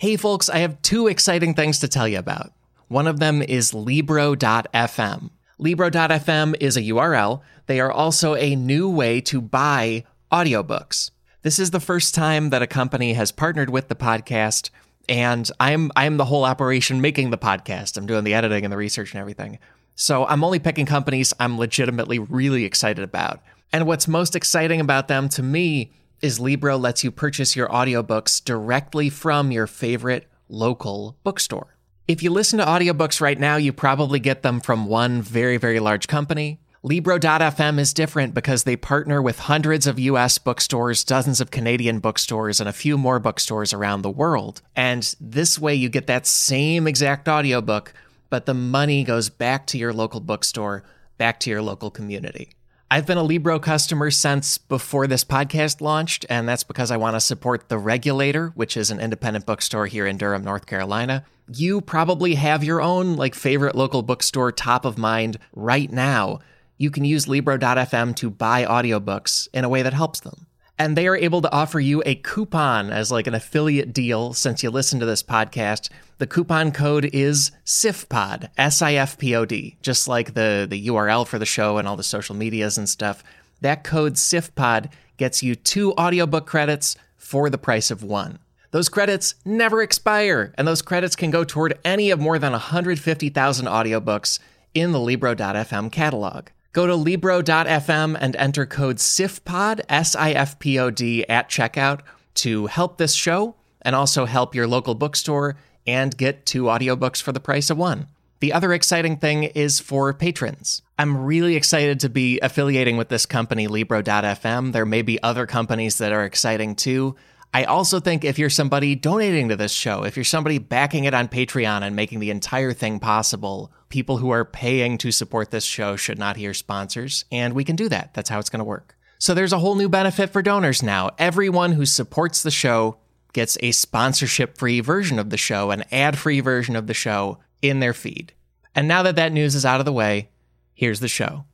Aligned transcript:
Hey, 0.00 0.16
folks, 0.16 0.48
I 0.48 0.60
have 0.60 0.80
two 0.80 1.08
exciting 1.08 1.52
things 1.52 1.78
to 1.80 1.86
tell 1.86 2.08
you 2.08 2.18
about. 2.18 2.54
One 2.88 3.06
of 3.06 3.20
them 3.20 3.42
is 3.42 3.74
Libro.fm. 3.74 5.28
Libro.fm 5.58 6.54
is 6.58 6.78
a 6.78 6.82
URL. 6.84 7.42
They 7.66 7.80
are 7.80 7.92
also 7.92 8.34
a 8.34 8.56
new 8.56 8.88
way 8.88 9.20
to 9.20 9.42
buy 9.42 10.04
audiobooks. 10.32 11.10
This 11.42 11.58
is 11.58 11.70
the 11.70 11.80
first 11.80 12.14
time 12.14 12.48
that 12.48 12.62
a 12.62 12.66
company 12.66 13.12
has 13.12 13.30
partnered 13.30 13.68
with 13.68 13.88
the 13.88 13.94
podcast, 13.94 14.70
and 15.06 15.50
I'm 15.60 15.92
I'm 15.94 16.16
the 16.16 16.24
whole 16.24 16.46
operation 16.46 17.02
making 17.02 17.28
the 17.28 17.36
podcast. 17.36 17.98
I'm 17.98 18.06
doing 18.06 18.24
the 18.24 18.32
editing 18.32 18.64
and 18.64 18.72
the 18.72 18.78
research 18.78 19.12
and 19.12 19.20
everything. 19.20 19.58
So 19.96 20.24
I'm 20.24 20.42
only 20.42 20.60
picking 20.60 20.86
companies 20.86 21.34
I'm 21.38 21.58
legitimately 21.58 22.20
really 22.20 22.64
excited 22.64 23.04
about. 23.04 23.42
And 23.70 23.86
what's 23.86 24.08
most 24.08 24.34
exciting 24.34 24.80
about 24.80 25.08
them 25.08 25.28
to 25.28 25.42
me 25.42 25.92
is 26.20 26.40
Libro 26.40 26.76
lets 26.76 27.02
you 27.04 27.10
purchase 27.10 27.56
your 27.56 27.68
audiobooks 27.68 28.44
directly 28.44 29.08
from 29.08 29.50
your 29.50 29.66
favorite 29.66 30.28
local 30.48 31.16
bookstore. 31.22 31.76
If 32.08 32.22
you 32.22 32.30
listen 32.30 32.58
to 32.58 32.64
audiobooks 32.64 33.20
right 33.20 33.38
now, 33.38 33.56
you 33.56 33.72
probably 33.72 34.18
get 34.18 34.42
them 34.42 34.60
from 34.60 34.86
one 34.86 35.22
very, 35.22 35.56
very 35.56 35.80
large 35.80 36.08
company. 36.08 36.60
Libro.fm 36.82 37.78
is 37.78 37.92
different 37.92 38.32
because 38.32 38.64
they 38.64 38.74
partner 38.74 39.20
with 39.20 39.38
hundreds 39.38 39.86
of 39.86 39.98
US 39.98 40.38
bookstores, 40.38 41.04
dozens 41.04 41.40
of 41.40 41.50
Canadian 41.50 41.98
bookstores, 41.98 42.58
and 42.58 42.68
a 42.68 42.72
few 42.72 42.96
more 42.96 43.18
bookstores 43.20 43.72
around 43.72 44.02
the 44.02 44.10
world. 44.10 44.62
And 44.74 45.14
this 45.20 45.58
way 45.58 45.74
you 45.74 45.88
get 45.90 46.06
that 46.06 46.26
same 46.26 46.86
exact 46.86 47.28
audiobook, 47.28 47.92
but 48.30 48.46
the 48.46 48.54
money 48.54 49.04
goes 49.04 49.28
back 49.28 49.66
to 49.68 49.78
your 49.78 49.92
local 49.92 50.20
bookstore, 50.20 50.82
back 51.18 51.38
to 51.40 51.50
your 51.50 51.60
local 51.60 51.90
community. 51.90 52.50
I've 52.92 53.06
been 53.06 53.18
a 53.18 53.22
Libro 53.22 53.60
customer 53.60 54.10
since 54.10 54.58
before 54.58 55.06
this 55.06 55.22
podcast 55.22 55.80
launched, 55.80 56.26
and 56.28 56.48
that's 56.48 56.64
because 56.64 56.90
I 56.90 56.96
want 56.96 57.14
to 57.14 57.20
support 57.20 57.68
The 57.68 57.78
Regulator, 57.78 58.48
which 58.56 58.76
is 58.76 58.90
an 58.90 58.98
independent 58.98 59.46
bookstore 59.46 59.86
here 59.86 60.08
in 60.08 60.16
Durham, 60.16 60.42
North 60.42 60.66
Carolina. 60.66 61.24
You 61.54 61.82
probably 61.82 62.34
have 62.34 62.64
your 62.64 62.82
own 62.82 63.14
like 63.14 63.36
favorite 63.36 63.76
local 63.76 64.02
bookstore 64.02 64.50
top 64.50 64.84
of 64.84 64.98
mind 64.98 65.38
right 65.54 65.88
now. 65.88 66.40
You 66.78 66.90
can 66.90 67.04
use 67.04 67.28
Libro.fm 67.28 68.16
to 68.16 68.28
buy 68.28 68.64
audiobooks 68.64 69.46
in 69.54 69.62
a 69.62 69.68
way 69.68 69.82
that 69.82 69.94
helps 69.94 70.18
them 70.18 70.48
and 70.80 70.96
they 70.96 71.06
are 71.06 71.16
able 71.16 71.42
to 71.42 71.52
offer 71.52 71.78
you 71.78 72.02
a 72.06 72.14
coupon 72.14 72.90
as 72.90 73.12
like 73.12 73.26
an 73.26 73.34
affiliate 73.34 73.92
deal 73.92 74.32
since 74.32 74.62
you 74.62 74.70
listen 74.70 74.98
to 74.98 75.04
this 75.04 75.22
podcast. 75.22 75.90
The 76.16 76.26
coupon 76.26 76.72
code 76.72 77.10
is 77.12 77.52
SIFPOD, 77.66 78.48
S 78.56 78.80
I 78.80 78.94
F 78.94 79.18
P 79.18 79.34
O 79.34 79.44
D, 79.44 79.76
just 79.82 80.08
like 80.08 80.32
the, 80.32 80.66
the 80.68 80.86
URL 80.86 81.26
for 81.26 81.38
the 81.38 81.44
show 81.44 81.76
and 81.76 81.86
all 81.86 81.96
the 81.96 82.02
social 82.02 82.34
medias 82.34 82.78
and 82.78 82.88
stuff. 82.88 83.22
That 83.60 83.84
code 83.84 84.14
SIFPOD 84.14 84.90
gets 85.18 85.42
you 85.42 85.54
two 85.54 85.92
audiobook 85.98 86.46
credits 86.46 86.96
for 87.18 87.50
the 87.50 87.58
price 87.58 87.90
of 87.90 88.02
one. 88.02 88.38
Those 88.70 88.88
credits 88.88 89.34
never 89.44 89.82
expire, 89.82 90.54
and 90.56 90.66
those 90.66 90.80
credits 90.80 91.14
can 91.14 91.30
go 91.30 91.44
toward 91.44 91.78
any 91.84 92.10
of 92.10 92.20
more 92.20 92.38
than 92.38 92.52
150,000 92.52 93.66
audiobooks 93.66 94.38
in 94.72 94.92
the 94.92 95.00
Libro.fm 95.00 95.92
catalog. 95.92 96.46
Go 96.72 96.86
to 96.86 96.94
Libro.fm 96.94 98.16
and 98.20 98.36
enter 98.36 98.64
code 98.64 98.98
SIFPOD, 98.98 99.80
S 99.88 100.14
I 100.14 100.30
F 100.30 100.58
P 100.60 100.78
O 100.78 100.90
D, 100.90 101.28
at 101.28 101.48
checkout 101.48 102.02
to 102.34 102.66
help 102.66 102.96
this 102.96 103.12
show 103.12 103.56
and 103.82 103.96
also 103.96 104.24
help 104.24 104.54
your 104.54 104.68
local 104.68 104.94
bookstore 104.94 105.56
and 105.84 106.16
get 106.16 106.46
two 106.46 106.64
audiobooks 106.64 107.20
for 107.20 107.32
the 107.32 107.40
price 107.40 107.70
of 107.70 107.78
one. 107.78 108.06
The 108.38 108.52
other 108.52 108.72
exciting 108.72 109.16
thing 109.16 109.42
is 109.42 109.80
for 109.80 110.14
patrons. 110.14 110.82
I'm 110.96 111.24
really 111.24 111.56
excited 111.56 111.98
to 112.00 112.08
be 112.08 112.38
affiliating 112.38 112.96
with 112.96 113.08
this 113.08 113.26
company, 113.26 113.66
Libro.fm. 113.66 114.72
There 114.72 114.86
may 114.86 115.02
be 115.02 115.20
other 115.22 115.46
companies 115.46 115.98
that 115.98 116.12
are 116.12 116.24
exciting 116.24 116.76
too. 116.76 117.16
I 117.52 117.64
also 117.64 117.98
think 117.98 118.24
if 118.24 118.38
you're 118.38 118.48
somebody 118.48 118.94
donating 118.94 119.48
to 119.48 119.56
this 119.56 119.72
show, 119.72 120.04
if 120.04 120.16
you're 120.16 120.22
somebody 120.22 120.58
backing 120.58 121.04
it 121.04 121.14
on 121.14 121.26
Patreon 121.26 121.82
and 121.82 121.96
making 121.96 122.20
the 122.20 122.30
entire 122.30 122.72
thing 122.72 123.00
possible, 123.00 123.72
people 123.90 124.16
who 124.16 124.30
are 124.30 124.44
paying 124.44 124.96
to 124.98 125.12
support 125.12 125.50
this 125.50 125.64
show 125.64 125.96
should 125.96 126.18
not 126.18 126.36
hear 126.36 126.54
sponsors, 126.54 127.26
and 127.30 127.52
we 127.52 127.64
can 127.64 127.76
do 127.76 127.88
that. 127.90 128.14
That's 128.14 128.30
how 128.30 128.38
it's 128.38 128.48
going 128.48 128.60
to 128.60 128.64
work. 128.64 128.96
So 129.18 129.34
there's 129.34 129.52
a 129.52 129.58
whole 129.58 129.74
new 129.74 129.90
benefit 129.90 130.30
for 130.30 130.40
donors 130.40 130.82
now. 130.82 131.10
Everyone 131.18 131.72
who 131.72 131.84
supports 131.84 132.42
the 132.42 132.50
show 132.50 132.96
gets 133.34 133.58
a 133.60 133.72
sponsorship 133.72 134.56
free 134.56 134.80
version 134.80 135.18
of 135.18 135.28
the 135.28 135.36
show, 135.36 135.70
an 135.70 135.84
ad 135.92 136.16
free 136.16 136.40
version 136.40 136.74
of 136.74 136.86
the 136.86 136.94
show 136.94 137.38
in 137.60 137.80
their 137.80 137.92
feed. 137.92 138.32
And 138.74 138.88
now 138.88 139.02
that 139.02 139.16
that 139.16 139.32
news 139.32 139.54
is 139.54 139.66
out 139.66 139.80
of 139.80 139.84
the 139.84 139.92
way, 139.92 140.30
here's 140.72 141.00
the 141.00 141.08
show. 141.08 141.44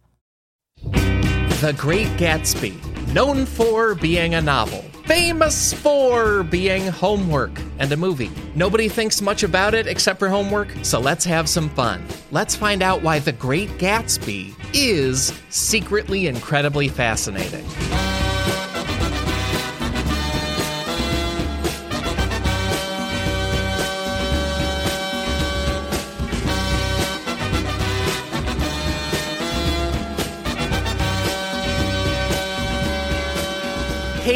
The 0.83 1.75
Great 1.77 2.09
Gatsby, 2.19 2.79
known 3.13 3.47
for 3.47 3.95
being 3.95 4.35
a 4.35 4.41
novel 4.41 4.85
famous 5.07 5.73
for 5.73 6.43
being 6.43 6.89
homework 6.89 7.53
and 7.79 7.91
a 7.93 7.97
movie. 7.97 8.31
Nobody 8.57 8.89
thinks 8.89 9.23
much 9.23 9.45
about 9.45 9.73
it 9.73 9.87
except 9.87 10.19
for 10.19 10.29
homework, 10.29 10.69
so 10.83 10.99
let's 10.99 11.25
have 11.25 11.49
some 11.49 11.69
fun. 11.71 12.05
Let's 12.33 12.57
find 12.57 12.83
out 12.83 13.03
why 13.03 13.21
The 13.21 13.33
Great 13.33 13.71
Gatsby 13.79 14.53
is 14.75 15.33
secretly 15.49 16.27
incredibly 16.27 16.89
fascinating. 16.89 17.65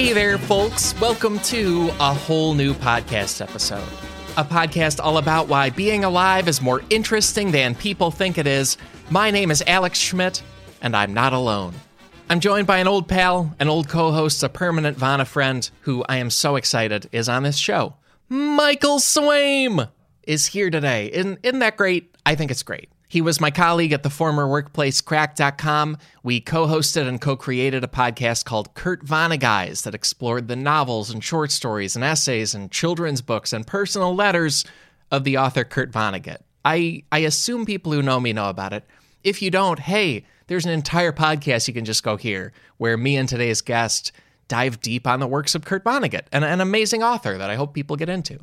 Hey 0.00 0.14
there, 0.14 0.38
folks. 0.38 0.98
Welcome 0.98 1.38
to 1.40 1.90
a 2.00 2.14
whole 2.14 2.54
new 2.54 2.72
podcast 2.72 3.42
episode. 3.42 3.86
A 4.38 4.42
podcast 4.42 4.98
all 4.98 5.18
about 5.18 5.46
why 5.46 5.68
being 5.68 6.04
alive 6.04 6.48
is 6.48 6.62
more 6.62 6.80
interesting 6.88 7.50
than 7.50 7.74
people 7.74 8.10
think 8.10 8.38
it 8.38 8.46
is. 8.46 8.78
My 9.10 9.30
name 9.30 9.50
is 9.50 9.62
Alex 9.66 9.98
Schmidt, 9.98 10.42
and 10.80 10.96
I'm 10.96 11.12
not 11.12 11.34
alone. 11.34 11.74
I'm 12.30 12.40
joined 12.40 12.66
by 12.66 12.78
an 12.78 12.88
old 12.88 13.08
pal, 13.08 13.54
an 13.60 13.68
old 13.68 13.90
co 13.90 14.10
host, 14.10 14.42
a 14.42 14.48
permanent 14.48 14.96
Vana 14.96 15.26
friend 15.26 15.70
who 15.82 16.02
I 16.08 16.16
am 16.16 16.30
so 16.30 16.56
excited 16.56 17.06
is 17.12 17.28
on 17.28 17.42
this 17.42 17.58
show. 17.58 17.92
Michael 18.30 19.00
Swaim 19.00 19.90
is 20.22 20.46
here 20.46 20.70
today. 20.70 21.10
Isn't, 21.12 21.40
isn't 21.42 21.58
that 21.58 21.76
great? 21.76 22.16
I 22.24 22.36
think 22.36 22.50
it's 22.50 22.62
great. 22.62 22.88
He 23.10 23.20
was 23.20 23.40
my 23.40 23.50
colleague 23.50 23.90
at 23.90 24.04
the 24.04 24.08
former 24.08 24.46
workplace 24.46 25.00
Cracked.com. 25.00 25.98
We 26.22 26.40
co 26.40 26.68
hosted 26.68 27.08
and 27.08 27.20
co 27.20 27.34
created 27.34 27.82
a 27.82 27.88
podcast 27.88 28.44
called 28.44 28.72
Kurt 28.74 29.04
Vonneguys 29.04 29.82
that 29.82 29.96
explored 29.96 30.46
the 30.46 30.54
novels 30.54 31.10
and 31.10 31.22
short 31.22 31.50
stories 31.50 31.96
and 31.96 32.04
essays 32.04 32.54
and 32.54 32.70
children's 32.70 33.20
books 33.20 33.52
and 33.52 33.66
personal 33.66 34.14
letters 34.14 34.64
of 35.10 35.24
the 35.24 35.38
author 35.38 35.64
Kurt 35.64 35.90
Vonnegut. 35.90 36.36
I, 36.64 37.02
I 37.10 37.18
assume 37.18 37.66
people 37.66 37.90
who 37.90 38.00
know 38.00 38.20
me 38.20 38.32
know 38.32 38.48
about 38.48 38.72
it. 38.72 38.84
If 39.24 39.42
you 39.42 39.50
don't, 39.50 39.80
hey, 39.80 40.24
there's 40.46 40.64
an 40.64 40.70
entire 40.70 41.12
podcast 41.12 41.66
you 41.66 41.74
can 41.74 41.84
just 41.84 42.04
go 42.04 42.16
hear 42.16 42.52
where 42.76 42.96
me 42.96 43.16
and 43.16 43.28
today's 43.28 43.60
guest 43.60 44.12
dive 44.46 44.80
deep 44.80 45.08
on 45.08 45.18
the 45.18 45.26
works 45.26 45.56
of 45.56 45.64
Kurt 45.64 45.82
Vonnegut, 45.82 46.26
an, 46.30 46.44
an 46.44 46.60
amazing 46.60 47.02
author 47.02 47.36
that 47.38 47.50
I 47.50 47.56
hope 47.56 47.74
people 47.74 47.96
get 47.96 48.08
into. 48.08 48.38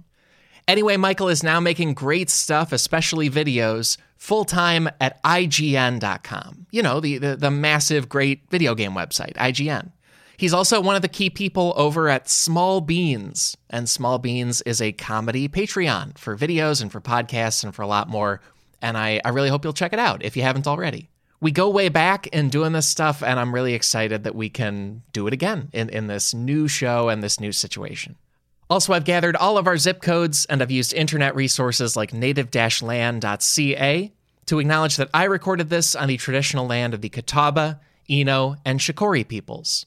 Anyway, 0.68 0.98
Michael 0.98 1.30
is 1.30 1.42
now 1.42 1.62
making 1.62 1.94
great 1.94 2.30
stuff, 2.30 2.74
especially 2.74 3.30
videos, 3.30 3.98
full 4.18 4.46
time 4.46 4.90
at 5.00 5.22
IGN.com. 5.24 6.68
You 6.72 6.84
know, 6.84 7.00
the, 7.00 7.18
the, 7.18 7.36
the 7.36 7.52
massive, 7.52 8.10
great 8.10 8.50
video 8.50 8.76
game 8.76 8.92
website, 8.92 9.34
IGN. 9.34 9.92
He's 10.38 10.54
also 10.54 10.80
one 10.80 10.96
of 10.96 11.02
the 11.02 11.08
key 11.08 11.32
people 11.32 11.74
over 11.76 12.10
at 12.10 12.30
Small 12.30 12.80
Beans. 12.80 13.58
And 13.72 13.90
Small 13.90 14.20
Beans 14.20 14.62
is 14.62 14.80
a 14.82 14.92
comedy 14.92 15.50
Patreon 15.50 16.18
for 16.18 16.38
videos 16.38 16.82
and 16.82 16.92
for 16.92 17.02
podcasts 17.02 17.64
and 17.64 17.74
for 17.74 17.82
a 17.82 17.88
lot 17.88 18.08
more. 18.08 18.42
And 18.80 18.98
I, 18.98 19.20
I 19.26 19.30
really 19.30 19.50
hope 19.50 19.64
you'll 19.64 19.74
check 19.74 19.94
it 19.94 20.00
out 20.00 20.24
if 20.24 20.38
you 20.38 20.44
haven't 20.44 20.68
already. 20.68 21.10
We 21.40 21.52
go 21.52 21.70
way 21.70 21.90
back 21.90 22.28
in 22.28 22.50
doing 22.50 22.74
this 22.74 22.88
stuff, 22.88 23.22
and 23.22 23.40
I'm 23.40 23.54
really 23.54 23.74
excited 23.74 24.24
that 24.24 24.34
we 24.34 24.50
can 24.50 25.04
do 25.14 25.28
it 25.28 25.34
again 25.34 25.70
in, 25.72 25.90
in 25.90 26.08
this 26.08 26.34
new 26.34 26.68
show 26.68 27.10
and 27.10 27.24
this 27.24 27.40
new 27.40 27.52
situation. 27.52 28.16
Also, 28.70 28.92
I've 28.92 29.06
gathered 29.06 29.36
all 29.38 29.58
of 29.58 29.66
our 29.66 29.78
zip 29.78 30.02
codes 30.02 30.46
and 30.46 30.62
I've 30.62 30.72
used 30.72 30.94
internet 30.94 31.36
resources 31.36 31.96
like 31.96 32.14
native 32.14 32.54
land.ca 32.82 34.12
to 34.46 34.60
acknowledge 34.60 34.98
that 34.98 35.10
I 35.14 35.24
recorded 35.24 35.70
this 35.70 35.96
on 35.96 36.08
the 36.10 36.18
traditional 36.18 36.68
land 36.68 36.94
of 36.94 37.02
the 37.02 37.10
Catawba, 37.10 37.80
Eno, 38.10 38.56
and 38.66 38.80
Shakori 38.80 39.26
peoples. 39.28 39.86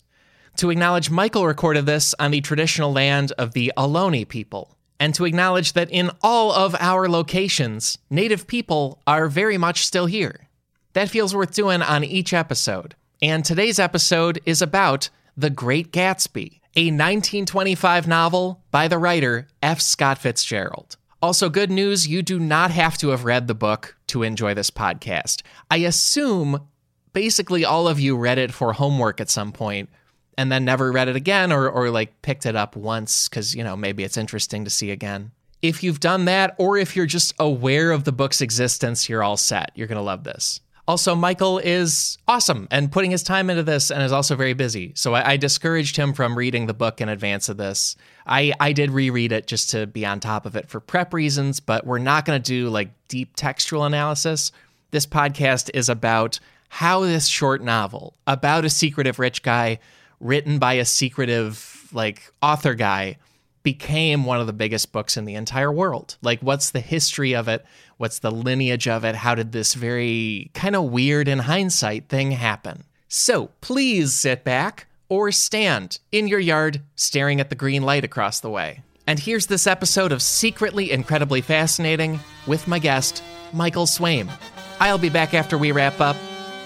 To 0.57 0.71
acknowledge 0.71 1.11
Michael 1.11 1.47
recorded 1.47 1.87
this 1.87 2.15
on 2.19 2.31
the 2.31 2.41
traditional 2.41 2.93
land 2.93 3.33
of 3.33 3.53
the 3.53 3.73
Ohlone 3.77 4.27
people. 4.29 4.77
And 4.99 5.15
to 5.15 5.25
acknowledge 5.25 5.73
that 5.75 5.91
in 5.91 6.11
all 6.23 6.53
of 6.53 6.75
our 6.79 7.09
locations, 7.09 7.97
Native 8.11 8.47
people 8.47 9.01
are 9.07 9.29
very 9.29 9.57
much 9.57 9.87
still 9.87 10.07
here. 10.07 10.49
That 10.93 11.09
feels 11.09 11.35
worth 11.35 11.55
doing 11.55 11.81
on 11.81 12.05
each 12.05 12.35
episode. 12.35 12.95
And 13.23 13.45
today's 13.45 13.79
episode 13.79 14.41
is 14.45 14.61
about 14.61 15.09
The 15.37 15.51
Great 15.51 15.93
Gatsby 15.93 16.60
a 16.77 16.87
1925 16.87 18.07
novel 18.07 18.63
by 18.71 18.87
the 18.89 18.99
writer 18.99 19.49
F. 19.63 19.81
Scott 19.81 20.19
Fitzgerald. 20.19 20.97
Also, 21.23 21.51
good 21.51 21.71
news 21.71 22.09
you 22.09 22.23
do 22.23 22.39
not 22.39 22.71
have 22.71 22.97
to 22.99 23.09
have 23.09 23.25
read 23.25 23.47
the 23.47 23.55
book 23.55 23.97
to 24.07 24.23
enjoy 24.23 24.55
this 24.55 24.71
podcast. 24.71 25.43
I 25.71 25.79
assume 25.79 26.67
basically 27.13 27.65
all 27.65 27.89
of 27.89 28.01
you 28.01 28.17
read 28.17 28.39
it 28.39 28.53
for 28.53 28.73
homework 28.73 29.21
at 29.21 29.29
some 29.29 29.53
point 29.53 29.91
and 30.39 30.51
then 30.51 30.65
never 30.65 30.91
read 30.93 31.09
it 31.09 31.17
again 31.17 31.53
or, 31.53 31.69
or 31.69 31.91
like 31.91 32.23
picked 32.23 32.47
it 32.47 32.57
up 32.57 32.77
once 32.77 33.29
because, 33.29 33.55
you 33.55 33.63
know, 33.65 33.77
maybe 33.77 34.05
it's 34.05 34.17
interesting 34.17 34.65
to 34.65 34.71
see 34.71 34.91
again. 34.91 35.33
if 35.63 35.83
you've 35.83 36.01
done 36.01 36.25
that, 36.25 36.55
or 36.57 36.79
if 36.79 36.97
you're 36.97 37.05
just 37.05 37.35
aware 37.39 37.91
of 37.91 38.05
the 38.05 38.13
book's 38.13 38.41
existence, 38.41 39.09
you're 39.09 39.23
all 39.23 39.37
set. 39.37 39.73
You're 39.75 39.89
going 39.89 39.97
to 39.97 40.03
love 40.03 40.25
this. 40.25 40.61
Also, 40.91 41.15
Michael 41.15 41.59
is 41.61 42.19
awesome 42.27 42.67
and 42.73 42.91
putting 42.91 43.13
his 43.13 43.23
time 43.23 43.49
into 43.49 43.63
this 43.63 43.93
and 43.93 44.03
is 44.03 44.11
also 44.11 44.35
very 44.35 44.55
busy. 44.55 44.91
So 44.97 45.15
I, 45.15 45.35
I, 45.35 45.37
discouraged 45.37 45.97
him 45.97 46.13
from 46.13 46.37
reading 46.37 46.67
the 46.67 46.75
book 46.75 47.01
in 47.01 47.09
advance 47.09 47.49
of 47.49 47.59
this. 47.59 47.95
I, 48.27 48.53
I 48.59 48.73
did 48.73 48.91
reread 48.91 49.31
it 49.31 49.47
just 49.47 49.71
to 49.71 49.87
be 49.87 50.05
on 50.05 50.19
top 50.19 50.47
of 50.47 50.57
it 50.57 50.69
for 50.69 50.81
prep 50.81 51.15
reasons, 51.15 51.61
but 51.61 51.87
we're 51.87 52.01
not 52.01 52.25
going 52.25 52.43
to 52.43 52.45
do 52.45 52.71
like 52.71 52.91
deep 53.07 53.37
textual 53.37 53.85
analysis. 53.85 54.51
This 54.91 55.07
podcast 55.07 55.71
is 55.75 55.89
about 55.89 56.41
how 56.71 57.03
this 57.03 57.29
short 57.29 57.63
novel 57.63 58.17
about 58.27 58.65
a 58.65 58.69
secretive 58.69 59.21
rich 59.21 59.45
guy 59.45 59.79
written 60.19 60.59
by 60.59 60.73
a 60.73 60.85
secretive 60.85 61.89
like 61.93 62.33
author 62.43 62.75
guy 62.75 63.17
became 63.63 64.25
one 64.25 64.41
of 64.41 64.47
the 64.47 64.53
biggest 64.53 64.93
books 64.93 65.17
in 65.17 65.25
the 65.25 65.35
entire 65.35 65.73
world. 65.73 66.17
Like, 66.23 66.41
what's 66.41 66.71
the 66.71 66.81
history 66.81 67.35
of 67.35 67.49
it? 67.49 67.65
What's 67.97 68.19
the 68.19 68.31
lineage 68.31 68.89
of 68.89 69.05
it? 69.05 69.15
How 69.15 69.35
did 69.35 69.53
this 69.53 69.75
very 69.75 70.51
kind 70.55 70.75
of 70.75 70.85
weird 70.85 71.29
in 71.29 71.41
hindsight 71.41 72.09
thing 72.09 72.33
happen? 72.33 72.85
So, 73.09 73.51
please 73.61 74.15
sit 74.15 74.45
back 74.45 74.87
or 75.09 75.33
stand 75.33 75.99
in 76.13 76.29
your 76.29 76.41
yard 76.41 76.81
staring 76.95 77.41
at 77.41 77.51
the 77.51 77.57
green 77.57 77.83
light 77.83 78.05
across 78.05 78.41
the 78.41 78.51
way. 78.51 78.83
And 79.07 79.19
here's 79.19 79.47
this 79.47 79.67
episode 79.67 80.13
of 80.13 80.23
Secretly 80.23 80.93
Incredibly 80.93 81.41
Fascinating 81.41 82.21
with 82.47 82.69
my 82.69 82.79
guest, 82.79 83.23
Michael 83.53 83.87
Swaim. 83.87 84.31
I'll 84.79 84.99
be 84.99 85.09
back 85.11 85.35
after 85.35 85.59
we 85.59 85.73
wrap 85.73 86.01
up. 86.01 86.17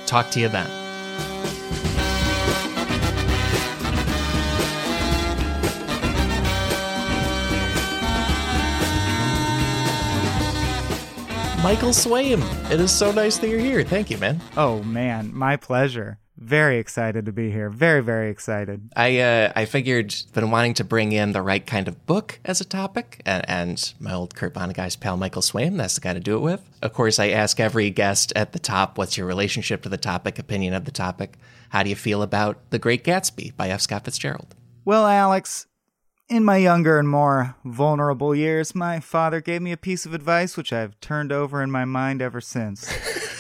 Talk 0.06 0.31
to 0.32 0.41
you 0.41 0.49
then. 0.49 0.83
Michael 11.64 11.93
Swaim. 11.93 12.43
It 12.70 12.78
is 12.78 12.93
so 12.93 13.11
nice 13.11 13.38
that 13.38 13.49
you're 13.49 13.58
here. 13.58 13.82
Thank 13.82 14.11
you, 14.11 14.19
man. 14.19 14.38
Oh 14.55 14.82
man, 14.82 15.34
my 15.34 15.56
pleasure. 15.56 16.19
Very 16.37 16.76
excited 16.76 17.25
to 17.25 17.32
be 17.32 17.50
here. 17.50 17.70
Very, 17.70 18.02
very 18.02 18.31
excited. 18.31 18.90
I 18.94 19.20
uh, 19.20 19.52
I 19.56 19.64
figured 19.64 20.14
been 20.34 20.50
wanting 20.50 20.75
to 20.75 20.84
bring 20.84 21.12
in 21.12 21.32
the 21.32 21.40
right 21.40 21.66
kind 21.66 21.88
of 21.88 22.05
book 22.05 22.38
as 22.44 22.61
a 22.61 22.66
topic, 22.66 23.22
and, 23.25 23.49
and 23.49 23.94
my 23.99 24.12
old 24.12 24.34
Kurt 24.34 24.52
Vonnegut's 24.52 24.96
pal 24.96 25.16
Michael 25.16 25.40
Swaim, 25.40 25.78
that's 25.78 25.94
the 25.94 26.02
guy 26.02 26.12
to 26.12 26.20
do 26.20 26.37
it 26.37 26.40
with. 26.40 26.61
Of 26.82 26.93
course, 26.93 27.19
I 27.19 27.31
ask 27.31 27.58
every 27.58 27.88
guest 27.88 28.31
at 28.37 28.52
the 28.52 28.58
top, 28.58 28.99
"What's 28.99 29.17
your 29.17 29.26
relationship 29.26 29.84
to 29.84 29.88
the 29.88 29.96
topic? 29.96 30.38
Opinion 30.38 30.75
of 30.75 30.84
the 30.84 30.93
topic? 30.93 31.38
How 31.70 31.82
do 31.82 31.88
you 31.88 31.96
feel 31.96 32.20
about 32.20 32.58
The 32.72 32.78
Great 32.78 33.05
Gatsby 33.05 33.56
by 33.56 33.70
F. 33.70 33.81
Scott 33.81 34.05
Fitzgerald?" 34.05 34.55
Well, 34.84 35.06
Alex, 35.06 35.67
in 36.29 36.44
my 36.44 36.56
younger 36.56 36.99
and 36.99 37.09
more 37.09 37.56
vulnerable 37.65 38.35
years, 38.35 38.75
my 38.75 39.00
father 39.00 39.41
gave 39.41 39.62
me 39.62 39.73
a 39.73 39.76
piece 39.76 40.06
of 40.06 40.15
advice 40.15 40.56
which 40.56 40.73
I've 40.73 40.99
turned 41.00 41.32
over 41.32 41.62
in 41.62 41.71
my 41.71 41.85
mind 41.85 42.23
ever 42.23 42.41
since. 42.41 42.91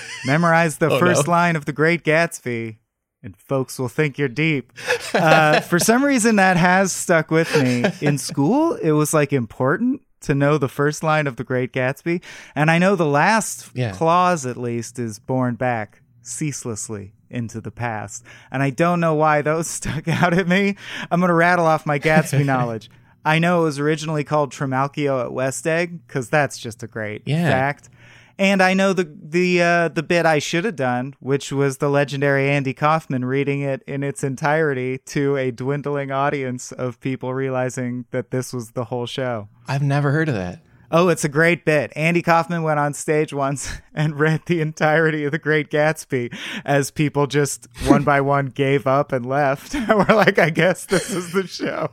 Memorize 0.26 0.78
the 0.78 0.90
oh, 0.90 0.98
first 0.98 1.26
no. 1.26 1.32
line 1.32 1.56
of 1.56 1.64
The 1.64 1.72
Great 1.72 2.02
Gatsby, 2.02 2.78
and 3.22 3.36
folks 3.36 3.78
will 3.78 3.88
think 3.88 4.18
you're 4.18 4.28
deep. 4.28 4.72
Uh, 5.12 5.60
for 5.70 5.78
some 5.78 6.04
reason, 6.04 6.36
that 6.36 6.56
has 6.56 6.92
stuck 6.92 7.30
with 7.30 7.54
me. 7.62 7.84
In 8.00 8.18
school, 8.18 8.74
it 8.74 8.92
was 8.92 9.12
like 9.12 9.32
important 9.32 10.02
to 10.22 10.34
know 10.34 10.56
the 10.56 10.68
first 10.68 11.02
line 11.02 11.26
of 11.26 11.36
The 11.36 11.44
Great 11.44 11.72
Gatsby. 11.72 12.22
And 12.54 12.70
I 12.70 12.78
know 12.78 12.96
the 12.96 13.06
last 13.06 13.70
yeah. 13.74 13.92
clause, 13.92 14.46
at 14.46 14.56
least, 14.56 14.98
is 14.98 15.18
born 15.18 15.56
back 15.56 16.00
ceaselessly 16.22 17.12
into 17.34 17.60
the 17.60 17.70
past. 17.70 18.24
And 18.50 18.62
I 18.62 18.70
don't 18.70 19.00
know 19.00 19.14
why 19.14 19.42
those 19.42 19.66
stuck 19.68 20.08
out 20.08 20.32
at 20.32 20.48
me. 20.48 20.76
I'm 21.10 21.20
going 21.20 21.28
to 21.28 21.34
rattle 21.34 21.66
off 21.66 21.86
my 21.86 21.98
Gatsby 21.98 22.44
knowledge. 22.46 22.90
I 23.24 23.38
know 23.38 23.62
it 23.62 23.64
was 23.64 23.78
originally 23.78 24.24
called 24.24 24.52
Trimalchio 24.52 25.24
at 25.24 25.32
West 25.32 25.66
Egg 25.66 26.06
because 26.06 26.28
that's 26.28 26.58
just 26.58 26.82
a 26.82 26.86
great 26.86 27.22
yeah. 27.24 27.48
fact. 27.48 27.88
And 28.36 28.60
I 28.60 28.74
know 28.74 28.92
the 28.92 29.04
the 29.22 29.62
uh, 29.62 29.88
the 29.88 30.02
bit 30.02 30.26
I 30.26 30.40
should 30.40 30.64
have 30.64 30.74
done, 30.74 31.14
which 31.20 31.52
was 31.52 31.78
the 31.78 31.88
legendary 31.88 32.50
Andy 32.50 32.74
Kaufman 32.74 33.24
reading 33.24 33.60
it 33.60 33.82
in 33.86 34.02
its 34.02 34.24
entirety 34.24 34.98
to 35.06 35.36
a 35.36 35.52
dwindling 35.52 36.10
audience 36.10 36.72
of 36.72 36.98
people 36.98 37.32
realizing 37.32 38.06
that 38.10 38.32
this 38.32 38.52
was 38.52 38.72
the 38.72 38.86
whole 38.86 39.06
show. 39.06 39.48
I've 39.68 39.82
never 39.82 40.10
heard 40.10 40.28
of 40.28 40.34
that. 40.34 40.63
Oh, 40.90 41.08
it's 41.08 41.24
a 41.24 41.28
great 41.28 41.64
bit. 41.64 41.92
Andy 41.96 42.22
Kaufman 42.22 42.62
went 42.62 42.78
on 42.78 42.94
stage 42.94 43.32
once 43.32 43.72
and 43.94 44.18
read 44.18 44.42
the 44.46 44.60
entirety 44.60 45.24
of 45.24 45.32
The 45.32 45.38
Great 45.38 45.70
Gatsby 45.70 46.36
as 46.64 46.90
people 46.90 47.26
just 47.26 47.68
one 47.86 48.04
by 48.04 48.20
one 48.20 48.46
gave 48.46 48.86
up 48.86 49.12
and 49.12 49.26
left. 49.26 49.74
We're 49.88 50.04
like, 50.14 50.38
I 50.38 50.50
guess 50.50 50.86
this 50.86 51.10
is 51.10 51.32
the 51.32 51.46
show. 51.46 51.90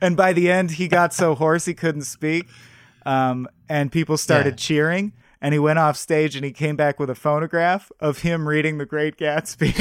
And 0.00 0.16
by 0.16 0.32
the 0.32 0.50
end, 0.50 0.72
he 0.72 0.88
got 0.88 1.12
so 1.14 1.34
hoarse 1.34 1.64
he 1.64 1.74
couldn't 1.74 2.02
speak. 2.02 2.48
Um, 3.04 3.48
and 3.68 3.90
people 3.90 4.16
started 4.16 4.54
yeah. 4.54 4.56
cheering. 4.56 5.12
And 5.40 5.52
he 5.52 5.58
went 5.58 5.80
off 5.80 5.96
stage 5.96 6.36
and 6.36 6.44
he 6.44 6.52
came 6.52 6.76
back 6.76 7.00
with 7.00 7.10
a 7.10 7.16
phonograph 7.16 7.90
of 7.98 8.18
him 8.18 8.46
reading 8.46 8.78
The 8.78 8.86
Great 8.86 9.16
Gatsby. 9.16 9.72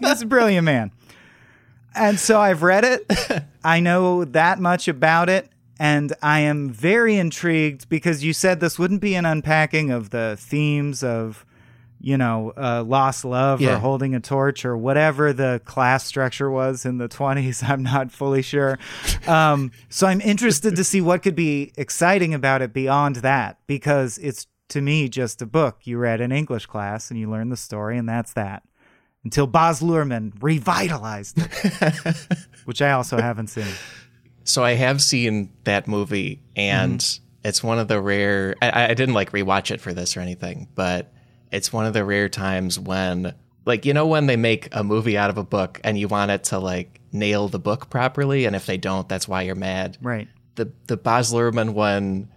He's 0.00 0.22
a 0.22 0.26
brilliant 0.26 0.66
man. 0.66 0.92
And 1.94 2.20
so 2.20 2.38
I've 2.38 2.62
read 2.62 2.84
it. 2.84 3.10
I 3.64 3.80
know 3.80 4.26
that 4.26 4.60
much 4.60 4.86
about 4.86 5.30
it 5.30 5.48
and 5.78 6.14
I 6.22 6.40
am 6.40 6.70
very 6.70 7.16
intrigued 7.16 7.88
because 7.88 8.24
you 8.24 8.32
said 8.32 8.60
this 8.60 8.78
wouldn't 8.78 9.00
be 9.00 9.14
an 9.14 9.26
unpacking 9.26 9.90
of 9.90 10.10
the 10.10 10.36
themes 10.40 11.02
of, 11.02 11.44
you 12.00 12.16
know, 12.16 12.52
uh, 12.56 12.82
lost 12.82 13.24
love 13.24 13.60
yeah. 13.60 13.76
or 13.76 13.78
holding 13.78 14.14
a 14.14 14.20
torch 14.20 14.64
or 14.64 14.76
whatever 14.76 15.32
the 15.32 15.60
class 15.64 16.04
structure 16.04 16.50
was 16.50 16.86
in 16.86 16.98
the 16.98 17.08
20s. 17.10 17.68
I'm 17.68 17.82
not 17.82 18.10
fully 18.10 18.42
sure. 18.42 18.78
Um, 19.26 19.70
so 19.88 20.06
I'm 20.06 20.20
interested 20.20 20.76
to 20.76 20.84
see 20.84 21.00
what 21.00 21.22
could 21.22 21.36
be 21.36 21.72
exciting 21.76 22.32
about 22.32 22.62
it 22.62 22.72
beyond 22.72 23.16
that 23.16 23.58
because 23.66 24.18
it's 24.18 24.46
to 24.68 24.80
me 24.80 25.08
just 25.08 25.42
a 25.42 25.46
book 25.46 25.80
you 25.84 25.98
read 25.98 26.20
in 26.20 26.32
English 26.32 26.66
class 26.66 27.10
and 27.10 27.20
you 27.20 27.30
learn 27.30 27.50
the 27.50 27.56
story, 27.56 27.98
and 27.98 28.08
that's 28.08 28.32
that. 28.32 28.62
Until 29.24 29.46
Baz 29.46 29.80
Luhrmann 29.80 30.32
revitalized 30.40 31.38
it, 31.38 32.16
which 32.64 32.80
I 32.80 32.92
also 32.92 33.20
haven't 33.20 33.48
seen. 33.48 33.66
So 34.46 34.64
I 34.64 34.72
have 34.74 35.02
seen 35.02 35.50
that 35.64 35.86
movie, 35.86 36.40
and 36.54 36.98
mm. 36.98 37.20
it's 37.44 37.62
one 37.62 37.78
of 37.78 37.88
the 37.88 38.00
rare. 38.00 38.54
I, 38.62 38.90
I 38.90 38.94
didn't 38.94 39.14
like 39.14 39.32
rewatch 39.32 39.70
it 39.70 39.80
for 39.80 39.92
this 39.92 40.16
or 40.16 40.20
anything, 40.20 40.68
but 40.74 41.12
it's 41.52 41.72
one 41.72 41.84
of 41.84 41.92
the 41.92 42.04
rare 42.04 42.28
times 42.28 42.78
when, 42.78 43.34
like, 43.64 43.84
you 43.84 43.92
know, 43.92 44.06
when 44.06 44.26
they 44.26 44.36
make 44.36 44.68
a 44.72 44.82
movie 44.82 45.18
out 45.18 45.30
of 45.30 45.36
a 45.36 45.44
book 45.44 45.80
and 45.84 45.98
you 45.98 46.08
want 46.08 46.30
it 46.30 46.44
to 46.44 46.58
like 46.58 47.00
nail 47.12 47.48
the 47.48 47.58
book 47.58 47.90
properly, 47.90 48.44
and 48.44 48.56
if 48.56 48.66
they 48.66 48.76
don't, 48.76 49.08
that's 49.08 49.28
why 49.28 49.42
you're 49.42 49.54
mad. 49.54 49.98
Right. 50.00 50.28
The 50.54 50.72
the 50.86 50.96
Baz 50.96 51.32
Luhrmann 51.32 51.74
one 51.74 52.28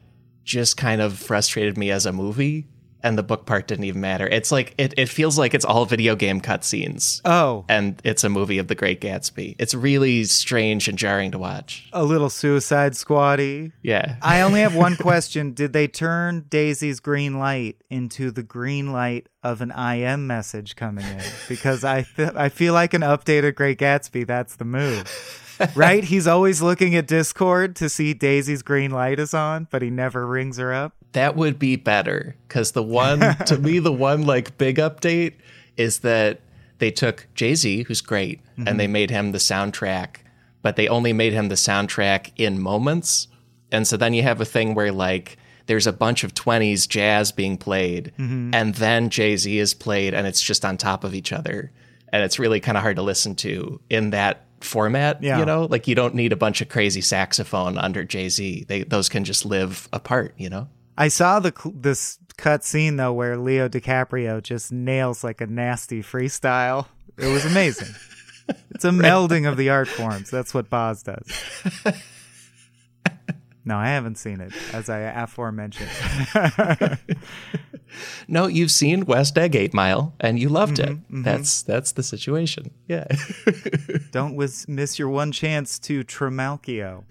just 0.43 0.77
kind 0.77 0.99
of 0.99 1.17
frustrated 1.17 1.77
me 1.77 1.91
as 1.91 2.07
a 2.07 2.11
movie 2.11 2.67
and 3.03 3.17
the 3.17 3.23
book 3.23 3.45
part 3.45 3.67
didn't 3.67 3.85
even 3.85 4.01
matter. 4.01 4.27
It's 4.27 4.51
like 4.51 4.73
it, 4.77 4.93
it 4.97 5.09
feels 5.09 5.37
like 5.37 5.53
it's 5.53 5.65
all 5.65 5.85
video 5.85 6.15
game 6.15 6.41
cutscenes. 6.41 7.21
Oh. 7.25 7.65
And 7.69 7.99
it's 8.03 8.23
a 8.23 8.29
movie 8.29 8.57
of 8.57 8.67
the 8.67 8.75
Great 8.75 9.01
Gatsby. 9.01 9.55
It's 9.59 9.73
really 9.73 10.23
strange 10.25 10.87
and 10.87 10.97
jarring 10.97 11.31
to 11.31 11.37
watch. 11.39 11.87
A 11.93 12.03
little 12.03 12.29
suicide 12.29 12.95
squatty. 12.95 13.71
Yeah. 13.81 14.15
I 14.21 14.41
only 14.41 14.61
have 14.61 14.75
one 14.75 14.95
question. 14.97 15.53
Did 15.53 15.73
they 15.73 15.87
turn 15.87 16.45
Daisy's 16.49 16.99
green 16.99 17.39
light 17.39 17.77
into 17.89 18.31
the 18.31 18.43
green 18.43 18.91
light 18.91 19.27
of 19.43 19.61
an 19.61 19.71
IM 19.71 20.27
message 20.27 20.75
coming 20.75 21.05
in? 21.05 21.21
Because 21.47 21.83
I 21.83 22.01
th- 22.03 22.33
I 22.35 22.49
feel 22.49 22.73
like 22.73 22.93
an 22.93 23.01
updated 23.01 23.55
Great 23.55 23.79
Gatsby, 23.79 24.27
that's 24.27 24.55
the 24.57 24.65
move. 24.65 25.45
right? 25.75 26.03
He's 26.03 26.27
always 26.27 26.61
looking 26.61 26.95
at 26.95 27.07
Discord 27.07 27.75
to 27.77 27.89
see 27.89 28.13
Daisy's 28.13 28.61
green 28.61 28.91
light 28.91 29.19
is 29.19 29.33
on, 29.33 29.67
but 29.69 29.81
he 29.81 29.89
never 29.89 30.25
rings 30.25 30.57
her 30.57 30.73
up. 30.73 30.93
That 31.13 31.35
would 31.35 31.57
be 31.57 31.75
better 31.75 32.35
because 32.47 32.73
the 32.73 32.83
one, 32.83 33.19
to 33.45 33.57
me, 33.57 33.79
the 33.79 33.91
one 34.09 34.23
like 34.23 34.57
big 34.57 34.77
update 34.77 35.33
is 35.75 35.99
that 35.99 36.41
they 36.79 36.91
took 36.91 37.27
Jay 37.35 37.55
Z, 37.55 37.83
who's 37.83 38.01
great, 38.01 38.43
mm-hmm. 38.43 38.67
and 38.67 38.79
they 38.79 38.87
made 38.87 39.09
him 39.09 39.31
the 39.31 39.37
soundtrack, 39.37 40.17
but 40.61 40.75
they 40.75 40.87
only 40.87 41.13
made 41.13 41.33
him 41.33 41.49
the 41.49 41.55
soundtrack 41.55 42.31
in 42.37 42.59
moments. 42.59 43.27
And 43.71 43.87
so 43.87 43.97
then 43.97 44.13
you 44.13 44.23
have 44.23 44.41
a 44.41 44.45
thing 44.45 44.75
where 44.75 44.91
like 44.91 45.37
there's 45.67 45.87
a 45.87 45.93
bunch 45.93 46.23
of 46.23 46.33
20s 46.33 46.87
jazz 46.87 47.31
being 47.31 47.57
played, 47.57 48.11
mm-hmm. 48.17 48.53
and 48.53 48.75
then 48.75 49.09
Jay 49.09 49.37
Z 49.37 49.57
is 49.57 49.73
played, 49.73 50.13
and 50.13 50.25
it's 50.25 50.41
just 50.41 50.65
on 50.65 50.77
top 50.77 51.03
of 51.03 51.13
each 51.13 51.31
other. 51.31 51.71
And 52.11 52.23
it's 52.23 52.39
really 52.39 52.59
kind 52.59 52.75
of 52.75 52.81
hard 52.81 52.95
to 52.95 53.03
listen 53.03 53.35
to 53.35 53.79
in 53.87 54.09
that 54.09 54.47
format. 54.61 55.21
Yeah. 55.21 55.39
You 55.39 55.45
know, 55.45 55.65
like 55.65 55.87
you 55.87 55.93
don't 55.93 56.15
need 56.15 56.33
a 56.33 56.35
bunch 56.35 56.61
of 56.61 56.69
crazy 56.69 57.01
saxophone 57.01 57.77
under 57.77 58.03
Jay 58.03 58.29
Z. 58.29 58.65
They 58.67 58.83
those 58.83 59.09
can 59.09 59.23
just 59.23 59.45
live 59.45 59.87
apart. 59.93 60.33
You 60.37 60.49
know. 60.49 60.67
I 60.99 61.07
saw 61.07 61.39
the 61.39 61.53
this 61.73 62.19
cut 62.35 62.65
scene 62.65 62.97
though 62.97 63.13
where 63.13 63.37
Leo 63.37 63.69
DiCaprio 63.69 64.43
just 64.43 64.71
nails 64.71 65.23
like 65.23 65.39
a 65.39 65.47
nasty 65.47 66.03
freestyle. 66.03 66.87
It 67.17 67.27
was 67.27 67.45
amazing. 67.45 67.95
it's 68.71 68.83
a 68.83 68.89
melding 68.89 69.49
of 69.49 69.55
the 69.55 69.69
art 69.69 69.87
forms. 69.87 70.29
That's 70.29 70.53
what 70.53 70.69
Baz 70.69 71.03
does. 71.03 71.25
no, 73.65 73.77
I 73.77 73.87
haven't 73.87 74.17
seen 74.17 74.41
it, 74.41 74.51
as 74.73 74.89
I 74.89 74.99
aforementioned. 74.99 75.89
no, 78.27 78.47
you've 78.47 78.71
seen 78.71 79.05
West 79.05 79.37
Egg 79.37 79.55
Eight 79.55 79.73
Mile 79.73 80.13
and 80.19 80.39
you 80.39 80.49
loved 80.49 80.77
mm-hmm, 80.77 80.91
it. 80.91 80.97
Mm-hmm. 80.97 81.23
That's 81.23 81.61
that's 81.61 81.91
the 81.93 82.03
situation. 82.03 82.71
Yeah. 82.87 83.07
Don't 84.11 84.35
was 84.35 84.67
miss 84.67 84.99
your 84.99 85.09
one 85.09 85.31
chance 85.31 85.79
to 85.79 86.03
Trimalchio. 86.03 87.03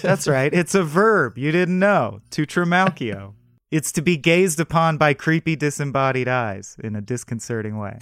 That's 0.02 0.26
right. 0.26 0.52
It's 0.52 0.74
a 0.74 0.82
verb. 0.82 1.38
You 1.38 1.52
didn't 1.52 1.78
know. 1.78 2.20
To 2.30 2.46
Trimalchio. 2.46 3.34
It's 3.70 3.90
to 3.92 4.02
be 4.02 4.16
gazed 4.16 4.60
upon 4.60 4.98
by 4.98 5.14
creepy 5.14 5.56
disembodied 5.56 6.28
eyes 6.28 6.76
in 6.82 6.94
a 6.94 7.00
disconcerting 7.00 7.76
way. 7.76 7.98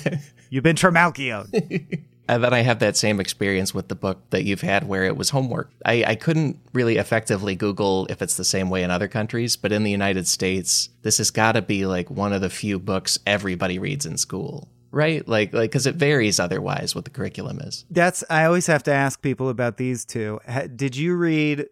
You've 0.50 0.64
been 0.64 0.76
Trimalchioed. 0.76 2.04
And 2.28 2.42
then 2.42 2.54
I 2.54 2.60
have 2.60 2.78
that 2.78 2.96
same 2.96 3.20
experience 3.20 3.74
with 3.74 3.88
the 3.88 3.94
book 3.94 4.30
that 4.30 4.44
you've 4.44 4.62
had 4.62 4.88
where 4.88 5.04
it 5.04 5.16
was 5.16 5.30
homework. 5.30 5.70
I, 5.84 6.04
I 6.06 6.14
couldn't 6.14 6.58
really 6.72 6.96
effectively 6.96 7.54
Google 7.54 8.06
if 8.08 8.22
it's 8.22 8.36
the 8.36 8.44
same 8.44 8.70
way 8.70 8.82
in 8.82 8.90
other 8.90 9.08
countries, 9.08 9.56
but 9.56 9.72
in 9.72 9.82
the 9.84 9.90
United 9.90 10.26
States, 10.26 10.88
this 11.02 11.18
has 11.18 11.30
got 11.30 11.52
to 11.52 11.62
be 11.62 11.84
like 11.86 12.10
one 12.10 12.32
of 12.32 12.40
the 12.40 12.48
few 12.50 12.78
books 12.78 13.18
everybody 13.26 13.78
reads 13.78 14.06
in 14.06 14.16
school, 14.16 14.68
right? 14.90 15.26
Like, 15.28 15.52
like 15.52 15.70
because 15.70 15.86
it 15.86 15.96
varies 15.96 16.40
otherwise 16.40 16.94
what 16.94 17.04
the 17.04 17.10
curriculum 17.10 17.60
is. 17.60 17.84
That's 17.90 18.24
I 18.30 18.44
always 18.44 18.66
have 18.68 18.82
to 18.84 18.92
ask 18.92 19.20
people 19.20 19.50
about 19.50 19.76
these 19.76 20.04
two. 20.06 20.40
Did 20.74 20.96
you 20.96 21.16
read 21.16 21.66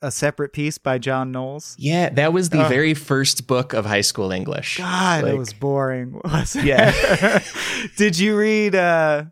a 0.00 0.10
Separate 0.10 0.52
Peace 0.52 0.76
by 0.78 0.98
John 0.98 1.30
Knowles? 1.32 1.76
Yeah, 1.78 2.08
that 2.10 2.32
was 2.32 2.50
the 2.50 2.64
very 2.64 2.94
first 2.94 3.46
book 3.46 3.72
of 3.74 3.84
high 3.86 4.02
school 4.02 4.32
English. 4.32 4.78
God, 4.78 5.24
Like- 5.24 5.34
it 5.34 5.38
was 5.38 5.52
boring. 5.52 6.20
Was 6.24 6.56
it? 6.56 6.64
Yeah. 6.64 7.42
Did 7.96 8.18
you 8.18 8.36
read 8.38 8.74
uh 8.74 9.24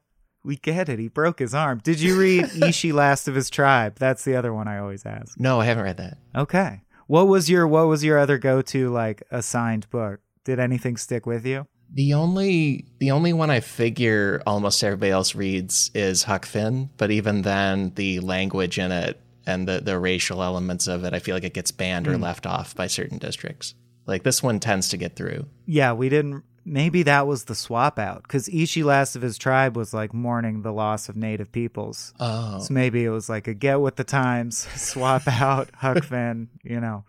we 0.44 0.56
get 0.56 0.88
it. 0.88 0.98
He 0.98 1.08
broke 1.08 1.38
his 1.38 1.54
arm. 1.54 1.80
Did 1.82 2.00
you 2.00 2.18
read 2.18 2.50
Ishi 2.62 2.92
Last 2.92 3.28
of 3.28 3.34
His 3.34 3.50
Tribe? 3.50 3.96
That's 3.98 4.24
the 4.24 4.36
other 4.36 4.52
one 4.52 4.68
I 4.68 4.78
always 4.78 5.06
ask. 5.06 5.38
No, 5.38 5.60
I 5.60 5.66
haven't 5.66 5.84
read 5.84 5.96
that. 5.98 6.18
Okay. 6.34 6.82
What 7.06 7.28
was 7.28 7.50
your 7.50 7.66
what 7.66 7.88
was 7.88 8.04
your 8.04 8.18
other 8.18 8.38
go-to 8.38 8.88
like 8.88 9.22
assigned 9.30 9.88
book? 9.90 10.20
Did 10.44 10.58
anything 10.58 10.96
stick 10.96 11.26
with 11.26 11.44
you? 11.44 11.66
The 11.92 12.14
only 12.14 12.86
the 12.98 13.10
only 13.10 13.32
one 13.32 13.50
I 13.50 13.60
figure 13.60 14.42
almost 14.46 14.82
everybody 14.82 15.10
else 15.10 15.34
reads 15.34 15.90
is 15.94 16.22
Huck 16.22 16.46
Finn, 16.46 16.90
but 16.96 17.10
even 17.10 17.42
then 17.42 17.92
the 17.96 18.20
language 18.20 18.78
in 18.78 18.92
it 18.92 19.20
and 19.46 19.68
the, 19.68 19.80
the 19.80 19.98
racial 19.98 20.42
elements 20.42 20.86
of 20.86 21.04
it, 21.04 21.12
I 21.12 21.18
feel 21.18 21.34
like 21.34 21.44
it 21.44 21.54
gets 21.54 21.70
banned 21.70 22.08
or 22.08 22.14
hmm. 22.14 22.22
left 22.22 22.46
off 22.46 22.74
by 22.74 22.86
certain 22.86 23.18
districts. 23.18 23.74
Like 24.06 24.22
this 24.22 24.42
one 24.42 24.60
tends 24.60 24.88
to 24.90 24.96
get 24.96 25.16
through. 25.16 25.46
Yeah, 25.66 25.92
we 25.92 26.08
didn't 26.08 26.44
maybe 26.64 27.02
that 27.02 27.26
was 27.26 27.44
the 27.44 27.54
swap 27.54 27.98
out 27.98 28.26
cuz 28.28 28.48
Ishi 28.48 28.82
Last 28.82 29.16
of 29.16 29.22
His 29.22 29.38
Tribe 29.38 29.76
was 29.76 29.92
like 29.92 30.14
mourning 30.14 30.62
the 30.62 30.72
loss 30.72 31.08
of 31.08 31.16
native 31.16 31.50
peoples. 31.52 32.14
Oh. 32.20 32.58
So 32.60 32.72
maybe 32.72 33.04
it 33.04 33.10
was 33.10 33.28
like 33.28 33.48
a 33.48 33.54
get 33.54 33.80
with 33.80 33.96
the 33.96 34.04
times, 34.04 34.58
swap 34.76 35.26
out 35.26 35.70
Huck 35.76 36.04
Finn, 36.04 36.48
you 36.62 36.80
know. 36.80 37.04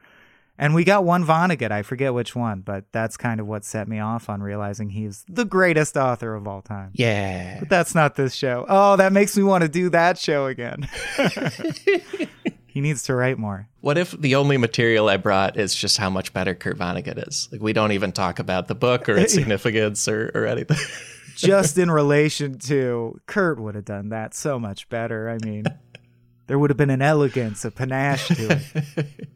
And 0.57 0.75
we 0.75 0.83
got 0.83 1.03
one 1.03 1.25
Vonnegut, 1.25 1.71
I 1.71 1.81
forget 1.81 2.13
which 2.13 2.35
one, 2.35 2.61
but 2.61 2.85
that's 2.91 3.17
kind 3.17 3.39
of 3.39 3.47
what 3.47 3.65
set 3.65 3.87
me 3.87 3.99
off 3.99 4.29
on 4.29 4.43
realizing 4.43 4.89
he's 4.91 5.25
the 5.27 5.45
greatest 5.45 5.97
author 5.97 6.35
of 6.35 6.47
all 6.47 6.61
time. 6.61 6.91
Yeah. 6.93 7.57
But 7.59 7.69
that's 7.69 7.95
not 7.95 8.15
this 8.15 8.35
show. 8.35 8.65
Oh, 8.69 8.95
that 8.97 9.11
makes 9.13 9.35
me 9.35 9.43
want 9.43 9.63
to 9.63 9.67
do 9.67 9.89
that 9.89 10.19
show 10.19 10.45
again. 10.45 10.87
he 12.73 12.81
needs 12.81 13.03
to 13.03 13.13
write 13.13 13.37
more. 13.37 13.69
What 13.81 13.99
if 13.99 14.19
the 14.19 14.33
only 14.33 14.57
material 14.57 15.07
I 15.07 15.17
brought 15.17 15.57
is 15.57 15.75
just 15.75 15.99
how 15.99 16.09
much 16.09 16.33
better 16.33 16.55
Kurt 16.55 16.75
Vonnegut 16.75 17.27
is? 17.27 17.47
Like 17.51 17.61
we 17.61 17.71
don't 17.71 17.91
even 17.91 18.11
talk 18.11 18.39
about 18.39 18.67
the 18.67 18.73
book 18.73 19.07
or 19.07 19.15
its 19.15 19.31
significance 19.35 20.07
or, 20.07 20.31
or 20.33 20.47
anything. 20.47 20.77
Just 21.35 21.77
in 21.79 21.89
relation 21.89 22.57
to 22.59 23.19
Kurt 23.27 23.59
would 23.59 23.75
have 23.75 23.85
done 23.85 24.09
that 24.09 24.33
so 24.33 24.59
much 24.59 24.89
better. 24.89 25.29
I 25.29 25.37
mean, 25.45 25.65
there 26.47 26.57
would 26.57 26.71
have 26.71 26.77
been 26.77 26.89
an 26.91 27.01
elegance, 27.01 27.63
a 27.63 27.69
panache 27.69 28.27
to 28.27 28.61
it. 28.95 29.29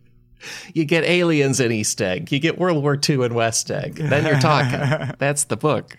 you 0.74 0.86
get 0.86 1.04
aliens 1.04 1.60
in 1.60 1.72
East 1.72 2.02
Egg, 2.02 2.32
you 2.32 2.40
get 2.40 2.58
World 2.58 2.82
War 2.82 2.98
II 2.98 3.24
in 3.24 3.36
West 3.36 3.70
Egg. 3.70 3.96
Then 3.96 4.26
you're 4.26 4.40
talking. 4.40 5.14
That's 5.20 5.44
the 5.44 5.58
book. 5.58 5.98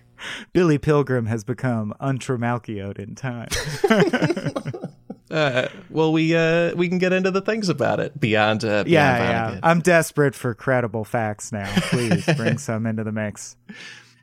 Billy 0.52 0.78
Pilgrim 0.78 1.26
has 1.26 1.44
become 1.44 1.94
untrimalchioed 2.00 2.98
in 2.98 3.14
time. 3.14 3.48
Uh, 5.38 5.68
well, 5.90 6.12
we 6.12 6.34
uh, 6.34 6.74
we 6.74 6.88
can 6.88 6.98
get 6.98 7.12
into 7.12 7.30
the 7.30 7.40
things 7.40 7.68
about 7.68 8.00
it 8.00 8.18
beyond 8.18 8.64
uh, 8.64 8.82
beyond 8.84 8.88
yeah, 8.90 9.50
yeah. 9.52 9.60
I'm 9.62 9.80
desperate 9.80 10.34
for 10.34 10.54
credible 10.54 11.04
facts 11.04 11.52
now. 11.52 11.70
Please 11.90 12.26
bring 12.36 12.58
some 12.68 12.86
into 12.86 13.04
the 13.04 13.12
mix. 13.12 13.56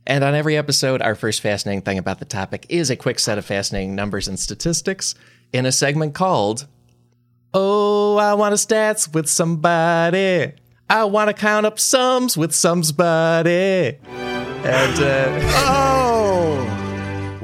And 0.05 0.24
on 0.24 0.36
every 0.36 0.55
episode, 0.57 1.01
our 1.01 1.15
first 1.15 1.41
fascinating 1.41 1.81
thing 1.81 1.98
about 1.98 2.19
the 2.19 2.25
topic 2.25 2.65
is 2.69 2.89
a 2.89 2.95
quick 2.95 3.17
set 3.19 3.38
of 3.38 3.45
fascinating 3.45 3.95
numbers 3.95 4.27
and 4.27 4.39
statistics 4.39 5.15
in 5.53 5.65
a 5.65 5.72
segment 5.72 6.13
called 6.13 6.67
"Oh, 7.53 8.17
I 8.17 8.34
want 8.34 8.57
to 8.57 8.67
stats 8.67 9.13
with 9.13 9.27
somebody. 9.27 10.51
I 10.89 11.05
want 11.05 11.29
to 11.29 11.34
count 11.34 11.65
up 11.65 11.79
sums 11.79 12.38
with 12.38 12.53
somebody." 12.53 13.98
And 14.05 15.00
uh, 15.00 15.39
Oh. 15.67 16.04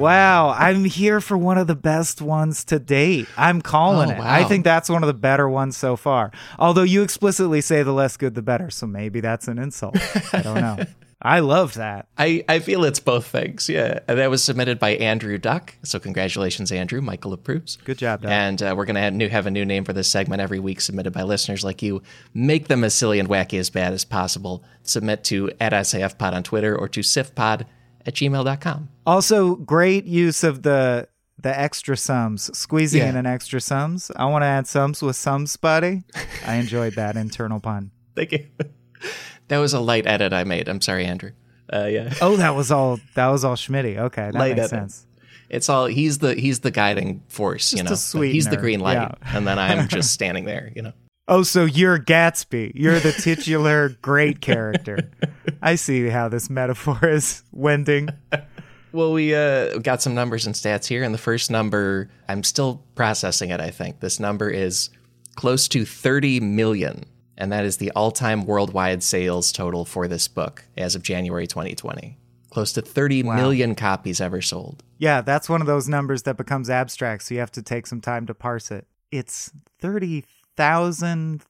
Wow, 0.01 0.49
I'm 0.57 0.83
here 0.83 1.21
for 1.21 1.37
one 1.37 1.57
of 1.57 1.67
the 1.67 1.75
best 1.75 2.21
ones 2.21 2.63
to 2.65 2.79
date. 2.79 3.27
I'm 3.37 3.61
calling 3.61 4.09
Oh, 4.11 4.13
it. 4.15 4.19
I 4.19 4.43
think 4.45 4.63
that's 4.63 4.89
one 4.89 5.03
of 5.03 5.07
the 5.07 5.13
better 5.13 5.47
ones 5.47 5.77
so 5.77 5.95
far. 5.95 6.31
Although 6.59 6.83
you 6.83 7.03
explicitly 7.03 7.61
say 7.61 7.83
the 7.83 7.93
less 7.93 8.17
good 8.17 8.33
the 8.35 8.41
better, 8.41 8.69
so 8.69 8.87
maybe 8.87 9.19
that's 9.21 9.47
an 9.47 9.59
insult. 9.59 9.95
I 10.33 10.41
don't 10.41 10.55
know. 10.59 10.77
I 11.23 11.41
love 11.41 11.75
that. 11.75 12.07
I, 12.17 12.43
I 12.49 12.57
feel 12.57 12.83
it's 12.83 12.99
both 12.99 13.27
things. 13.27 13.69
Yeah. 13.69 13.99
That 14.07 14.31
was 14.31 14.43
submitted 14.43 14.79
by 14.79 14.95
Andrew 14.95 15.37
Duck. 15.37 15.75
So 15.83 15.99
congratulations, 15.99 16.71
Andrew. 16.71 16.99
Michael 16.99 17.31
approves. 17.31 17.77
Good 17.85 17.99
job, 17.99 18.23
Doc. 18.23 18.31
And 18.31 18.63
uh, 18.63 18.73
we're 18.75 18.85
going 18.85 18.95
to 18.95 19.01
have, 19.01 19.13
new, 19.13 19.29
have 19.29 19.45
a 19.45 19.51
new 19.51 19.63
name 19.63 19.83
for 19.83 19.93
this 19.93 20.07
segment 20.07 20.41
every 20.41 20.59
week 20.59 20.81
submitted 20.81 21.13
by 21.13 21.21
listeners 21.21 21.63
like 21.63 21.83
you. 21.83 22.01
Make 22.33 22.69
them 22.69 22.83
as 22.83 22.95
silly 22.95 23.19
and 23.19 23.29
wacky 23.29 23.59
as 23.59 23.69
bad 23.69 23.93
as 23.93 24.03
possible. 24.03 24.63
Submit 24.81 25.23
to 25.25 25.51
at 25.59 25.73
SIFpod 25.73 26.33
on 26.33 26.41
Twitter 26.41 26.75
or 26.75 26.87
to 26.89 27.01
sifpod 27.01 27.65
at 28.05 28.13
gmail.com. 28.15 28.89
Also, 29.05 29.55
great 29.55 30.05
use 30.05 30.43
of 30.43 30.63
the 30.63 31.07
the 31.39 31.59
extra 31.59 31.97
sums, 31.97 32.55
squeezing 32.55 33.01
Yeah. 33.01 33.09
in 33.09 33.15
an 33.15 33.25
extra 33.25 33.59
sums. 33.59 34.11
I 34.15 34.25
want 34.25 34.43
to 34.43 34.47
add 34.47 34.67
sums 34.67 35.01
with 35.01 35.15
sums, 35.15 35.57
buddy. 35.57 36.03
I 36.45 36.55
enjoyed 36.55 36.93
that 36.95 37.17
internal 37.25 37.59
pun. 37.59 37.89
Thank 38.15 38.31
you. 38.33 38.45
that 39.47 39.57
was 39.57 39.73
a 39.73 39.79
light 39.79 40.05
edit 40.05 40.33
I 40.33 40.43
made. 40.43 40.69
I'm 40.69 40.81
sorry, 40.81 41.05
Andrew. 41.05 41.31
Uh, 41.73 41.85
yeah. 41.85 42.13
Oh, 42.21 42.35
that 42.37 42.53
was 42.55 42.69
all. 42.71 42.99
That 43.15 43.27
was 43.27 43.43
all 43.43 43.55
Schmitty. 43.55 43.97
Okay, 43.97 44.23
that 44.29 44.35
Light 44.35 44.55
makes 44.55 44.59
edit. 44.59 44.69
sense. 44.69 45.07
It's 45.49 45.67
all 45.67 45.87
he's 45.87 46.19
the 46.19 46.35
he's 46.35 46.59
the 46.59 46.71
guiding 46.71 47.23
force, 47.27 47.73
you 47.73 47.83
Just 47.83 48.13
a 48.13 48.17
know. 48.17 48.21
he's 48.23 48.47
the 48.47 48.55
green 48.57 48.79
light, 48.79 48.93
yeah. 48.95 49.15
and 49.35 49.45
then 49.47 49.57
I'm 49.59 49.87
just 49.87 50.11
standing 50.17 50.45
there, 50.45 50.71
you 50.75 50.81
know. 50.83 50.93
Oh, 51.31 51.43
so 51.43 51.63
you're 51.63 51.97
Gatsby. 51.97 52.73
You're 52.75 52.99
the 52.99 53.13
titular 53.13 53.95
great 54.01 54.41
character. 54.41 55.09
I 55.61 55.75
see 55.75 56.09
how 56.09 56.27
this 56.27 56.49
metaphor 56.49 56.99
is 57.07 57.43
wending. 57.53 58.09
Well, 58.91 59.13
we 59.13 59.33
uh, 59.33 59.77
got 59.77 60.01
some 60.01 60.13
numbers 60.13 60.45
and 60.45 60.53
stats 60.53 60.87
here, 60.87 61.03
and 61.03 61.13
the 61.13 61.17
first 61.17 61.49
number, 61.49 62.09
I'm 62.27 62.43
still 62.43 62.83
processing 62.95 63.49
it, 63.49 63.61
I 63.61 63.69
think. 63.69 64.01
This 64.01 64.19
number 64.19 64.49
is 64.49 64.89
close 65.35 65.69
to 65.69 65.85
30 65.85 66.41
million, 66.41 67.05
and 67.37 67.49
that 67.53 67.63
is 67.63 67.77
the 67.77 67.91
all 67.91 68.11
time 68.11 68.45
worldwide 68.45 69.01
sales 69.01 69.53
total 69.53 69.85
for 69.85 70.09
this 70.09 70.27
book 70.27 70.65
as 70.75 70.95
of 70.95 71.01
January 71.01 71.47
2020. 71.47 72.17
Close 72.49 72.73
to 72.73 72.81
thirty 72.81 73.23
million 73.23 73.75
copies 73.75 74.19
ever 74.19 74.41
sold. 74.41 74.83
Yeah, 74.97 75.21
that's 75.21 75.47
one 75.47 75.61
of 75.61 75.67
those 75.67 75.87
numbers 75.87 76.23
that 76.23 76.35
becomes 76.35 76.69
abstract, 76.69 77.23
so 77.23 77.35
you 77.35 77.39
have 77.39 77.53
to 77.53 77.61
take 77.61 77.87
some 77.87 78.01
time 78.01 78.25
to 78.27 78.33
parse 78.33 78.69
it. 78.69 78.85
It's 79.09 79.51
30,000 79.79 80.25
thousand 80.55 81.43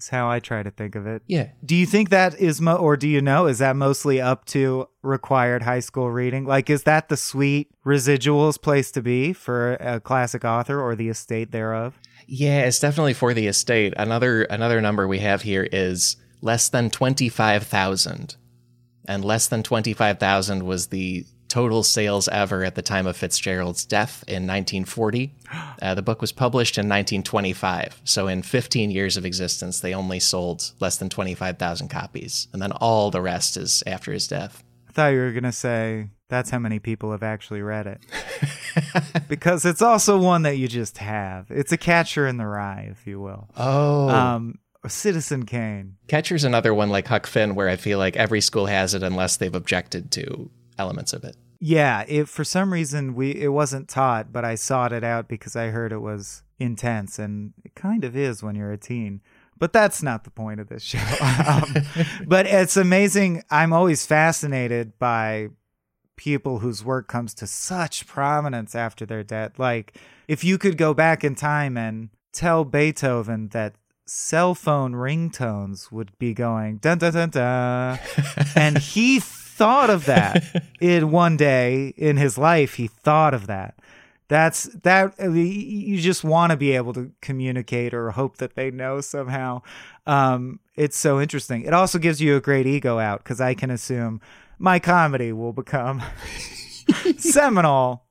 is 0.00 0.08
how 0.08 0.28
I 0.30 0.40
try 0.40 0.62
to 0.62 0.70
think 0.70 0.94
of 0.94 1.06
it. 1.06 1.22
Yeah. 1.26 1.48
Do 1.64 1.76
you 1.76 1.86
think 1.86 2.10
that 2.10 2.38
is 2.40 2.60
mo 2.60 2.76
or 2.76 2.96
do 2.96 3.06
you 3.06 3.20
know 3.20 3.46
is 3.46 3.58
that 3.58 3.76
mostly 3.76 4.20
up 4.20 4.44
to 4.46 4.88
required 5.02 5.62
high 5.62 5.80
school 5.80 6.10
reading? 6.10 6.44
Like 6.44 6.70
is 6.70 6.84
that 6.84 7.08
the 7.08 7.16
sweet 7.16 7.70
residuals 7.84 8.60
place 8.60 8.90
to 8.92 9.02
be 9.02 9.32
for 9.32 9.74
a 9.74 10.00
classic 10.00 10.44
author 10.44 10.80
or 10.80 10.96
the 10.96 11.08
estate 11.08 11.52
thereof? 11.52 11.98
Yeah, 12.26 12.60
it's 12.60 12.80
definitely 12.80 13.14
for 13.14 13.34
the 13.34 13.46
estate. 13.46 13.94
Another 13.96 14.42
another 14.44 14.80
number 14.80 15.06
we 15.06 15.18
have 15.20 15.42
here 15.42 15.68
is 15.70 16.16
less 16.40 16.68
than 16.68 16.90
25,000. 16.90 18.36
And 19.06 19.24
less 19.24 19.48
than 19.48 19.62
25,000 19.62 20.64
was 20.64 20.88
the 20.88 21.24
total 21.50 21.82
sales 21.82 22.28
ever 22.28 22.64
at 22.64 22.76
the 22.76 22.82
time 22.82 23.06
of 23.06 23.16
Fitzgerald's 23.16 23.84
death 23.84 24.24
in 24.26 24.46
1940. 24.46 25.34
Uh, 25.82 25.94
the 25.94 26.02
book 26.02 26.20
was 26.20 26.30
published 26.30 26.76
in 26.76 26.82
1925. 26.82 28.02
So 28.04 28.28
in 28.28 28.42
15 28.42 28.90
years 28.90 29.16
of 29.16 29.24
existence, 29.24 29.80
they 29.80 29.94
only 29.94 30.20
sold 30.20 30.72
less 30.78 30.98
than 30.98 31.08
25,000 31.08 31.88
copies. 31.88 32.48
And 32.52 32.60
then 32.60 32.70
all 32.70 33.10
the 33.10 33.22
rest 33.22 33.56
is 33.56 33.82
after 33.86 34.12
his 34.12 34.28
death. 34.28 34.62
I 34.88 34.92
thought 34.92 35.08
you 35.08 35.20
were 35.20 35.32
going 35.32 35.44
to 35.44 35.52
say 35.52 36.10
that's 36.28 36.50
how 36.50 36.58
many 36.58 36.80
people 36.80 37.12
have 37.12 37.22
actually 37.22 37.62
read 37.62 37.86
it. 37.86 38.00
because 39.28 39.64
it's 39.64 39.80
also 39.80 40.18
one 40.18 40.42
that 40.42 40.58
you 40.58 40.68
just 40.68 40.98
have. 40.98 41.50
It's 41.50 41.72
a 41.72 41.78
catcher 41.78 42.26
in 42.26 42.36
the 42.36 42.46
rye, 42.46 42.88
if 42.90 43.06
you 43.06 43.18
will. 43.18 43.48
Oh. 43.56 44.10
Um, 44.10 44.58
Citizen 44.86 45.46
Kane. 45.46 45.96
Catcher's 46.08 46.44
another 46.44 46.74
one 46.74 46.90
like 46.90 47.06
Huck 47.06 47.26
Finn, 47.26 47.54
where 47.54 47.68
I 47.68 47.76
feel 47.76 47.98
like 47.98 48.16
every 48.16 48.40
school 48.40 48.66
has 48.66 48.94
it 48.94 49.02
unless 49.02 49.38
they've 49.38 49.54
objected 49.54 50.10
to 50.12 50.50
elements 50.80 51.12
of 51.12 51.22
it. 51.22 51.36
Yeah, 51.60 52.04
it 52.08 52.28
for 52.28 52.42
some 52.42 52.72
reason 52.72 53.14
we 53.14 53.30
it 53.32 53.52
wasn't 53.52 53.88
taught, 53.88 54.32
but 54.32 54.44
I 54.44 54.54
sought 54.54 54.92
it 54.92 55.04
out 55.04 55.28
because 55.28 55.54
I 55.54 55.66
heard 55.68 55.92
it 55.92 55.98
was 55.98 56.42
intense, 56.58 57.18
and 57.18 57.52
it 57.64 57.74
kind 57.74 58.02
of 58.02 58.16
is 58.16 58.42
when 58.42 58.56
you're 58.56 58.72
a 58.72 58.78
teen. 58.78 59.20
but 59.58 59.74
that's 59.74 60.02
not 60.02 60.24
the 60.24 60.30
point 60.30 60.58
of 60.58 60.68
this 60.68 60.82
show. 60.82 60.98
um, 61.46 61.74
but 62.26 62.46
it's 62.46 62.78
amazing. 62.78 63.42
I'm 63.50 63.74
always 63.74 64.06
fascinated 64.06 64.98
by 64.98 65.50
people 66.16 66.60
whose 66.60 66.82
work 66.82 67.08
comes 67.08 67.34
to 67.34 67.46
such 67.46 68.06
prominence 68.06 68.74
after 68.74 69.04
they're 69.04 69.22
dead. 69.22 69.58
Like, 69.58 69.98
if 70.28 70.42
you 70.42 70.56
could 70.56 70.78
go 70.78 70.94
back 70.94 71.24
in 71.24 71.34
time 71.34 71.76
and 71.76 72.08
tell 72.32 72.64
Beethoven 72.64 73.48
that 73.48 73.74
cell 74.06 74.54
phone 74.54 74.92
ringtones 74.94 75.92
would 75.92 76.18
be 76.18 76.34
going 76.34 76.78
dun 76.78 76.98
dun 76.98 77.12
dun 77.12 77.30
dun, 77.30 77.98
and 78.56 78.78
he 78.78 79.20
thought 79.60 79.90
of 79.90 80.06
that 80.06 80.64
in 80.80 81.10
one 81.10 81.36
day 81.36 81.92
in 81.98 82.16
his 82.16 82.38
life. 82.38 82.74
He 82.74 82.86
thought 82.86 83.34
of 83.34 83.46
that. 83.48 83.74
That's 84.28 84.64
that. 84.84 85.12
You 85.18 86.00
just 86.00 86.24
want 86.24 86.50
to 86.50 86.56
be 86.56 86.72
able 86.72 86.94
to 86.94 87.12
communicate 87.20 87.92
or 87.92 88.10
hope 88.12 88.38
that 88.38 88.54
they 88.54 88.70
know 88.70 89.02
somehow. 89.02 89.60
Um, 90.06 90.60
it's 90.76 90.96
so 90.96 91.20
interesting. 91.20 91.62
It 91.62 91.74
also 91.74 91.98
gives 91.98 92.22
you 92.22 92.36
a 92.36 92.40
great 92.40 92.66
ego 92.66 92.98
out 92.98 93.22
because 93.22 93.38
I 93.38 93.52
can 93.52 93.70
assume 93.70 94.22
my 94.58 94.78
comedy 94.78 95.30
will 95.30 95.52
become 95.52 96.02
seminal. 97.18 98.04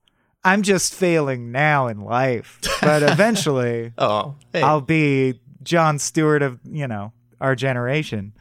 I'm 0.44 0.62
just 0.62 0.94
failing 0.94 1.52
now 1.52 1.88
in 1.88 2.02
life, 2.02 2.60
but 2.80 3.02
eventually, 3.02 3.92
oh, 3.98 4.36
hey. 4.54 4.62
I'll 4.62 4.82
be 4.82 5.40
Jon 5.64 5.98
Stewart 5.98 6.44
of 6.44 6.60
you 6.64 6.88
know 6.88 7.12
our 7.42 7.56
generation. 7.56 8.34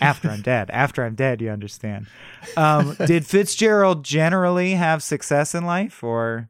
After 0.00 0.28
I'm 0.28 0.42
dead, 0.42 0.70
after 0.70 1.04
I'm 1.04 1.14
dead, 1.14 1.40
you 1.40 1.50
understand. 1.50 2.06
Um, 2.56 2.96
did 3.06 3.26
Fitzgerald 3.26 4.04
generally 4.04 4.72
have 4.72 5.02
success 5.02 5.54
in 5.54 5.64
life, 5.64 6.02
or 6.02 6.48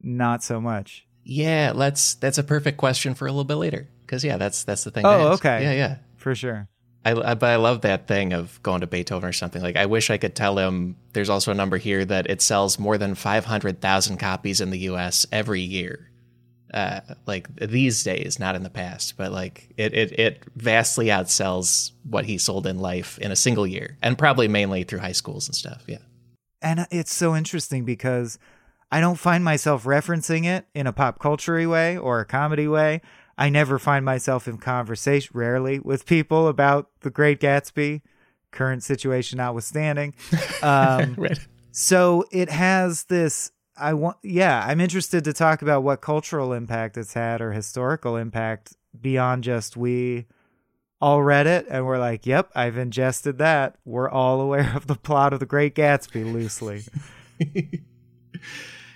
not 0.00 0.42
so 0.42 0.60
much? 0.60 1.06
Yeah, 1.24 1.72
let's. 1.74 2.14
That's 2.14 2.38
a 2.38 2.44
perfect 2.44 2.78
question 2.78 3.14
for 3.14 3.26
a 3.26 3.30
little 3.30 3.44
bit 3.44 3.56
later, 3.56 3.88
because 4.02 4.24
yeah, 4.24 4.36
that's 4.36 4.64
that's 4.64 4.84
the 4.84 4.90
thing. 4.90 5.06
Oh, 5.06 5.32
okay. 5.32 5.62
Yeah, 5.62 5.72
yeah, 5.72 5.96
for 6.16 6.34
sure. 6.34 6.68
I, 7.04 7.12
I, 7.12 7.34
but 7.34 7.46
I 7.48 7.56
love 7.56 7.80
that 7.82 8.06
thing 8.06 8.34
of 8.34 8.62
going 8.62 8.82
to 8.82 8.86
Beethoven 8.86 9.28
or 9.28 9.32
something. 9.32 9.62
Like 9.62 9.76
I 9.76 9.86
wish 9.86 10.10
I 10.10 10.18
could 10.18 10.34
tell 10.34 10.58
him. 10.58 10.96
There's 11.12 11.30
also 11.30 11.50
a 11.50 11.54
number 11.54 11.78
here 11.78 12.04
that 12.04 12.28
it 12.28 12.42
sells 12.42 12.78
more 12.78 12.98
than 12.98 13.14
five 13.14 13.46
hundred 13.46 13.80
thousand 13.80 14.18
copies 14.18 14.60
in 14.60 14.70
the 14.70 14.80
U.S. 14.80 15.26
every 15.32 15.62
year. 15.62 16.09
Uh, 16.72 17.00
like 17.26 17.48
these 17.56 18.04
days, 18.04 18.38
not 18.38 18.54
in 18.54 18.62
the 18.62 18.70
past, 18.70 19.16
but 19.16 19.32
like 19.32 19.68
it, 19.76 19.92
it 19.92 20.18
it 20.18 20.42
vastly 20.54 21.06
outsells 21.06 21.90
what 22.04 22.24
he 22.24 22.38
sold 22.38 22.66
in 22.66 22.78
life 22.78 23.18
in 23.18 23.32
a 23.32 23.36
single 23.36 23.66
year, 23.66 23.96
and 24.02 24.16
probably 24.16 24.46
mainly 24.46 24.84
through 24.84 25.00
high 25.00 25.12
schools 25.12 25.48
and 25.48 25.54
stuff. 25.56 25.82
Yeah, 25.88 25.98
and 26.62 26.86
it's 26.90 27.12
so 27.12 27.34
interesting 27.34 27.84
because 27.84 28.38
I 28.92 29.00
don't 29.00 29.18
find 29.18 29.44
myself 29.44 29.84
referencing 29.84 30.44
it 30.46 30.66
in 30.74 30.86
a 30.86 30.92
pop 30.92 31.18
culture 31.18 31.68
way 31.68 31.96
or 31.96 32.20
a 32.20 32.24
comedy 32.24 32.68
way. 32.68 33.00
I 33.38 33.48
never 33.48 33.78
find 33.78 34.04
myself 34.04 34.46
in 34.46 34.58
conversation, 34.58 35.30
rarely, 35.32 35.78
with 35.78 36.04
people 36.04 36.46
about 36.46 36.90
the 37.00 37.10
Great 37.10 37.40
Gatsby, 37.40 38.02
current 38.50 38.82
situation 38.82 39.38
notwithstanding. 39.38 40.14
Um, 40.62 41.14
right. 41.16 41.38
So 41.72 42.26
it 42.30 42.50
has 42.50 43.04
this. 43.04 43.50
I 43.80 43.94
want, 43.94 44.18
yeah, 44.22 44.64
I'm 44.66 44.80
interested 44.80 45.24
to 45.24 45.32
talk 45.32 45.62
about 45.62 45.82
what 45.82 46.00
cultural 46.00 46.52
impact 46.52 46.96
it's 46.96 47.14
had 47.14 47.40
or 47.40 47.52
historical 47.52 48.16
impact 48.16 48.76
beyond 49.00 49.44
just 49.44 49.76
we 49.76 50.26
all 51.00 51.22
read 51.22 51.46
it 51.46 51.66
and 51.70 51.86
we're 51.86 51.98
like, 51.98 52.26
yep, 52.26 52.50
I've 52.54 52.76
ingested 52.76 53.38
that. 53.38 53.76
We're 53.84 54.10
all 54.10 54.40
aware 54.40 54.72
of 54.74 54.86
the 54.86 54.96
plot 54.96 55.32
of 55.32 55.40
The 55.40 55.46
Great 55.46 55.74
Gatsby 55.74 56.30
loosely. 56.30 56.82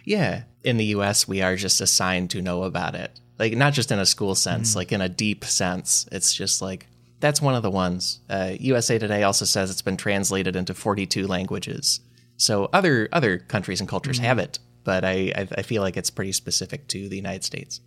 yeah. 0.05 0.43
In 0.63 0.77
the 0.77 0.85
US, 0.87 1.27
we 1.27 1.43
are 1.43 1.57
just 1.57 1.81
assigned 1.81 2.31
to 2.31 2.43
know 2.43 2.65
about 2.65 2.95
it 2.95 3.21
like 3.39 3.55
not 3.55 3.73
just 3.73 3.91
in 3.91 3.99
a 3.99 4.07
school 4.07 4.35
sense, 4.35 4.73
mm 4.73 4.77
like 4.77 4.93
in 4.93 5.01
a 5.01 5.09
deep 5.09 5.45
sense. 5.45 6.07
It's 6.13 6.35
just 6.35 6.61
like 6.61 6.87
that's 7.21 7.41
one 7.41 7.55
of 7.55 7.63
the 7.63 7.71
ones. 7.71 8.21
Uh, 8.29 8.53
USA 8.59 8.99
Today 8.99 9.23
also 9.23 9.45
says 9.45 9.71
it's 9.71 9.83
been 9.83 9.97
translated 9.97 10.57
into 10.57 10.75
42 10.75 11.27
languages. 11.27 12.01
So 12.37 12.69
other 12.73 13.09
other 13.13 13.39
countries 13.39 13.81
and 13.81 13.89
cultures 13.89 14.21
mm 14.21 14.25
have 14.25 14.39
it, 14.39 14.59
but 14.85 15.05
I, 15.05 15.33
I 15.57 15.63
feel 15.63 15.83
like 15.83 15.97
it's 15.97 16.11
pretty 16.11 16.33
specific 16.33 16.87
to 16.89 17.09
the 17.09 17.17
United 17.17 17.45
States. 17.45 17.81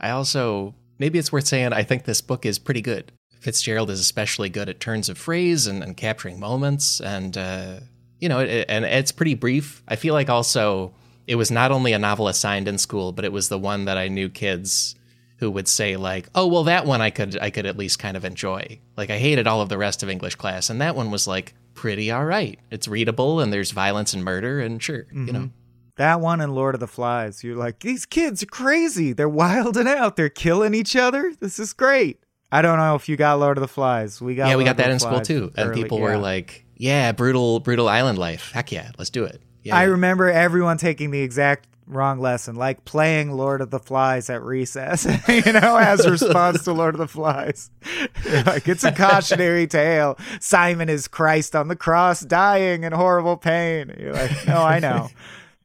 I 0.00 0.10
also 0.10 0.74
maybe 0.98 1.18
it's 1.18 1.32
worth 1.32 1.46
saying 1.46 1.72
I 1.72 1.84
think 1.84 2.04
this 2.04 2.20
book 2.20 2.44
is 2.44 2.58
pretty 2.58 2.82
good. 2.82 3.12
Fitzgerald 3.40 3.90
is 3.90 4.00
especially 4.00 4.48
good 4.48 4.68
at 4.68 4.78
turns 4.78 5.08
of 5.08 5.18
phrase 5.18 5.66
and, 5.66 5.82
and 5.82 5.96
capturing 5.96 6.38
moments, 6.38 7.00
and 7.00 7.36
uh, 7.36 7.80
you 8.20 8.28
know, 8.28 8.38
it, 8.38 8.66
and 8.68 8.84
it's 8.84 9.10
pretty 9.10 9.34
brief. 9.34 9.82
I 9.88 9.96
feel 9.96 10.14
like 10.14 10.28
also 10.28 10.94
it 11.26 11.34
was 11.36 11.50
not 11.50 11.72
only 11.72 11.92
a 11.92 11.98
novel 11.98 12.28
assigned 12.28 12.68
in 12.68 12.78
school, 12.78 13.12
but 13.12 13.24
it 13.24 13.32
was 13.32 13.48
the 13.48 13.58
one 13.58 13.86
that 13.86 13.98
I 13.98 14.08
knew 14.08 14.28
kids 14.28 14.94
who 15.38 15.50
would 15.50 15.66
say 15.66 15.96
like, 15.96 16.28
"Oh, 16.36 16.46
well 16.46 16.64
that 16.64 16.86
one 16.86 17.00
I 17.00 17.10
could 17.10 17.36
I 17.40 17.50
could 17.50 17.66
at 17.66 17.76
least 17.76 17.98
kind 17.98 18.16
of 18.16 18.24
enjoy." 18.24 18.78
Like 18.96 19.10
I 19.10 19.18
hated 19.18 19.48
all 19.48 19.60
of 19.60 19.68
the 19.68 19.78
rest 19.78 20.04
of 20.04 20.08
English 20.08 20.36
class 20.36 20.70
and 20.70 20.80
that 20.80 20.94
one 20.94 21.10
was 21.10 21.26
like 21.26 21.54
pretty 21.74 22.12
all 22.12 22.24
right. 22.24 22.60
It's 22.70 22.86
readable 22.86 23.40
and 23.40 23.52
there's 23.52 23.72
violence 23.72 24.14
and 24.14 24.24
murder 24.24 24.60
and 24.60 24.80
sure, 24.80 25.04
mm-hmm. 25.04 25.26
you 25.26 25.32
know. 25.32 25.50
That 25.96 26.20
one 26.20 26.40
and 26.40 26.54
Lord 26.54 26.74
of 26.74 26.80
the 26.80 26.86
Flies. 26.86 27.44
You're 27.44 27.56
like, 27.56 27.80
"These 27.80 28.06
kids 28.06 28.42
are 28.42 28.46
crazy. 28.46 29.12
They're 29.12 29.28
wilding 29.28 29.88
out. 29.88 30.16
They're 30.16 30.28
killing 30.28 30.74
each 30.74 30.96
other. 30.96 31.32
This 31.40 31.58
is 31.58 31.72
great." 31.72 32.18
I 32.50 32.60
don't 32.60 32.78
know 32.78 32.94
if 32.94 33.08
you 33.08 33.16
got 33.16 33.38
Lord 33.40 33.56
of 33.56 33.62
the 33.62 33.68
Flies. 33.68 34.20
We 34.20 34.34
got 34.34 34.48
Yeah, 34.48 34.56
we 34.56 34.64
got 34.64 34.76
that 34.76 34.90
in 34.90 34.98
school 34.98 35.20
too. 35.20 35.52
Early, 35.56 35.68
and 35.68 35.74
people 35.74 35.98
yeah. 35.98 36.04
were 36.04 36.18
like, 36.18 36.64
"Yeah, 36.76 37.12
brutal 37.12 37.60
brutal 37.60 37.88
island 37.88 38.18
life. 38.18 38.52
Heck 38.52 38.72
yeah, 38.72 38.90
let's 38.98 39.10
do 39.10 39.24
it." 39.24 39.40
Yeah. 39.62 39.76
I 39.76 39.84
remember 39.84 40.28
everyone 40.28 40.76
taking 40.76 41.12
the 41.12 41.20
exact 41.20 41.68
wrong 41.86 42.18
lesson, 42.18 42.56
like 42.56 42.84
playing 42.84 43.32
Lord 43.32 43.60
of 43.60 43.70
the 43.70 43.78
Flies 43.78 44.30
at 44.30 44.42
recess, 44.42 45.04
you 45.28 45.52
know, 45.52 45.76
as 45.76 46.08
response 46.10 46.64
to 46.64 46.72
Lord 46.72 46.94
of 46.94 46.98
the 46.98 47.08
Flies. 47.08 47.70
like 48.46 48.68
it's 48.68 48.84
a 48.84 48.92
cautionary 48.92 49.66
tale. 49.66 50.18
Simon 50.40 50.88
is 50.88 51.08
Christ 51.08 51.54
on 51.54 51.68
the 51.68 51.76
cross, 51.76 52.20
dying 52.20 52.84
in 52.84 52.92
horrible 52.92 53.36
pain. 53.36 53.94
You're 53.98 54.14
like, 54.14 54.46
no, 54.46 54.62
I 54.62 54.78
know, 54.78 55.08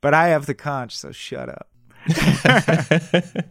but 0.02 0.14
I 0.14 0.30
have 0.30 0.46
the 0.46 0.54
conch, 0.54 0.98
so 0.98 1.12
shut 1.12 1.50
up. 1.50 1.70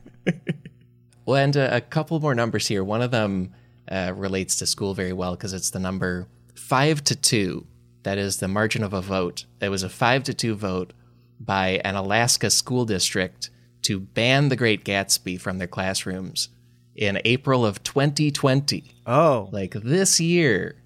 well, 1.24 1.36
and 1.36 1.56
uh, 1.56 1.68
a 1.72 1.80
couple 1.80 2.18
more 2.20 2.34
numbers 2.34 2.66
here. 2.66 2.82
One 2.82 3.02
of 3.02 3.10
them 3.10 3.54
uh, 3.90 4.12
relates 4.14 4.56
to 4.56 4.66
school 4.66 4.94
very 4.94 5.12
well 5.12 5.32
because 5.32 5.52
it's 5.52 5.70
the 5.70 5.78
number 5.78 6.28
five 6.54 7.04
to 7.04 7.16
two. 7.16 7.66
That 8.02 8.18
is 8.18 8.38
the 8.38 8.48
margin 8.48 8.82
of 8.82 8.92
a 8.92 9.00
vote. 9.00 9.44
It 9.60 9.68
was 9.68 9.82
a 9.82 9.88
five 9.88 10.22
to 10.24 10.34
two 10.34 10.54
vote 10.54 10.92
by 11.40 11.80
an 11.84 11.96
Alaska 11.96 12.50
school 12.50 12.84
district 12.84 13.50
to 13.82 14.00
ban 14.00 14.48
The 14.48 14.56
Great 14.56 14.84
Gatsby 14.84 15.40
from 15.40 15.58
their 15.58 15.68
classrooms 15.68 16.48
in 16.94 17.20
April 17.24 17.64
of 17.64 17.82
2020. 17.82 18.94
Oh. 19.06 19.48
Like 19.52 19.74
this 19.74 20.18
year, 20.18 20.76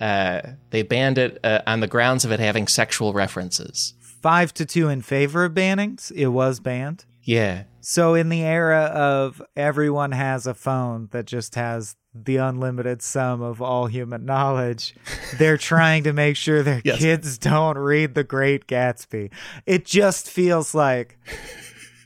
uh, 0.00 0.42
they 0.70 0.82
banned 0.82 1.18
it 1.18 1.40
uh, 1.42 1.62
on 1.66 1.80
the 1.80 1.86
grounds 1.86 2.24
of 2.24 2.30
it 2.30 2.40
having 2.40 2.68
sexual 2.68 3.12
references. 3.12 3.94
Five 4.26 4.52
to 4.54 4.66
two 4.66 4.88
in 4.88 5.02
favor 5.02 5.44
of 5.44 5.54
banning. 5.54 6.00
It 6.12 6.26
was 6.26 6.58
banned. 6.58 7.04
Yeah. 7.22 7.62
So, 7.80 8.14
in 8.14 8.28
the 8.28 8.42
era 8.42 8.86
of 8.86 9.40
everyone 9.54 10.10
has 10.10 10.48
a 10.48 10.54
phone 10.54 11.06
that 11.12 11.26
just 11.26 11.54
has 11.54 11.94
the 12.12 12.38
unlimited 12.38 13.02
sum 13.02 13.40
of 13.40 13.62
all 13.62 13.86
human 13.86 14.24
knowledge, 14.24 14.96
they're 15.38 15.56
trying 15.56 16.02
to 16.02 16.12
make 16.12 16.34
sure 16.34 16.64
their 16.64 16.82
yes. 16.84 16.98
kids 16.98 17.38
don't 17.38 17.78
read 17.78 18.16
The 18.16 18.24
Great 18.24 18.66
Gatsby. 18.66 19.30
It 19.64 19.84
just 19.84 20.28
feels 20.28 20.74
like. 20.74 21.20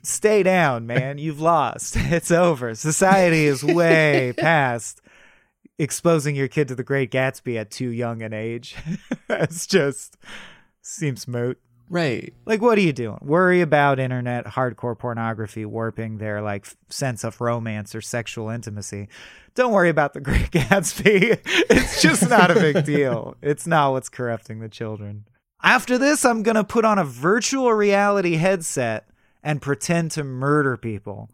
Stay 0.02 0.42
down, 0.42 0.86
man. 0.86 1.16
You've 1.16 1.40
lost. 1.40 1.96
It's 1.98 2.30
over. 2.30 2.74
Society 2.74 3.46
is 3.46 3.64
way 3.64 4.34
past 4.36 5.00
exposing 5.78 6.36
your 6.36 6.48
kid 6.48 6.68
to 6.68 6.74
the 6.74 6.84
Great 6.84 7.10
Gatsby 7.10 7.58
at 7.58 7.70
too 7.70 7.88
young 7.88 8.20
an 8.20 8.34
age. 8.34 8.76
it's 9.30 9.66
just 9.66 10.18
seems 10.82 11.26
moot. 11.26 11.58
Right. 11.90 12.32
Like, 12.46 12.62
what 12.62 12.78
are 12.78 12.82
you 12.82 12.92
doing? 12.92 13.18
Worry 13.20 13.60
about 13.60 13.98
internet 13.98 14.46
hardcore 14.46 14.96
pornography 14.96 15.64
warping 15.64 16.18
their 16.18 16.40
like 16.40 16.66
sense 16.88 17.24
of 17.24 17.40
romance 17.40 17.96
or 17.96 18.00
sexual 18.00 18.48
intimacy. 18.48 19.08
Don't 19.56 19.72
worry 19.72 19.88
about 19.88 20.14
the 20.14 20.20
Great 20.20 20.50
Gatsby. 20.52 21.40
it's 21.44 22.00
just 22.00 22.30
not 22.30 22.52
a 22.52 22.54
big 22.54 22.84
deal. 22.84 23.36
It's 23.42 23.66
not 23.66 23.90
what's 23.90 24.08
corrupting 24.08 24.60
the 24.60 24.68
children. 24.68 25.24
After 25.64 25.98
this, 25.98 26.24
I'm 26.24 26.44
gonna 26.44 26.62
put 26.64 26.84
on 26.84 26.98
a 26.98 27.04
virtual 27.04 27.72
reality 27.72 28.36
headset 28.36 29.08
and 29.42 29.60
pretend 29.60 30.12
to 30.12 30.22
murder 30.22 30.76
people. 30.76 31.28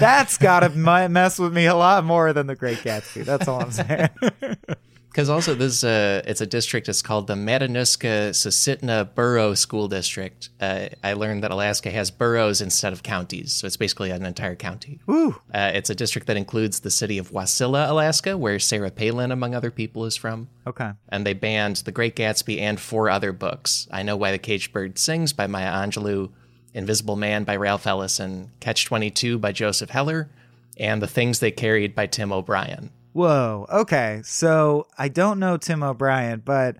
That's 0.00 0.36
gotta 0.38 0.70
mess 1.08 1.38
with 1.38 1.54
me 1.54 1.66
a 1.66 1.76
lot 1.76 2.04
more 2.04 2.32
than 2.32 2.48
the 2.48 2.56
Great 2.56 2.78
Gatsby. 2.78 3.24
That's 3.24 3.46
all 3.46 3.62
I'm 3.62 3.70
saying. 3.70 4.08
Because 5.10 5.28
also 5.28 5.56
this, 5.56 5.82
uh, 5.82 6.22
it's 6.24 6.40
a 6.40 6.46
district. 6.46 6.88
It's 6.88 7.02
called 7.02 7.26
the 7.26 7.34
Matanuska 7.34 8.30
Susitna 8.30 9.12
Borough 9.12 9.54
School 9.54 9.88
District. 9.88 10.50
Uh, 10.60 10.86
I 11.02 11.14
learned 11.14 11.42
that 11.42 11.50
Alaska 11.50 11.90
has 11.90 12.12
boroughs 12.12 12.60
instead 12.60 12.92
of 12.92 13.02
counties, 13.02 13.52
so 13.52 13.66
it's 13.66 13.76
basically 13.76 14.12
an 14.12 14.24
entire 14.24 14.54
county. 14.54 15.00
Ooh. 15.10 15.34
Uh, 15.52 15.72
it's 15.74 15.90
a 15.90 15.96
district 15.96 16.28
that 16.28 16.36
includes 16.36 16.80
the 16.80 16.92
city 16.92 17.18
of 17.18 17.32
Wasilla, 17.32 17.90
Alaska, 17.90 18.38
where 18.38 18.60
Sarah 18.60 18.92
Palin, 18.92 19.32
among 19.32 19.52
other 19.52 19.72
people, 19.72 20.04
is 20.04 20.14
from. 20.16 20.48
Okay. 20.64 20.92
And 21.08 21.26
they 21.26 21.34
banned 21.34 21.76
The 21.78 21.92
Great 21.92 22.14
Gatsby 22.14 22.60
and 22.60 22.78
four 22.78 23.10
other 23.10 23.32
books: 23.32 23.88
I 23.90 24.04
Know 24.04 24.16
Why 24.16 24.30
the 24.30 24.38
Caged 24.38 24.72
Bird 24.72 24.96
Sings 24.96 25.32
by 25.32 25.48
Maya 25.48 25.72
Angelou, 25.72 26.30
Invisible 26.72 27.16
Man 27.16 27.42
by 27.42 27.56
Ralph 27.56 27.84
Ellison, 27.84 28.52
Catch 28.60 28.84
Twenty 28.84 29.10
Two 29.10 29.40
by 29.40 29.50
Joseph 29.50 29.90
Heller, 29.90 30.30
and 30.76 31.02
The 31.02 31.08
Things 31.08 31.40
They 31.40 31.50
Carried 31.50 31.96
by 31.96 32.06
Tim 32.06 32.32
O'Brien. 32.32 32.90
Whoa. 33.12 33.66
Okay. 33.70 34.20
So 34.24 34.86
I 34.98 35.08
don't 35.08 35.38
know 35.38 35.56
Tim 35.56 35.82
O'Brien, 35.82 36.42
but 36.44 36.76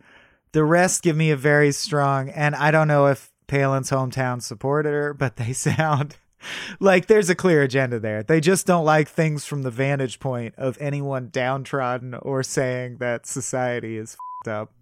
the 0.52 0.64
rest 0.64 1.02
give 1.02 1.16
me 1.16 1.30
a 1.30 1.36
very 1.36 1.72
strong, 1.72 2.28
and 2.30 2.54
I 2.54 2.70
don't 2.70 2.88
know 2.88 3.06
if 3.06 3.32
Palin's 3.46 3.90
hometown 3.90 4.42
supported 4.42 4.90
her, 4.90 5.14
but 5.14 5.36
they 5.36 5.52
sound 5.54 6.16
like 6.78 7.06
there's 7.06 7.30
a 7.30 7.34
clear 7.34 7.62
agenda 7.62 8.00
there. 8.00 8.22
They 8.22 8.40
just 8.40 8.66
don't 8.66 8.84
like 8.84 9.08
things 9.08 9.44
from 9.44 9.62
the 9.62 9.70
vantage 9.70 10.20
point 10.20 10.54
of 10.56 10.78
anyone 10.80 11.28
downtrodden 11.30 12.14
or 12.14 12.42
saying 12.42 12.96
that 12.98 13.26
society 13.26 13.96
is 13.96 14.16
fed 14.44 14.52
up. 14.52 14.72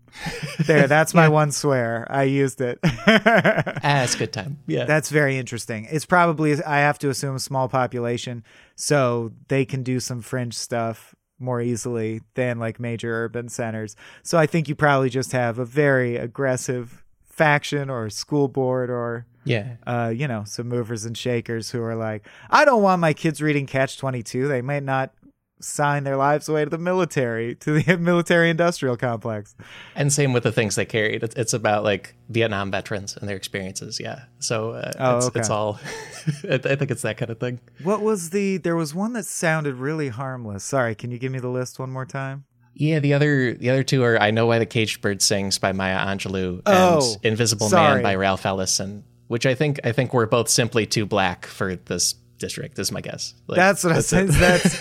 There, 0.60 0.86
that's 0.88 1.14
my 1.14 1.28
one 1.28 1.50
swear. 1.50 2.06
I 2.10 2.22
used 2.24 2.60
it. 2.60 2.78
ah, 2.84 4.02
it's 4.02 4.14
good 4.14 4.32
time. 4.32 4.58
Yeah. 4.66 4.84
That's 4.84 5.10
very 5.10 5.36
interesting. 5.36 5.86
It's 5.90 6.06
probably, 6.06 6.62
I 6.62 6.78
have 6.78 6.98
to 7.00 7.10
assume, 7.10 7.36
a 7.36 7.40
small 7.40 7.68
population, 7.68 8.44
so 8.74 9.32
they 9.48 9.64
can 9.64 9.82
do 9.82 10.00
some 10.00 10.22
fringe 10.22 10.54
stuff 10.54 11.14
more 11.38 11.60
easily 11.60 12.20
than 12.34 12.58
like 12.58 12.80
major 12.80 13.24
urban 13.24 13.48
centers. 13.48 13.96
So 14.22 14.38
I 14.38 14.46
think 14.46 14.68
you 14.68 14.74
probably 14.74 15.10
just 15.10 15.32
have 15.32 15.58
a 15.58 15.64
very 15.64 16.16
aggressive 16.16 17.04
faction 17.24 17.88
or 17.88 18.10
school 18.10 18.48
board 18.48 18.90
or 18.90 19.26
yeah, 19.44 19.76
uh, 19.86 20.12
you 20.14 20.28
know, 20.28 20.44
some 20.44 20.68
movers 20.68 21.04
and 21.06 21.16
shakers 21.16 21.70
who 21.70 21.82
are 21.82 21.94
like, 21.94 22.26
I 22.50 22.66
don't 22.66 22.82
want 22.82 23.00
my 23.00 23.14
kids 23.14 23.40
reading 23.40 23.66
Catch 23.66 23.96
Twenty 23.96 24.22
Two. 24.22 24.46
They 24.46 24.60
might 24.60 24.82
not 24.82 25.12
sign 25.60 26.04
their 26.04 26.16
lives 26.16 26.48
away 26.48 26.64
to 26.64 26.70
the 26.70 26.78
military, 26.78 27.54
to 27.56 27.80
the 27.82 27.96
military 28.00 28.50
industrial 28.50 28.96
complex. 28.96 29.54
And 29.94 30.12
same 30.12 30.32
with 30.32 30.42
the 30.42 30.52
things 30.52 30.74
they 30.76 30.84
carried. 30.84 31.22
It's, 31.22 31.34
it's 31.34 31.52
about 31.52 31.84
like 31.84 32.14
Vietnam 32.28 32.70
veterans 32.70 33.16
and 33.16 33.28
their 33.28 33.36
experiences. 33.36 33.98
Yeah. 34.00 34.24
So 34.38 34.72
uh, 34.72 34.92
Oh, 34.98 35.16
it's, 35.18 35.26
okay. 35.26 35.40
it's 35.40 35.50
all, 35.50 35.80
I 36.50 36.54
I 36.54 36.76
think 36.76 36.90
it's 36.90 37.02
that 37.02 37.16
kind 37.16 37.30
of 37.30 37.40
thing. 37.40 37.60
What 37.82 38.02
was 38.02 38.30
the? 38.30 38.58
There 38.58 38.76
was 38.76 38.94
one 38.94 39.12
that 39.14 39.24
sounded 39.26 39.74
really 39.76 40.08
harmless. 40.08 40.64
Sorry, 40.64 40.94
can 40.94 41.10
you 41.10 41.18
give 41.18 41.32
me 41.32 41.38
the 41.38 41.48
list 41.48 41.78
one 41.78 41.90
more 41.90 42.06
time? 42.06 42.44
Yeah, 42.74 43.00
the 43.00 43.12
other 43.14 43.54
the 43.54 43.70
other 43.70 43.82
two 43.82 44.04
are 44.04 44.20
I 44.22 44.30
Know 44.30 44.46
Why 44.46 44.60
the 44.60 44.66
Caged 44.66 45.00
Bird 45.00 45.20
Sings 45.20 45.58
by 45.58 45.72
Maya 45.72 45.98
Angelou 45.98 46.58
and 46.58 46.62
Oh, 46.66 47.16
Invisible 47.24 47.68
sorry. 47.68 47.94
Man 47.94 48.02
by 48.04 48.14
Ralph 48.14 48.46
Ellison, 48.46 49.02
which 49.26 49.46
I 49.46 49.54
think 49.56 49.80
I 49.82 49.90
think 49.90 50.14
we're 50.14 50.26
both 50.26 50.48
simply 50.48 50.86
too 50.86 51.04
black 51.04 51.44
for 51.46 51.74
this 51.74 52.14
district, 52.38 52.78
is 52.78 52.90
my 52.92 53.00
guess. 53.00 53.34
Like, 53.46 53.56
That's 53.56 53.84
what 53.84 53.92
I 53.94 54.00
said. 54.00 54.28
That's 54.28 54.80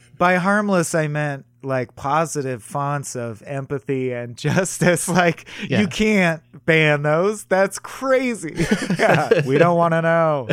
by 0.18 0.36
harmless. 0.36 0.94
I 0.94 1.08
meant 1.08 1.44
like 1.62 1.94
positive 1.94 2.62
fonts 2.62 3.14
of 3.14 3.42
empathy 3.46 4.12
and 4.12 4.36
justice. 4.36 5.08
Like 5.08 5.46
Yeah. 5.68 5.80
you 5.80 5.86
can't 5.88 6.42
ban 6.66 7.02
those. 7.02 7.44
That's 7.44 7.78
crazy. 7.78 8.54
yeah, 8.98 9.46
we 9.46 9.58
don't 9.58 9.76
want 9.76 9.92
to 9.92 10.02
know. 10.02 10.48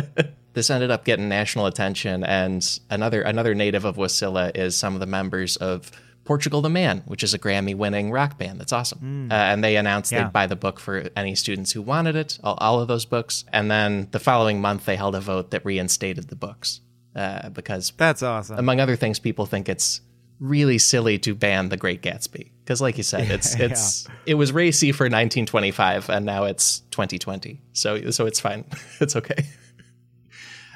this 0.52 0.70
ended 0.70 0.90
up 0.90 1.04
getting 1.04 1.28
national 1.28 1.66
attention 1.66 2.24
and 2.24 2.78
another 2.90 3.22
another 3.22 3.54
native 3.54 3.84
of 3.84 3.96
Wasilla 3.96 4.56
is 4.56 4.76
some 4.76 4.94
of 4.94 5.00
the 5.00 5.06
members 5.06 5.56
of 5.56 5.90
Portugal 6.30 6.60
the 6.62 6.68
Man, 6.70 7.02
which 7.06 7.24
is 7.24 7.34
a 7.34 7.40
Grammy 7.40 7.74
winning 7.74 8.12
rock 8.12 8.38
band. 8.38 8.60
That's 8.60 8.72
awesome. 8.72 9.32
Uh, 9.32 9.34
and 9.34 9.64
they 9.64 9.74
announced 9.74 10.12
Yeah. 10.12 10.22
they'd 10.22 10.32
buy 10.32 10.46
the 10.46 10.54
book 10.54 10.78
for 10.78 11.10
any 11.16 11.34
students 11.34 11.72
who 11.72 11.82
wanted 11.82 12.14
it, 12.14 12.38
all, 12.44 12.54
all 12.60 12.78
of 12.80 12.86
those 12.86 13.04
books. 13.04 13.44
And 13.52 13.68
then 13.68 14.06
the 14.12 14.20
following 14.20 14.60
month, 14.60 14.84
they 14.84 14.94
held 14.94 15.16
a 15.16 15.20
vote 15.20 15.50
that 15.50 15.64
reinstated 15.64 16.28
the 16.28 16.36
books 16.36 16.82
uh, 17.16 17.48
because, 17.48 17.92
That's 17.96 18.22
awesome. 18.22 18.60
among 18.60 18.78
other 18.78 18.94
things, 18.94 19.18
people 19.18 19.44
think 19.44 19.68
it's 19.68 20.02
really 20.38 20.78
silly 20.78 21.18
to 21.18 21.34
ban 21.34 21.68
The 21.68 21.76
Great 21.76 22.00
Gatsby. 22.00 22.52
Because, 22.62 22.80
like 22.80 22.96
you 22.96 23.02
said, 23.02 23.28
it's 23.36 23.58
Yeah. 23.58 23.64
it's 23.66 24.06
it 24.24 24.34
was 24.34 24.52
racy 24.52 24.92
for 24.92 25.06
1925, 25.06 26.10
and 26.10 26.24
now 26.24 26.44
it's 26.44 26.78
2020. 26.92 27.60
So 27.72 28.12
so 28.12 28.26
it's 28.26 28.38
fine. 28.38 28.66
it's 29.00 29.16
okay. 29.16 29.46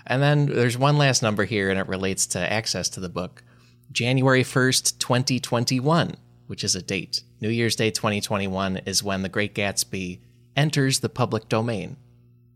And 0.04 0.20
then 0.20 0.46
there's 0.46 0.76
one 0.76 0.98
last 0.98 1.22
number 1.22 1.44
here, 1.44 1.70
and 1.70 1.78
it 1.78 1.86
relates 1.86 2.26
to 2.34 2.40
access 2.40 2.88
to 2.90 3.00
the 3.00 3.08
book. 3.08 3.44
January 3.92 4.42
1st, 4.42 4.98
2021, 4.98 6.16
which 6.46 6.64
is 6.64 6.74
a 6.74 6.82
date. 6.82 7.22
New 7.40 7.48
Year's 7.48 7.76
Day 7.76 7.90
2021 7.90 8.78
is 8.78 9.02
when 9.02 9.22
The 9.22 9.28
Great 9.28 9.54
Gatsby 9.54 10.20
enters 10.56 11.00
the 11.00 11.08
public 11.08 11.48
domain, 11.48 11.96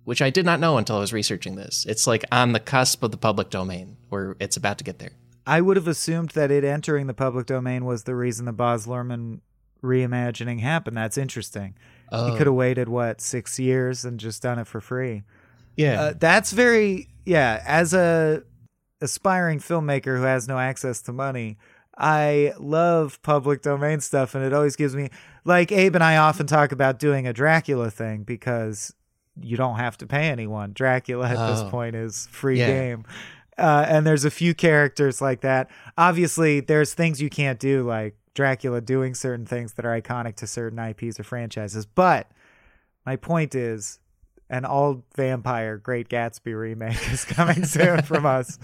which 0.05 0.23
I 0.23 0.31
did 0.31 0.45
not 0.45 0.61
know 0.61 0.79
until 0.79 0.97
I 0.97 1.01
was 1.01 1.13
researching 1.13 1.57
this. 1.57 1.85
It's 1.87 2.07
like 2.07 2.25
on 2.33 2.53
the 2.53 2.61
cusp 2.61 3.03
of 3.03 3.11
the 3.11 3.17
public 3.17 3.51
domain, 3.51 3.97
or 4.11 4.37
it's 4.41 4.57
about 4.57 4.79
to 4.79 4.85
get 4.85 4.99
there. 4.99 5.13
I 5.47 5.61
would 5.61 5.77
have 5.77 5.89
assumed 5.89 6.31
that 6.31 6.51
it 6.51 6.65
entering 6.65 7.07
the 7.07 7.15
public 7.15 7.47
domain 7.47 7.85
was 7.85 8.05
the 8.05 8.15
reason 8.15 8.45
the 8.45 8.53
Baz 8.53 8.87
Luhrmann 8.87 9.41
reimagining 9.83 10.61
happened. 10.61 10.97
That's 10.97 11.19
interesting. 11.19 11.75
Oh. 12.11 12.31
He 12.31 12.37
could 12.37 12.47
have 12.47 12.55
waited 12.55 12.89
what 12.89 13.21
six 13.21 13.59
years 13.59 14.05
and 14.05 14.19
just 14.21 14.43
done 14.43 14.59
it 14.59 14.67
for 14.67 14.81
free. 14.81 15.23
Yeah. 15.77 16.01
Uh, 16.01 16.15
that's 16.19 16.53
very 16.53 17.09
yeah. 17.25 17.63
As 17.67 17.95
a 17.95 18.43
aspiring 19.01 19.59
filmmaker 19.59 20.17
who 20.19 20.25
has 20.25 20.49
no 20.49 20.59
access 20.59 21.01
to 21.03 21.13
money, 21.13 21.57
I 21.97 22.53
love 22.59 23.21
public 23.23 23.63
domain 23.63 24.01
stuff, 24.01 24.35
and 24.35 24.45
it 24.45 24.53
always 24.53 24.77
gives 24.77 24.95
me 24.95 25.11
like 25.45 25.73
Abe 25.73 25.95
and 25.97 26.05
I 26.05 26.17
often 26.17 26.47
talk 26.47 26.71
about 26.73 26.99
doing 26.99 27.27
a 27.27 27.33
Dracula 27.33 27.91
thing 27.91 28.23
because 28.23 28.95
you 29.41 29.57
don't 29.57 29.77
have 29.77 29.97
to 29.99 30.07
pay 30.07 30.29
anyone. 30.29 30.73
Dracula 30.73 31.29
at 31.29 31.37
Oh. 31.37 31.53
this 31.63 31.71
point 31.71 31.95
is 31.97 32.29
free 32.31 32.59
Yeah. 32.59 32.67
game. 32.69 33.05
Uh, 33.57 33.85
and 33.89 34.07
there's 34.07 34.25
a 34.25 34.31
few 34.31 34.55
characters 34.55 35.21
like 35.21 35.41
that. 35.41 35.69
Obviously, 35.97 36.61
there's 36.61 36.95
things 36.95 37.21
you 37.21 37.29
can't 37.31 37.59
do, 37.59 37.83
like 37.85 38.15
Dracula 38.35 38.81
doing 38.81 39.15
certain 39.15 39.47
things 39.47 39.73
that 39.75 39.85
are 39.85 40.01
iconic 40.01 40.37
to 40.37 40.47
certain 40.47 40.79
IPs 40.79 41.19
or 41.19 41.25
franchises. 41.25 41.85
But 41.85 42.31
my 43.05 43.17
point 43.17 43.57
is, 43.57 43.99
an 44.51 44.65
all 44.65 45.05
vampire 45.17 45.77
Great 45.79 46.09
Gatsby 46.09 46.59
remake 46.59 47.13
is 47.13 47.25
coming 47.25 47.65
soon 47.65 48.03
from 48.03 48.27
us. 48.27 48.59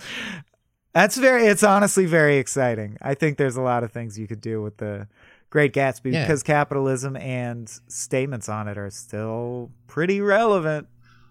That's 0.92 1.16
very, 1.16 1.46
it's 1.46 1.62
honestly 1.64 2.06
very 2.06 2.38
exciting. 2.38 2.96
I 3.02 3.14
think 3.14 3.36
there's 3.36 3.56
a 3.56 3.62
lot 3.62 3.82
of 3.82 3.90
things 3.92 4.18
you 4.18 4.28
could 4.28 4.40
do 4.40 4.62
with 4.62 4.76
the 4.76 5.08
Great 5.50 5.72
Gatsby 5.72 6.12
Yeah. 6.12 6.22
because 6.24 6.42
capitalism 6.42 7.16
and 7.16 7.68
statements 7.88 8.48
on 8.48 8.68
it 8.68 8.78
are 8.78 8.90
still 8.90 9.70
pretty 9.86 10.20
relevant. 10.20 10.86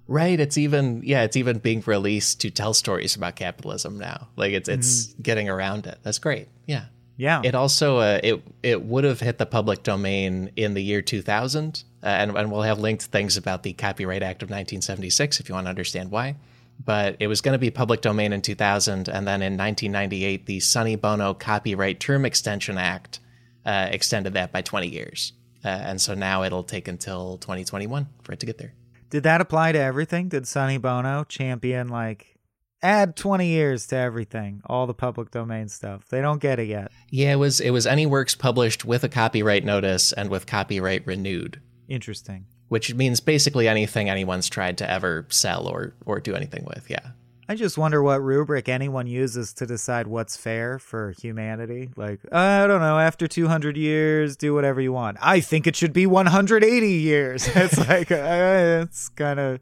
Right. 0.05 0.37
It's 0.37 0.57
even 0.57 1.01
yeah, 1.05 1.23
it's 1.23 1.37
even 1.37 1.59
being 1.59 1.81
released 1.85 2.41
to 2.41 2.51
tell 2.51 2.73
stories 2.73 3.15
about 3.15 3.37
capitalism 3.37 3.97
now. 3.97 4.27
Like 4.35 4.51
it's 4.51 4.67
it's 4.67 5.13
getting 5.21 5.47
around 5.47 5.87
it. 5.87 5.97
That's 6.03 6.19
great. 6.19 6.49
Yeah. 6.65 6.85
Yeah. 7.15 7.39
It 7.43 7.55
also 7.55 7.99
uh, 7.99 8.19
it 8.21 8.43
it 8.63 8.83
would 8.83 9.05
have 9.05 9.21
hit 9.21 9.37
the 9.37 9.45
public 9.45 9.81
domain 9.83 10.51
in 10.57 10.73
the 10.73 10.83
year 10.83 11.01
2000, 11.01 11.85
uh, 12.03 12.07
and 12.07 12.37
and 12.37 12.51
we'll 12.51 12.61
have 12.63 12.79
linked 12.79 13.03
things 13.03 13.37
about 13.37 13.63
the 13.63 13.73
Copyright 13.73 14.21
Act 14.21 14.43
of 14.43 14.49
1976 14.49 15.39
if 15.39 15.47
you 15.47 15.55
want 15.55 15.65
to 15.65 15.69
understand 15.69 16.11
why. 16.11 16.35
But 16.83 17.17
it 17.19 17.27
was 17.27 17.41
going 17.41 17.53
to 17.53 17.59
be 17.59 17.69
public 17.69 18.01
domain 18.01 18.33
in 18.33 18.41
2000, 18.41 19.07
and 19.07 19.27
then 19.27 19.41
in 19.41 19.55
1998, 19.57 20.47
the 20.47 20.59
Sonny 20.59 20.95
Bono 20.95 21.33
Copyright 21.33 21.99
Term 21.99 22.25
Extension 22.25 22.77
Act 22.77 23.19
uh, 23.65 23.89
extended 23.91 24.33
that 24.33 24.51
by 24.51 24.63
20 24.63 24.87
years, 24.87 25.33
uh, 25.63 25.67
and 25.67 26.01
so 26.01 26.15
now 26.15 26.43
it'll 26.43 26.63
take 26.63 26.87
until 26.87 27.37
2021 27.37 28.07
for 28.23 28.33
it 28.33 28.39
to 28.39 28.45
get 28.45 28.57
there. 28.57 28.73
Did 29.11 29.23
that 29.23 29.39
apply 29.39 29.73
to 29.73 29.79
everything? 29.79 30.27
Did 30.27 30.47
Sonny 30.47 30.79
Bono 30.79 31.23
champion 31.25 31.87
like 31.87 32.39
add 32.81 33.15
20 33.15 33.47
years 33.47 33.85
to 33.87 33.95
everything, 33.95 34.63
all 34.65 34.87
the 34.87 34.95
public 34.95 35.29
domain 35.29 35.69
stuff? 35.69 36.07
They 36.09 36.19
don't 36.19 36.41
get 36.41 36.57
it 36.59 36.67
yet. 36.67 36.91
Yeah, 37.11 37.33
it 37.33 37.35
was 37.35 37.61
it 37.61 37.69
was 37.69 37.85
any 37.85 38.07
works 38.07 38.33
published 38.33 38.83
with 38.83 39.03
a 39.03 39.09
copyright 39.09 39.63
notice 39.63 40.11
and 40.11 40.31
with 40.31 40.47
copyright 40.47 41.05
renewed. 41.05 41.61
Interesting. 41.87 42.45
which 42.69 42.93
means 42.93 43.19
basically 43.19 43.67
anything 43.67 44.09
anyone's 44.09 44.49
tried 44.49 44.77
to 44.79 44.89
ever 44.89 45.25
sell 45.29 45.67
or 45.67 45.93
or 46.05 46.19
do 46.19 46.33
anything 46.35 46.63
with. 46.65 46.89
Yeah. 46.89 47.11
I 47.49 47.55
just 47.55 47.77
wonder 47.77 48.01
what 48.01 48.23
rubric 48.23 48.69
anyone 48.69 49.05
uses 49.05 49.53
to 49.55 49.65
decide 49.65 50.07
what's 50.07 50.37
fair 50.37 50.79
for 50.79 51.11
humanity. 51.19 51.89
Like, 51.97 52.21
I 52.31 52.65
don't 52.67 52.79
know, 52.79 52.97
after 52.97 53.27
200 53.27 53.75
years, 53.75 54.37
do 54.37 54.53
whatever 54.53 54.79
you 54.79 54.93
want. 54.93 55.17
I 55.21 55.41
think 55.41 55.67
it 55.67 55.75
should 55.75 55.91
be 55.91 56.05
180 56.07 56.87
years. 56.87 57.45
It's 57.55 57.77
like, 57.77 58.11
uh, 58.11 58.83
it's 58.87 59.09
kind 59.09 59.41
of, 59.41 59.59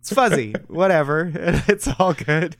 it's 0.00 0.12
fuzzy. 0.12 0.54
Whatever. 0.68 1.30
It's 1.68 1.86
all 2.00 2.14
good. 2.14 2.56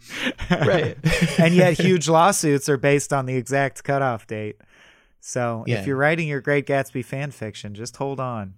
Right. 0.48 0.96
and 1.36 1.52
yet, 1.52 1.78
huge 1.80 2.08
lawsuits 2.08 2.68
are 2.68 2.76
based 2.78 3.12
on 3.12 3.26
the 3.26 3.34
exact 3.34 3.82
cutoff 3.82 4.28
date. 4.28 4.56
So 5.20 5.64
Yeah. 5.66 5.80
if 5.80 5.86
you're 5.88 5.96
writing 5.96 6.28
your 6.28 6.40
Great 6.40 6.64
Gatsby 6.66 7.04
fan 7.04 7.32
fiction, 7.32 7.74
just 7.74 7.96
hold 7.96 8.20
on. 8.20 8.54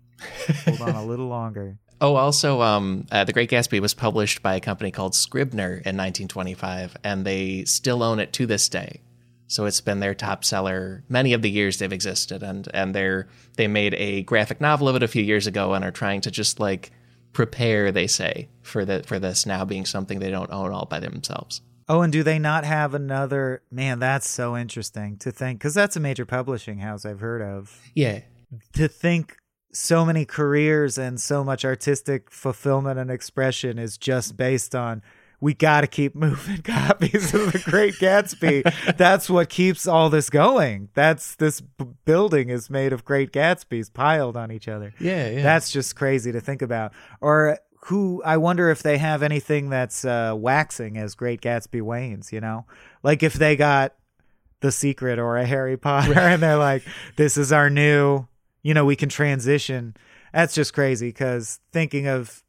Hold 0.64 0.80
on 0.80 0.94
a 0.94 1.04
little 1.04 1.28
longer. 1.28 1.78
Oh, 1.98 2.16
also, 2.16 2.60
um, 2.60 3.06
uh, 3.10 3.24
The 3.24 3.32
Great 3.32 3.48
Gatsby 3.48 3.80
was 3.80 3.94
published 3.94 4.42
by 4.42 4.54
a 4.54 4.60
company 4.60 4.90
called 4.90 5.14
Scribner 5.14 5.68
in 5.68 5.96
1925, 5.96 6.94
and 7.02 7.24
they 7.24 7.64
still 7.64 8.02
own 8.02 8.18
it 8.18 8.34
to 8.34 8.44
this 8.44 8.68
day. 8.68 9.00
So 9.46 9.64
it's 9.64 9.80
been 9.80 10.00
their 10.00 10.14
top 10.14 10.44
seller 10.44 11.04
many 11.08 11.32
of 11.32 11.40
the 11.40 11.50
years 11.50 11.78
they've 11.78 11.90
existed, 11.90 12.42
and 12.42 12.68
and 12.74 12.94
they're 12.94 13.28
they 13.56 13.66
made 13.66 13.94
a 13.94 14.24
graphic 14.24 14.60
novel 14.60 14.90
of 14.90 14.96
it 14.96 15.02
a 15.02 15.08
few 15.08 15.22
years 15.22 15.46
ago, 15.46 15.72
and 15.72 15.86
are 15.86 15.90
trying 15.90 16.20
to 16.20 16.30
just 16.30 16.60
like 16.60 16.90
prepare, 17.32 17.90
they 17.92 18.06
say, 18.06 18.48
for 18.60 18.84
the 18.84 19.02
for 19.06 19.18
this 19.18 19.46
now 19.46 19.64
being 19.64 19.86
something 19.86 20.18
they 20.18 20.30
don't 20.30 20.52
own 20.52 20.72
all 20.72 20.84
by 20.84 21.00
themselves. 21.00 21.62
Oh, 21.88 22.02
and 22.02 22.12
do 22.12 22.22
they 22.22 22.38
not 22.38 22.64
have 22.64 22.92
another? 22.92 23.62
Man, 23.70 24.00
that's 24.00 24.28
so 24.28 24.56
interesting 24.56 25.16
to 25.18 25.30
think 25.30 25.60
because 25.60 25.74
that's 25.74 25.96
a 25.96 26.00
major 26.00 26.26
publishing 26.26 26.80
house 26.80 27.06
I've 27.06 27.20
heard 27.20 27.40
of. 27.40 27.80
Yeah, 27.94 28.20
To 28.74 28.88
think 28.88 29.36
so 29.76 30.06
many 30.06 30.24
careers 30.24 30.96
and 30.96 31.20
so 31.20 31.44
much 31.44 31.64
artistic 31.64 32.30
fulfillment 32.30 32.98
and 32.98 33.10
expression 33.10 33.78
is 33.78 33.98
just 33.98 34.36
based 34.36 34.74
on 34.74 35.02
we 35.38 35.52
got 35.52 35.82
to 35.82 35.86
keep 35.86 36.14
moving 36.14 36.62
copies 36.62 37.34
of 37.34 37.52
The 37.52 37.62
Great 37.62 37.94
Gatsby. 37.96 38.96
That's 38.96 39.28
what 39.28 39.50
keeps 39.50 39.86
all 39.86 40.08
this 40.08 40.30
going. 40.30 40.88
That's 40.94 41.34
this 41.34 41.60
b- 41.60 41.88
building 42.06 42.48
is 42.48 42.70
made 42.70 42.94
of 42.94 43.04
Great 43.04 43.32
Gatsbys 43.32 43.92
piled 43.92 44.34
on 44.34 44.50
each 44.50 44.66
other. 44.66 44.94
Yeah, 44.98 45.28
yeah. 45.28 45.42
That's 45.42 45.70
just 45.70 45.94
crazy 45.94 46.32
to 46.32 46.40
think 46.40 46.62
about. 46.62 46.92
Or 47.20 47.58
who 47.82 48.22
I 48.24 48.38
wonder 48.38 48.70
if 48.70 48.82
they 48.82 48.96
have 48.96 49.22
anything 49.22 49.68
that's 49.68 50.06
uh, 50.06 50.34
waxing 50.34 50.96
as 50.96 51.14
Great 51.14 51.42
Gatsby 51.42 51.82
wanes, 51.82 52.32
you 52.32 52.40
know? 52.40 52.64
Like 53.02 53.22
if 53.22 53.34
they 53.34 53.56
got 53.56 53.94
The 54.60 54.72
Secret 54.72 55.18
or 55.18 55.36
a 55.36 55.44
Harry 55.44 55.76
Potter 55.76 56.18
and 56.18 56.42
they're 56.42 56.56
like, 56.56 56.82
this 57.16 57.36
is 57.36 57.52
our 57.52 57.68
new, 57.68 58.26
you 58.66 58.74
know, 58.74 58.84
we 58.84 58.96
can 58.96 59.08
transition. 59.08 59.94
That's 60.32 60.52
just 60.52 60.74
crazy 60.74 61.06
because 61.10 61.60
thinking 61.70 62.08
of 62.08 62.42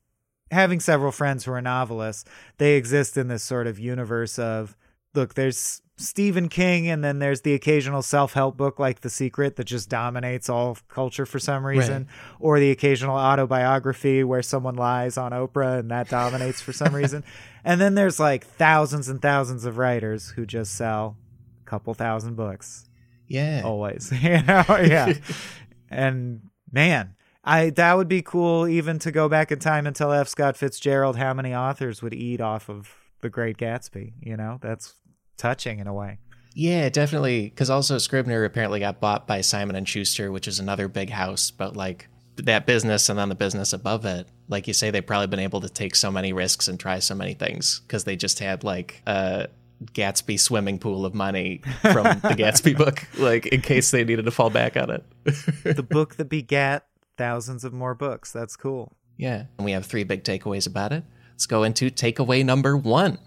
having 0.50 0.80
several 0.80 1.12
friends 1.12 1.46
who 1.46 1.52
are 1.52 1.62
novelists, 1.62 2.26
they 2.58 2.74
exist 2.74 3.18
in 3.18 3.28
this 3.28 3.44
sort 3.44 3.68
of 3.68 3.78
universe 3.78 4.40
of 4.40 4.76
look, 5.14 5.36
there's 5.36 5.84
Stephen 5.96 6.50
King, 6.50 6.88
and 6.88 7.04
then 7.04 7.20
there's 7.20 7.42
the 7.42 7.54
occasional 7.54 8.02
self 8.02 8.34
help 8.34 8.58
book 8.58 8.80
like 8.80 9.02
The 9.02 9.12
Secret 9.12 9.58
that 9.58 9.66
just 9.66 9.90
dominates 9.90 10.50
all 10.50 10.80
culture 10.90 11.28
for 11.28 11.38
some 11.38 11.64
reason, 11.64 12.08
Right. 12.08 12.36
or 12.40 12.60
the 12.60 12.72
occasional 12.72 13.16
autobiography 13.16 14.24
where 14.24 14.42
someone 14.42 14.76
lies 14.76 15.18
on 15.20 15.34
Oprah 15.34 15.78
and 15.78 15.92
that 15.92 16.10
dominates 16.10 16.62
for 16.62 16.74
some 16.74 16.96
reason. 16.96 17.24
And 17.64 17.80
then 17.82 17.96
there's 17.96 18.18
like 18.18 18.46
thousands 18.46 19.08
and 19.10 19.22
thousands 19.22 19.66
of 19.66 19.78
writers 19.78 20.30
who 20.30 20.46
just 20.46 20.74
sell 20.74 21.18
a 21.62 21.70
couple 21.70 21.94
thousand 21.94 22.36
books 22.36 22.88
yeah. 23.28 23.62
always 23.66 24.10
you 24.24 24.42
know 24.44 24.64
yeah 24.70 25.14
and 25.90 26.42
man 26.72 27.16
i 27.44 27.70
that 27.70 27.96
would 27.96 28.08
be 28.08 28.22
cool 28.22 28.68
even 28.68 29.00
to 29.00 29.12
go 29.12 29.28
back 29.30 29.52
in 29.52 29.60
time 29.60 29.88
and 29.88 29.96
tell 29.96 30.12
f 30.12 30.28
scott 30.28 30.58
fitzgerald 30.58 31.18
how 31.18 31.34
many 31.34 31.54
authors 31.54 32.02
would 32.02 32.14
eat 32.14 32.42
off 32.42 32.70
of 32.70 32.94
the 33.22 33.30
great 33.30 33.58
gatsby 33.58 34.14
you 34.22 34.36
know 34.38 34.58
that's 34.62 34.96
touching 35.38 35.80
in 35.80 35.88
a 35.88 35.94
way 35.94 36.18
Yeah, 36.60 36.90
definitely. 36.90 37.50
Because 37.50 37.70
also 37.70 38.00
Scribner 38.00 38.44
apparently 38.44 38.80
got 38.80 39.00
bought 39.00 39.28
by 39.28 39.42
Simon 39.42 39.76
and 39.76 39.88
Schuster, 39.88 40.32
which 40.32 40.48
is 40.48 40.60
another 40.60 40.88
big 40.88 41.12
house. 41.12 41.52
But 41.52 41.78
like 41.78 42.10
that 42.38 42.66
business 42.66 43.10
and 43.10 43.20
then 43.20 43.30
the 43.30 43.36
business 43.36 43.74
above 43.74 44.06
it, 44.06 44.28
like 44.48 44.68
you 44.68 44.74
say, 44.74 44.90
they've 44.90 45.06
probably 45.06 45.28
been 45.28 45.40
able 45.40 45.62
to 45.62 45.70
take 45.70 45.96
so 45.96 46.10
many 46.10 46.34
risks 46.34 46.68
and 46.68 46.80
try 46.80 46.98
so 46.98 47.14
many 47.14 47.36
things 47.36 47.82
because 47.82 48.06
they 48.06 48.16
just 48.16 48.40
had 48.40 48.64
like 48.64 49.04
a 49.06 49.50
Gatsby 49.86 50.40
swimming 50.40 50.80
pool 50.80 51.06
of 51.06 51.14
money 51.14 51.62
from 51.82 52.04
the 52.06 52.36
Gatsby 52.38 52.78
book, 52.78 53.08
like 53.18 53.46
in 53.48 53.62
case 53.62 53.92
they 53.92 54.04
needed 54.04 54.26
to 54.26 54.32
fall 54.32 54.50
back 54.50 54.76
on 54.76 54.90
it. 54.90 55.04
the 55.64 55.84
book 55.90 56.16
that 56.16 56.30
begat 56.30 56.86
thousands 57.18 57.64
of 57.64 57.74
more 57.74 57.96
books 57.96 58.32
that's 58.32 58.56
cool 58.56 58.94
yeah, 59.18 59.46
and 59.58 59.66
we 59.66 59.72
have 59.72 59.86
three 59.86 60.04
big 60.04 60.24
takeaways 60.24 60.68
about 60.68 60.94
it. 60.94 61.04
Let's 61.32 61.48
go 61.48 61.64
into 61.64 61.90
takeaway 61.90 62.46
number 62.46 62.78
one. 62.78 63.18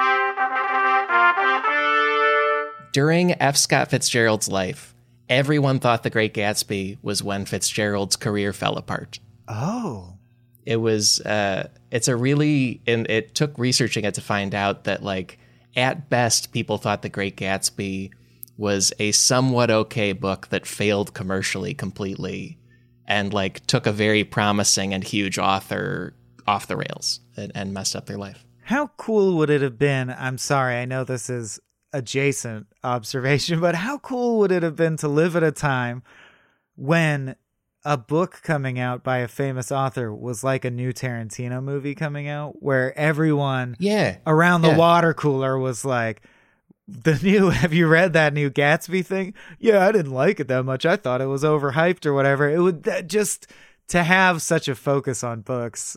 During 2.92 3.40
F. 3.40 3.56
Scott 3.56 3.90
Fitzgerald's 3.90 4.48
life, 4.48 4.94
everyone 5.28 5.78
thought 5.78 6.02
The 6.02 6.10
Great 6.10 6.34
Gatsby 6.34 6.98
was 7.02 7.22
when 7.22 7.44
Fitzgerald's 7.44 8.16
career 8.16 8.52
fell 8.52 8.76
apart. 8.76 9.20
oh 9.48 10.14
It 10.64 10.76
was, 10.76 11.20
uh, 11.20 11.68
it's 11.90 12.08
a 12.08 12.16
really, 12.16 12.80
and 12.86 13.08
it 13.08 13.34
took 13.34 13.56
researching 13.58 14.04
it 14.04 14.14
to 14.14 14.20
find 14.20 14.54
out 14.54 14.84
that, 14.84 15.02
like, 15.04 15.38
at 15.76 16.09
best, 16.11 16.52
people 16.52 16.78
thought 16.78 17.02
The 17.02 17.09
Great 17.09 17.37
Gatsby 17.37 18.11
was 18.56 18.92
a 18.98 19.12
somewhat 19.12 19.70
okay 19.70 20.12
book 20.12 20.48
that 20.48 20.66
failed 20.66 21.14
commercially 21.14 21.74
completely 21.74 22.59
and, 23.06 23.33
like, 23.33 23.66
took 23.66 23.87
a 23.87 23.92
very 23.92 24.22
promising 24.22 24.92
and 24.92 25.02
huge 25.02 25.38
author 25.38 26.14
off 26.46 26.66
the 26.66 26.76
rails 26.76 27.20
and, 27.37 27.50
and 27.54 27.72
messed 27.72 27.96
up 27.96 28.06
their 28.06 28.18
life. 28.18 28.44
How 28.62 28.88
cool 28.96 29.37
would 29.38 29.50
it 29.50 29.62
have 29.62 29.78
been? 29.78 30.11
I'm 30.11 30.38
sorry, 30.38 30.76
I 30.76 30.85
know 30.85 31.04
this 31.04 31.30
is 31.30 31.59
adjacent 31.92 32.66
observation, 32.85 33.61
but 33.62 33.74
how 33.74 33.98
cool 33.98 34.38
would 34.38 34.52
it 34.52 34.62
have 34.62 34.76
been 34.76 34.96
to 34.98 35.09
live 35.09 35.37
at 35.37 35.42
a 35.42 35.52
time 35.52 36.02
when 36.76 37.37
a 37.84 37.96
book 37.96 38.40
coming 38.42 38.78
out 38.78 39.02
by 39.02 39.18
a 39.18 39.28
famous 39.28 39.72
author 39.72 40.14
was 40.14 40.44
like 40.44 40.64
a 40.64 40.70
new 40.70 40.92
Tarantino 40.92 41.62
movie 41.62 41.94
coming 41.94 42.28
out, 42.28 42.62
where 42.62 42.96
everyone 42.98 43.76
Yeah. 43.78 44.16
around 44.26 44.62
the 44.62 44.68
Yeah. 44.68 44.76
water 44.76 45.14
cooler 45.14 45.58
was 45.58 45.84
like, 45.84 46.22
the 46.86 47.14
new 47.22 47.48
have 47.50 47.72
you 47.72 47.86
read 47.86 48.12
that 48.12 48.34
new 48.34 48.50
Gatsby 48.50 49.04
thing? 49.06 49.32
Yeah, 49.58 49.86
I 49.86 49.92
didn't 49.92 50.12
like 50.12 50.40
it 50.40 50.48
that 50.48 50.64
much. 50.64 50.84
I 50.84 50.96
thought 50.96 51.20
it 51.22 51.26
was 51.26 51.42
overhyped 51.44 52.04
or 52.04 52.12
whatever. 52.12 52.50
It 52.50 52.60
would 52.60 52.82
that 52.82 53.06
just 53.06 53.46
to 53.88 54.02
have 54.02 54.42
such 54.42 54.68
a 54.68 54.74
focus 54.74 55.24
on 55.24 55.40
books 55.40 55.96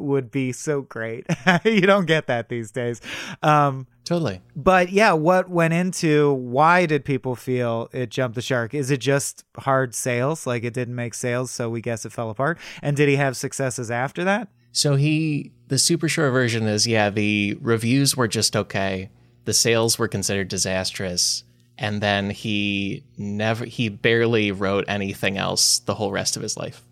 would 0.00 0.30
be 0.30 0.52
so 0.52 0.82
great. 0.82 1.26
you 1.64 1.82
don't 1.82 2.06
get 2.06 2.26
that 2.26 2.48
these 2.48 2.70
days. 2.70 3.00
Um 3.42 3.86
Totally. 4.04 4.40
but 4.56 4.90
yeah, 4.90 5.12
what 5.12 5.50
went 5.50 5.74
into 5.74 6.32
why 6.32 6.86
did 6.86 7.04
people 7.04 7.36
feel 7.36 7.90
it 7.92 8.08
jumped 8.08 8.36
the 8.36 8.42
shark? 8.42 8.72
Is 8.72 8.90
it 8.90 9.00
just 9.00 9.44
hard 9.58 9.94
sales? 9.94 10.46
Like 10.46 10.64
it 10.64 10.72
didn't 10.72 10.94
make 10.94 11.12
sales, 11.12 11.50
so 11.50 11.68
we 11.68 11.82
guess 11.82 12.06
it 12.06 12.12
fell 12.12 12.30
apart? 12.30 12.58
And 12.80 12.96
did 12.96 13.10
he 13.10 13.16
have 13.16 13.36
successes 13.36 13.90
after 13.90 14.24
that? 14.24 14.48
So 14.72 14.96
he, 14.96 15.52
the 15.66 15.78
super 15.78 16.08
short 16.08 16.32
version 16.32 16.66
is 16.66 16.86
yeah, 16.86 17.10
the 17.10 17.58
reviews 17.60 18.16
were 18.16 18.28
just 18.28 18.56
okay. 18.56 19.10
The 19.44 19.52
sales 19.52 19.98
were 19.98 20.08
considered 20.08 20.48
disastrous. 20.48 21.44
And 21.76 22.00
then 22.00 22.30
he 22.30 23.04
never, 23.16 23.64
he 23.64 23.88
barely 23.88 24.52
wrote 24.52 24.84
anything 24.88 25.36
else 25.36 25.80
the 25.80 25.94
whole 25.94 26.12
rest 26.12 26.36
of 26.36 26.42
his 26.42 26.56
life. 26.56 26.82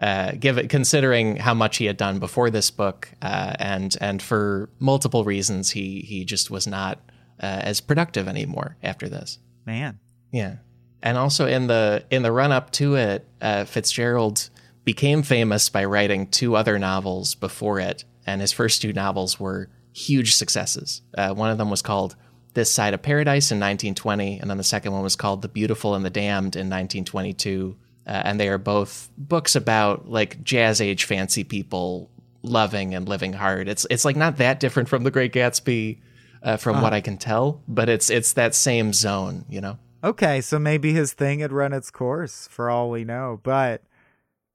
Uh, 0.00 0.32
give 0.32 0.58
it, 0.58 0.68
considering 0.68 1.36
how 1.36 1.54
much 1.54 1.76
he 1.76 1.84
had 1.84 1.96
done 1.96 2.18
before 2.18 2.50
this 2.50 2.70
book, 2.70 3.08
uh, 3.22 3.54
and 3.58 3.96
and 4.00 4.20
for 4.20 4.68
multiple 4.80 5.24
reasons, 5.24 5.70
he 5.70 6.00
he 6.00 6.24
just 6.24 6.50
was 6.50 6.66
not 6.66 6.98
uh, 7.40 7.60
as 7.62 7.80
productive 7.80 8.26
anymore 8.26 8.76
after 8.82 9.08
this. 9.08 9.38
Man. 9.64 10.00
Yeah, 10.32 10.56
and 11.00 11.16
also 11.16 11.46
in 11.46 11.68
the 11.68 12.04
in 12.10 12.22
the 12.22 12.32
run 12.32 12.50
up 12.50 12.72
to 12.72 12.96
it, 12.96 13.28
uh, 13.40 13.64
Fitzgerald 13.64 14.50
became 14.84 15.22
famous 15.22 15.68
by 15.68 15.84
writing 15.84 16.26
two 16.26 16.56
other 16.56 16.78
novels 16.78 17.34
before 17.34 17.78
it, 17.78 18.04
and 18.26 18.40
his 18.40 18.52
first 18.52 18.82
two 18.82 18.92
novels 18.92 19.38
were 19.38 19.70
huge 19.92 20.34
successes. 20.34 21.02
Uh, 21.16 21.32
one 21.34 21.50
of 21.50 21.58
them 21.58 21.70
was 21.70 21.82
called 21.82 22.16
This 22.54 22.70
Side 22.70 22.94
of 22.94 23.02
Paradise 23.02 23.50
in 23.50 23.58
1920, 23.58 24.40
and 24.40 24.50
then 24.50 24.58
the 24.58 24.64
second 24.64 24.92
one 24.92 25.02
was 25.02 25.16
called 25.16 25.42
The 25.42 25.48
Beautiful 25.48 25.94
and 25.94 26.04
the 26.04 26.10
Damned 26.10 26.56
in 26.56 26.68
1922. 26.68 27.76
Uh, 28.06 28.22
and 28.24 28.38
they 28.38 28.48
are 28.48 28.58
both 28.58 29.10
books 29.16 29.56
about 29.56 30.08
like 30.08 30.42
jazz 30.44 30.80
age 30.80 31.04
fancy 31.04 31.44
people 31.44 32.10
loving 32.42 32.94
and 32.94 33.08
living 33.08 33.32
hard. 33.32 33.68
It's 33.68 33.86
it's 33.90 34.04
like 34.04 34.16
not 34.16 34.36
that 34.36 34.60
different 34.60 34.88
from 34.88 35.04
The 35.04 35.10
Great 35.10 35.32
Gatsby, 35.32 36.00
uh, 36.42 36.56
from 36.58 36.82
what 36.82 36.92
I 36.92 37.00
can 37.00 37.16
tell, 37.16 37.62
but 37.66 37.88
it's 37.88 38.10
it's 38.10 38.34
that 38.34 38.54
same 38.54 38.92
zone, 38.92 39.46
you 39.48 39.60
know. 39.60 39.78
Okay, 40.04 40.42
so 40.42 40.58
maybe 40.58 40.92
his 40.92 41.14
thing 41.14 41.40
had 41.40 41.50
run 41.50 41.72
its 41.72 41.90
course 41.90 42.46
for 42.50 42.68
all 42.68 42.90
we 42.90 43.04
know, 43.04 43.40
but 43.42 43.82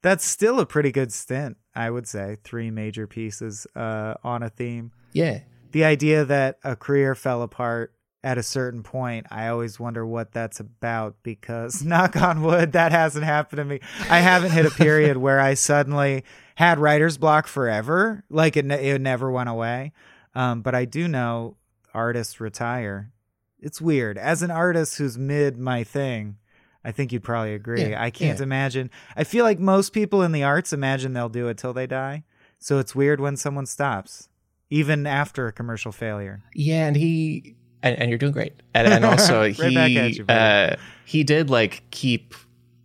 that's 0.00 0.24
still 0.24 0.60
a 0.60 0.66
pretty 0.66 0.92
good 0.92 1.12
stint, 1.12 1.56
I 1.74 1.90
would 1.90 2.06
say. 2.06 2.36
Three 2.44 2.70
major 2.70 3.08
pieces 3.08 3.66
uh, 3.74 4.14
on 4.22 4.44
a 4.44 4.48
theme. 4.48 4.92
Yeah. 5.12 5.40
The 5.72 5.84
idea 5.84 6.24
that 6.24 6.58
a 6.62 6.76
career 6.76 7.16
fell 7.16 7.42
apart 7.42 7.92
at 8.22 8.38
a 8.38 8.42
certain 8.42 8.82
point, 8.82 9.26
I 9.30 9.48
always 9.48 9.80
wonder 9.80 10.06
what 10.06 10.32
that's 10.32 10.60
about 10.60 11.16
because, 11.22 11.82
knock 11.84 12.16
on 12.16 12.42
wood, 12.42 12.72
that 12.72 12.92
hasn't 12.92 13.24
happened 13.24 13.58
to 13.58 13.64
me. 13.64 13.80
I 14.08 14.20
haven't 14.20 14.52
hit 14.52 14.66
a 14.66 14.70
period 14.70 15.16
where 15.18 15.40
I 15.40 15.54
suddenly 15.54 16.24
had 16.56 16.78
writer's 16.78 17.16
block 17.16 17.46
forever. 17.46 18.24
Like 18.28 18.56
it, 18.56 18.64
ne- 18.64 18.90
it 18.90 19.00
never 19.00 19.30
went 19.30 19.48
away. 19.48 19.92
Um, 20.34 20.62
but 20.62 20.74
I 20.74 20.84
do 20.84 21.08
know 21.08 21.56
artists 21.94 22.40
retire. 22.40 23.12
It's 23.58 23.80
weird. 23.80 24.18
As 24.18 24.42
an 24.42 24.50
artist 24.50 24.98
who's 24.98 25.18
mid 25.18 25.58
my 25.58 25.84
thing, 25.84 26.36
I 26.84 26.92
think 26.92 27.12
you'd 27.12 27.22
probably 27.22 27.54
agree. 27.54 27.90
Yeah, 27.90 28.02
I 28.02 28.10
can't 28.10 28.38
yeah. 28.38 28.44
imagine. 28.44 28.90
I 29.16 29.24
feel 29.24 29.44
like 29.44 29.58
most 29.58 29.92
people 29.92 30.22
in 30.22 30.32
the 30.32 30.44
arts 30.44 30.72
imagine 30.72 31.12
they'll 31.12 31.28
do 31.28 31.48
it 31.48 31.58
till 31.58 31.72
they 31.72 31.86
die. 31.86 32.24
So 32.58 32.78
it's 32.78 32.94
weird 32.94 33.20
when 33.20 33.36
someone 33.36 33.66
stops, 33.66 34.28
even 34.68 35.06
after 35.06 35.46
a 35.46 35.52
commercial 35.52 35.92
failure. 35.92 36.42
Yeah, 36.54 36.86
and 36.86 36.96
he 36.96 37.56
and, 37.82 37.98
and 37.98 38.10
you're 38.10 38.18
doing 38.18 38.32
great. 38.32 38.54
And, 38.74 38.86
and 38.86 39.04
also 39.04 39.40
Right 39.40 39.54
he 39.54 39.74
back 39.74 39.90
at 39.90 40.16
you, 40.16 40.24
uh, 40.26 40.76
he 41.04 41.24
did 41.24 41.50
like 41.50 41.82
keep 41.90 42.34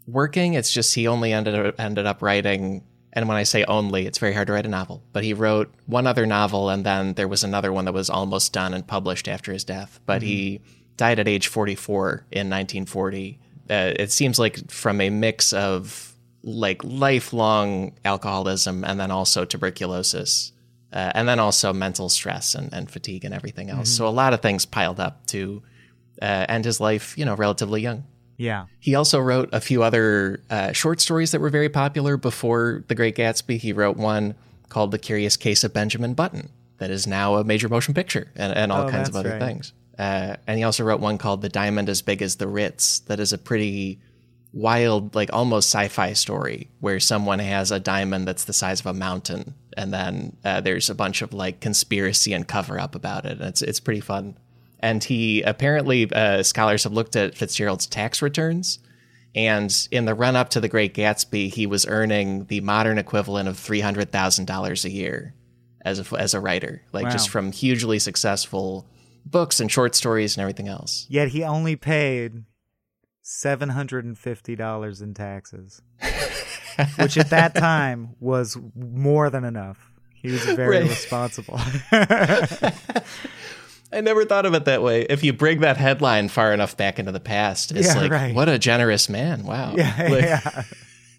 working. 0.08 0.55
It's 0.55 0.71
just 0.73 0.95
he 0.95 1.08
only 1.08 1.31
ended 1.31 1.53
up, 1.55 1.79
ended 1.79 2.08
up 2.08 2.21
writing. 2.23 2.84
And 3.13 3.27
when 3.27 3.38
I 3.38 3.43
say 3.43 3.63
only, 3.65 4.08
it's 4.08 4.17
very 4.17 4.34
hard 4.34 4.47
to 4.47 4.53
write 4.53 4.65
a 4.65 4.69
novel. 4.69 5.03
But 5.13 5.23
he 5.23 5.34
wrote 5.34 5.71
one 5.86 6.08
other 6.08 6.25
novel, 6.25 6.69
and 6.69 6.84
then 6.84 7.13
there 7.13 7.27
was 7.27 7.43
another 7.43 7.71
one 7.71 7.86
that 7.86 7.93
was 7.93 8.10
almost 8.10 8.51
done 8.51 8.73
and 8.73 8.86
published 8.86 9.27
after 9.27 9.53
his 9.53 9.63
death. 9.63 9.99
But 10.05 10.23
he 10.23 10.60
died 10.97 11.19
at 11.19 11.27
age 11.27 11.47
44 11.47 12.25
in 12.31 12.49
1940. 12.49 13.39
Uh, 13.69 13.93
it 13.95 14.12
seems 14.12 14.39
like 14.39 14.69
from 14.71 15.01
a 15.01 15.10
mix 15.10 15.53
of 15.53 16.13
like 16.43 16.84
lifelong 16.84 17.93
alcoholism 18.05 18.84
and 18.84 18.99
then 18.99 19.12
also 19.12 19.45
tuberculosis 19.45 20.51
uh, 20.95 21.12
and 21.13 21.27
then 21.27 21.39
also 21.39 21.73
mental 21.73 22.10
stress 22.10 22.55
and, 22.55 22.73
and 22.73 22.89
fatigue 22.89 23.23
and 23.25 23.34
everything 23.34 23.69
else. 23.69 23.89
So 23.89 24.08
a 24.08 24.10
lot 24.10 24.34
of 24.34 24.41
things 24.41 24.65
piled 24.65 24.99
up 24.99 25.25
to 25.27 25.62
uh, 26.21 26.45
end 26.49 26.65
his 26.65 26.79
life, 26.79 27.15
you 27.17 27.25
know, 27.25 27.36
relatively 27.36 27.81
young. 27.81 28.05
Yeah. 28.38 28.65
He 28.79 28.95
also 28.95 29.19
wrote 29.19 29.49
a 29.53 29.62
few 29.62 29.84
other 29.84 30.41
uh, 30.49 30.71
short 30.71 30.99
stories 31.01 31.31
that 31.31 31.39
were 31.41 31.49
very 31.49 31.69
popular 31.69 32.17
before 32.17 32.84
The 32.88 32.95
Great 32.95 33.15
Gatsby. 33.15 33.58
He 33.58 33.71
wrote 33.73 33.97
one 33.97 34.36
called 34.69 34.91
The 34.91 34.99
Curious 34.99 35.38
Case 35.38 35.63
of 35.63 35.73
Benjamin 35.73 36.13
Button 36.15 36.49
that 36.79 36.89
is 36.91 37.05
now 37.08 37.36
a 37.36 37.43
major 37.43 37.69
motion 37.69 37.93
picture 37.93 38.31
and, 38.36 38.53
and 38.53 38.71
all 38.71 38.88
Oh, 38.88 38.89
kinds 38.89 39.08
of 39.10 39.15
other 39.15 39.31
right. 39.31 39.39
things. 39.41 39.73
Uh, 39.97 40.36
and 40.47 40.58
he 40.58 40.63
also 40.63 40.84
wrote 40.84 40.99
one 40.99 41.17
called 41.17 41.41
The 41.41 41.49
Diamond 41.49 41.88
as 41.88 42.01
Big 42.01 42.21
as 42.21 42.36
the 42.36 42.47
Ritz, 42.47 42.99
that 43.08 43.19
is 43.19 43.31
a 43.31 43.38
pretty 43.38 43.99
wild, 44.51 45.15
like 45.15 45.29
almost 45.34 45.69
sci 45.73 45.88
fi 45.88 46.13
story 46.13 46.69
where 46.79 46.99
someone 46.99 47.39
has 47.39 47.71
a 47.71 47.79
diamond 47.79 48.27
that's 48.27 48.43
the 48.45 48.53
size 48.53 48.79
of 48.81 48.86
a 48.88 48.93
mountain. 48.93 49.53
And 49.77 49.93
then 49.93 50.38
uh, 50.43 50.61
there's 50.61 50.89
a 50.89 50.95
bunch 50.95 51.21
of 51.21 51.33
like 51.33 51.59
conspiracy 51.59 52.33
and 52.33 52.47
cover 52.47 52.79
up 52.79 52.95
about 52.95 53.25
it. 53.25 53.33
And 53.39 53.41
it's, 53.49 53.61
it's 53.61 53.79
pretty 53.79 54.01
fun. 54.01 54.38
And 54.79 55.03
he 55.03 55.41
apparently, 55.41 56.11
uh, 56.11 56.43
scholars 56.43 56.83
have 56.83 56.93
looked 56.93 57.15
at 57.15 57.35
Fitzgerald's 57.35 57.88
tax 57.88 58.21
returns. 58.21 58.79
And 59.33 59.75
in 59.91 60.05
the 60.05 60.13
run 60.15 60.35
up 60.38 60.49
to 60.51 60.61
The 60.61 60.69
Great 60.69 60.93
Gatsby, 60.93 61.53
he 61.53 61.65
was 61.67 61.85
earning 61.88 62.45
the 62.45 62.61
modern 62.61 62.97
equivalent 62.97 63.49
of 63.49 63.57
$300,000 63.57 64.85
a 64.85 64.89
year 64.89 65.33
as 65.83 65.99
a, 65.99 66.15
as 66.17 66.33
a 66.33 66.39
writer, 66.39 66.81
like 66.93 67.05
Wow. 67.05 67.11
just 67.11 67.29
from 67.29 67.51
hugely 67.51 67.99
successful 67.99 68.88
books 69.25 69.59
and 69.59 69.71
short 69.71 69.93
stories 69.95 70.38
and 70.38 70.41
everything 70.41 70.67
else. 70.67 71.05
Yet 71.09 71.29
he 71.29 71.43
only 71.43 71.75
paid 71.75 72.43
seven 73.27 73.69
hundred 73.69 74.05
and 74.05 74.15
fifty 74.15 74.55
dollars 74.55 75.01
in 75.01 75.15
taxes, 75.15 75.81
which 76.97 77.17
at 77.17 77.31
that 77.31 77.55
time 77.55 78.15
was 78.19 78.55
more 78.75 79.31
than 79.31 79.43
enough. 79.43 79.91
He 80.13 80.31
was 80.31 80.43
very 80.45 80.77
Right. 80.81 80.89
responsible. 80.89 81.59
I 83.91 84.01
never 84.01 84.25
thought 84.25 84.45
of 84.45 84.53
it 84.53 84.65
that 84.65 84.81
way. 84.83 85.01
If 85.03 85.23
you 85.23 85.33
bring 85.33 85.61
that 85.61 85.77
headline 85.77 86.27
far 86.29 86.53
enough 86.53 86.75
back 86.77 86.99
into 86.99 87.11
the 87.11 87.19
past, 87.19 87.71
it's 87.71 87.88
Yeah, 87.95 88.01
like, 88.01 88.11
right. 88.11 88.35
what 88.35 88.47
a 88.49 88.59
generous 88.59 89.07
man. 89.09 89.43
Wow. 89.43 89.73
yeah, 89.75 90.07
Like, 90.09 90.21
yeah. 90.23 90.63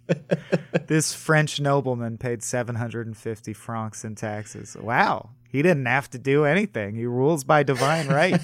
this 0.86 1.12
French 1.12 1.60
nobleman 1.60 2.18
paid 2.18 2.42
seven 2.42 2.76
hundred 2.76 3.06
and 3.08 3.16
fifty 3.16 3.52
francs 3.52 4.04
in 4.04 4.14
taxes. 4.14 4.76
Wow, 4.78 5.30
he 5.50 5.62
didn't 5.62 5.86
have 5.86 6.08
to 6.10 6.18
do 6.18 6.44
anything. 6.44 6.94
He 6.94 7.06
rules 7.06 7.42
by 7.42 7.62
divine 7.64 8.06
right. 8.08 8.40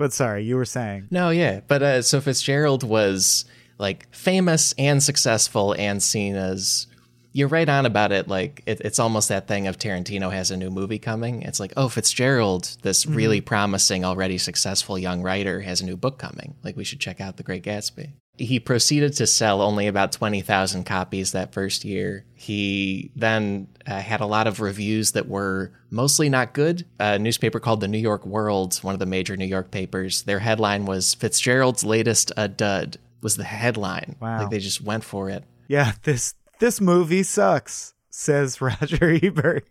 But 0.00 0.14
sorry, 0.14 0.44
you 0.44 0.56
were 0.56 0.64
saying. 0.64 1.08
No, 1.10 1.28
yeah. 1.28 1.60
But 1.68 1.82
uh, 1.82 2.00
so 2.00 2.22
Fitzgerald 2.22 2.82
was 2.82 3.44
like 3.76 4.10
famous 4.14 4.72
and 4.78 5.02
successful 5.02 5.74
and 5.74 6.02
seen 6.02 6.36
as. 6.36 6.86
You're 7.32 7.48
right 7.48 7.68
on 7.68 7.84
about 7.84 8.10
it. 8.10 8.26
Like 8.26 8.62
it, 8.64 8.80
it's 8.80 8.98
almost 8.98 9.28
that 9.28 9.46
thing 9.46 9.66
of 9.66 9.76
Tarantino 9.78 10.32
has 10.32 10.50
a 10.50 10.56
new 10.56 10.70
movie 10.70 10.98
coming. 10.98 11.42
It's 11.42 11.60
like, 11.60 11.74
oh, 11.76 11.88
Fitzgerald, 11.88 12.78
this 12.82 13.04
really 13.04 13.42
promising, 13.42 14.04
already 14.04 14.38
successful 14.38 14.98
young 14.98 15.22
writer, 15.22 15.60
has 15.60 15.82
a 15.82 15.84
new 15.84 15.96
book 15.98 16.18
coming. 16.18 16.56
Like 16.64 16.76
we 16.76 16.82
should 16.82 16.98
check 16.98 17.20
out 17.20 17.36
The 17.36 17.42
Great 17.42 17.62
Gatsby. 17.62 18.14
He 18.40 18.58
proceeded 18.58 19.12
to 19.16 19.26
sell 19.26 19.60
only 19.60 19.86
about 19.86 20.12
twenty 20.12 20.40
thousand 20.40 20.84
copies 20.84 21.32
that 21.32 21.52
first 21.52 21.84
year. 21.84 22.24
He 22.34 23.10
then 23.14 23.68
uh, 23.86 24.00
had 24.00 24.20
a 24.20 24.26
lot 24.26 24.46
of 24.46 24.60
reviews 24.60 25.12
that 25.12 25.28
were 25.28 25.72
mostly 25.90 26.30
not 26.30 26.54
good. 26.54 26.86
A 26.98 27.18
newspaper 27.18 27.60
called 27.60 27.80
the 27.80 27.88
New 27.88 27.98
York 27.98 28.24
World, 28.24 28.76
one 28.78 28.94
of 28.94 28.98
the 28.98 29.04
major 29.06 29.36
New 29.36 29.44
York 29.44 29.70
papers, 29.70 30.22
their 30.22 30.38
headline 30.38 30.86
was 30.86 31.14
Fitzgerald's 31.14 31.84
latest 31.84 32.32
a 32.36 32.48
dud 32.48 32.96
was 33.20 33.36
the 33.36 33.44
headline. 33.44 34.16
Wow. 34.20 34.38
Like 34.38 34.50
they 34.50 34.58
just 34.58 34.80
went 34.80 35.04
for 35.04 35.28
it. 35.28 35.44
Yeah, 35.68 35.92
this 36.04 36.34
this 36.60 36.80
movie 36.80 37.22
sucks, 37.22 37.94
says 38.10 38.60
Roger 38.60 39.18
Ebert. 39.22 39.66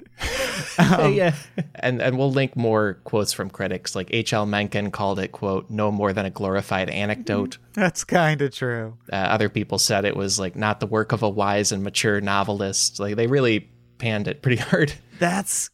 Um, 0.78 1.14
yeah. 1.14 1.36
And 1.76 2.02
and 2.02 2.18
we'll 2.18 2.32
link 2.32 2.56
more 2.56 2.96
quotes 3.04 3.34
from 3.34 3.50
critics. 3.50 3.96
Like 3.96 4.10
H.L. 4.12 4.46
Mencken 4.46 4.92
called 4.92 5.20
it, 5.20 5.32
quote, 5.32 5.70
no 5.70 5.92
more 5.92 6.14
than 6.14 6.26
a 6.26 6.30
glorified 6.30 6.90
anecdote. 6.90 7.58
That's 7.74 8.04
kind 8.04 8.42
of 8.42 8.54
true. 8.54 8.98
Uh, 9.12 9.16
other 9.16 9.50
people 9.50 9.78
said 9.78 10.06
it 10.06 10.16
was 10.16 10.40
like 10.40 10.56
not 10.56 10.80
the 10.80 10.88
work 10.88 11.12
of 11.12 11.24
a 11.24 11.30
wise 11.30 11.72
and 11.72 11.84
mature 11.84 12.22
novelist. 12.22 13.00
Like 13.00 13.16
they 13.16 13.28
really 13.28 13.70
panned 13.98 14.28
it 14.28 14.42
pretty 14.42 14.62
hard. 14.62 14.94
That's 15.20 15.70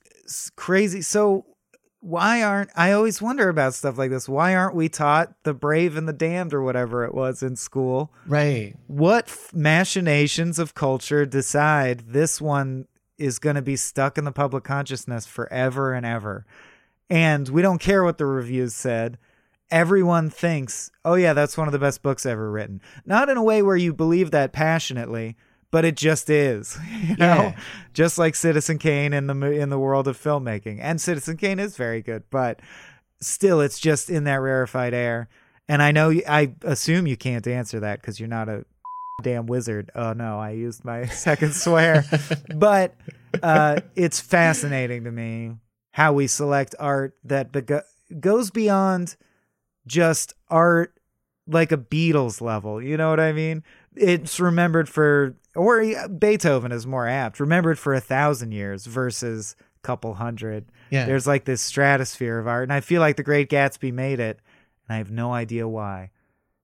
crazy. 0.55 1.01
So 1.01 1.45
why 2.05 2.43
aren't 2.43 2.69
I 2.75 2.91
always 2.91 3.19
wonder 3.19 3.49
about 3.49 3.73
stuff 3.73 3.97
like 3.97 4.11
this? 4.11 4.29
Why 4.29 4.55
aren't 4.55 4.75
we 4.75 4.89
taught 4.89 5.33
the 5.43 5.55
brave 5.55 5.97
and 5.97 6.07
the 6.07 6.13
damned 6.13 6.53
or 6.53 6.61
whatever 6.61 7.03
it 7.03 7.15
was 7.15 7.41
in 7.41 7.55
school? 7.55 8.13
Right. 8.27 8.75
What 8.85 9.27
f- 9.27 9.51
machinations 9.53 10.59
of 10.59 10.75
culture 10.75 11.25
decide 11.25 12.01
this 12.07 12.39
one 12.39 12.87
is 13.17 13.39
going 13.39 13.55
to 13.55 13.61
be 13.63 13.75
stuck 13.75 14.19
in 14.19 14.23
the 14.23 14.31
public 14.31 14.63
consciousness 14.63 15.25
forever 15.25 15.93
and 15.93 16.05
ever? 16.05 16.45
And 17.09 17.49
we 17.49 17.63
don't 17.63 17.81
care 17.81 18.03
what 18.03 18.19
the 18.19 18.27
reviews 18.27 18.75
said. 18.75 19.17
Everyone 19.71 20.29
thinks, 20.29 20.91
oh, 21.03 21.15
yeah, 21.15 21.33
that's 21.33 21.57
one 21.57 21.67
of 21.67 21.71
the 21.71 21.79
best 21.79 22.03
books 22.03 22.23
ever 22.27 22.51
written. 22.51 22.81
Not 23.07 23.29
in 23.29 23.37
a 23.37 23.43
way 23.43 23.63
where 23.63 23.75
you 23.75 23.93
believe 23.93 24.29
that 24.29 24.53
passionately, 24.53 25.37
but 25.75 25.83
it 25.83 25.97
just 25.97 26.29
is. 26.29 26.77
You 27.05 27.17
know? 27.17 27.35
Yeah. 27.35 27.59
Just 27.93 28.17
like 28.17 28.33
Citizen 28.33 28.77
Kane 28.77 29.11
in 29.11 29.27
the 29.27 29.35
in 29.51 29.69
the 29.69 29.77
world 29.77 30.07
of 30.07 30.17
filmmaking. 30.17 30.79
And 30.81 31.01
Citizen 31.01 31.35
Kane 31.35 31.59
is 31.59 31.75
very 31.75 32.01
good, 32.01 32.23
but 32.31 32.61
still 33.19 33.59
it's 33.59 33.77
just 33.77 34.09
in 34.09 34.23
that 34.23 34.37
rarefied 34.39 34.93
air. 34.93 35.27
And 35.67 35.81
I 35.83 35.91
know 35.91 36.11
I 36.27 36.53
assume 36.63 37.07
you 37.07 37.17
can't 37.17 37.45
answer 37.45 37.81
that 37.81 38.01
cuz 38.01 38.21
you're 38.21 38.29
not 38.29 38.47
a 38.47 38.63
damn 39.21 39.47
wizard. 39.47 39.91
Oh 39.93 40.13
no, 40.13 40.39
I 40.39 40.51
used 40.51 40.85
my 40.85 41.05
second 41.25 41.53
swear. 41.53 42.05
but 42.55 42.95
uh, 43.43 43.81
it's 43.97 44.21
fascinating 44.21 45.03
to 45.03 45.11
me 45.11 45.51
how 45.91 46.13
we 46.13 46.27
select 46.27 46.73
art 46.79 47.17
that 47.25 47.51
bego- 47.51 47.83
goes 48.21 48.49
beyond 48.49 49.17
just 49.85 50.31
art 50.49 50.97
like 51.47 51.73
a 51.73 51.77
Beatles 51.77 52.39
level. 52.39 52.81
You 52.81 52.95
know 52.95 53.09
what 53.09 53.19
I 53.19 53.33
mean? 53.33 53.61
It's 53.95 54.39
remembered 54.39 54.87
for, 54.89 55.35
or 55.55 56.07
Beethoven 56.07 56.71
is 56.71 56.85
more 56.85 57.07
apt, 57.07 57.39
remembered 57.39 57.79
for 57.79 57.93
a 57.93 58.01
thousand 58.01 58.51
years 58.51 58.85
versus 58.85 59.55
a 59.59 59.87
couple 59.87 60.15
hundred. 60.15 60.65
Yeah. 60.89 61.05
There's 61.05 61.27
like 61.27 61.45
this 61.45 61.61
stratosphere 61.61 62.39
of 62.39 62.47
art. 62.47 62.63
And 62.63 62.73
I 62.73 62.81
feel 62.81 63.01
like 63.01 63.15
The 63.15 63.23
Great 63.23 63.49
Gatsby 63.49 63.93
made 63.93 64.19
it. 64.19 64.39
And 64.87 64.95
I 64.95 64.97
have 64.97 65.11
no 65.11 65.33
idea 65.33 65.67
why. 65.67 66.11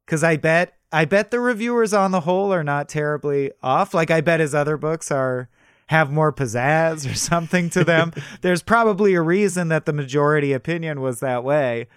Cause 0.08 0.24
I 0.24 0.36
bet, 0.36 0.78
I 0.92 1.06
bet 1.06 1.32
the 1.32 1.40
reviewers 1.40 1.94
on 1.94 2.12
the 2.12 2.22
whole 2.22 2.54
are 2.54 2.64
not 2.64 2.90
terribly 2.90 3.52
off. 3.64 3.94
Like 3.94 4.12
I 4.12 4.20
bet 4.22 4.42
his 4.42 4.54
other 4.54 4.76
books 4.76 5.10
are, 5.10 5.50
have 5.88 6.12
more 6.12 6.32
pizzazz 6.32 7.10
or 7.10 7.16
something 7.16 7.70
to 7.70 7.84
them. 7.84 8.14
There's 8.42 8.64
probably 8.64 9.14
a 9.14 9.22
reason 9.22 9.68
that 9.70 9.86
the 9.86 9.94
majority 9.94 10.54
opinion 10.54 11.02
was 11.02 11.20
that 11.20 11.44
way. 11.44 11.88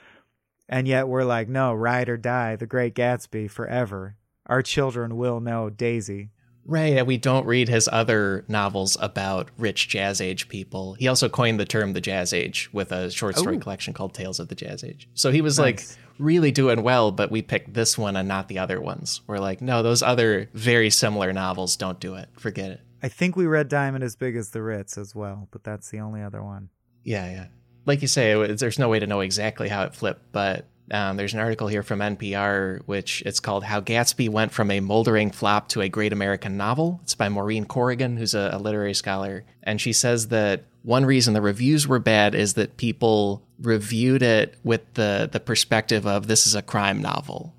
And 0.69 0.89
yet 0.89 1.09
we're 1.09 1.25
like, 1.25 1.49
no, 1.49 1.75
ride 1.75 2.09
or 2.09 2.17
die, 2.17 2.57
The 2.57 2.67
Great 2.67 2.95
Gatsby 2.95 3.51
forever. 3.51 4.17
Our 4.47 4.63
children 4.63 5.17
will 5.17 5.41
know 5.41 5.71
Daisy. 5.71 6.31
Right. 6.67 6.95
Uh, 6.95 6.99
and 6.99 7.07
we 7.07 7.17
don't 7.19 7.47
read 7.47 7.69
his 7.69 7.89
other 7.93 8.45
novels 8.49 8.97
about 9.01 9.51
rich 9.59 9.89
jazz 9.89 10.21
age 10.21 10.49
people. 10.49 10.95
He 10.95 11.09
also 11.09 11.29
coined 11.29 11.61
the 11.61 11.65
term 11.65 11.93
the 11.93 12.01
jazz 12.01 12.33
age 12.33 12.71
with 12.73 12.93
a 12.93 13.11
short 13.11 13.37
story 13.37 13.57
Ooh. 13.57 13.61
collection 13.61 13.93
called 13.93 14.15
Tales 14.15 14.41
of 14.41 14.49
the 14.49 14.55
Jazz 14.55 14.83
Age. 14.83 15.09
So 15.15 15.31
he 15.31 15.41
was 15.41 15.59
Nice. 15.59 15.65
like 15.65 15.99
really 16.19 16.51
doing 16.53 16.83
well, 16.83 17.11
but 17.13 17.31
we 17.31 17.43
picked 17.43 17.75
this 17.75 17.99
one 17.99 18.17
and 18.17 18.29
not 18.29 18.49
the 18.49 18.59
other 18.59 18.81
ones. 18.81 19.21
We're 19.27 19.39
like, 19.39 19.61
no, 19.61 19.83
those 19.83 20.03
other 20.03 20.49
very 20.55 20.91
similar 20.91 21.33
novels 21.33 21.77
don't 21.77 22.01
do 22.01 22.15
it. 22.15 22.29
Forget 22.39 22.71
it. 22.71 22.81
I 23.03 23.09
think 23.09 23.37
we 23.37 23.47
read 23.47 23.69
Diamond 23.69 24.03
as 24.05 24.17
Big 24.17 24.35
as 24.37 24.51
the 24.51 24.63
Ritz 24.63 24.97
as 24.97 25.15
well, 25.15 25.49
but 25.51 25.65
that's 25.65 25.91
the 25.91 26.01
only 26.01 26.23
other 26.23 26.43
one. 26.43 26.71
Yeah, 27.03 27.31
yeah. 27.31 27.47
Like 27.85 28.01
you 28.01 28.09
say, 28.09 28.31
it 28.41 28.59
there's 28.59 28.79
no 28.79 28.89
way 28.89 28.99
to 28.99 29.07
know 29.07 29.21
exactly 29.21 29.69
how 29.69 29.83
it 29.83 29.95
flipped, 29.95 30.33
but 30.33 30.67
um, 30.91 31.17
there's 31.17 31.35
an 31.35 31.41
article 31.41 31.69
here 31.69 31.83
from 31.83 32.01
NPR, 32.01 32.81
which 32.87 33.23
it's 33.25 33.41
called 33.41 33.65
"How 33.65 33.81
Gatsby 33.81 34.29
Went 34.29 34.53
from 34.53 34.71
a 34.71 34.81
Moldering 34.81 35.31
Flop 35.31 35.69
to 35.71 35.81
a 35.81 35.89
Great 35.89 36.13
American 36.13 36.57
Novel." 36.57 37.01
It's 37.03 37.15
by 37.15 37.29
Maureen 37.29 37.65
Corrigan, 37.65 38.17
who's 38.17 38.35
a, 38.35 38.51
a 38.53 38.59
literary 38.59 38.95
scholar, 38.95 39.45
and 39.63 39.81
she 39.81 39.93
says 39.93 40.29
that 40.29 40.65
one 40.83 41.07
reason 41.07 41.33
the 41.33 41.41
reviews 41.41 41.89
were 41.89 41.99
bad 41.99 42.35
is 42.35 42.55
that 42.55 42.77
people 42.77 43.43
reviewed 43.61 44.23
it 44.23 44.57
with 44.63 44.83
the 44.95 45.29
the 45.31 45.41
perspective 45.41 46.07
of 46.07 46.27
this 46.27 46.47
is 46.47 46.55
a 46.55 46.63
crime 46.63 47.01
novel. 47.01 47.55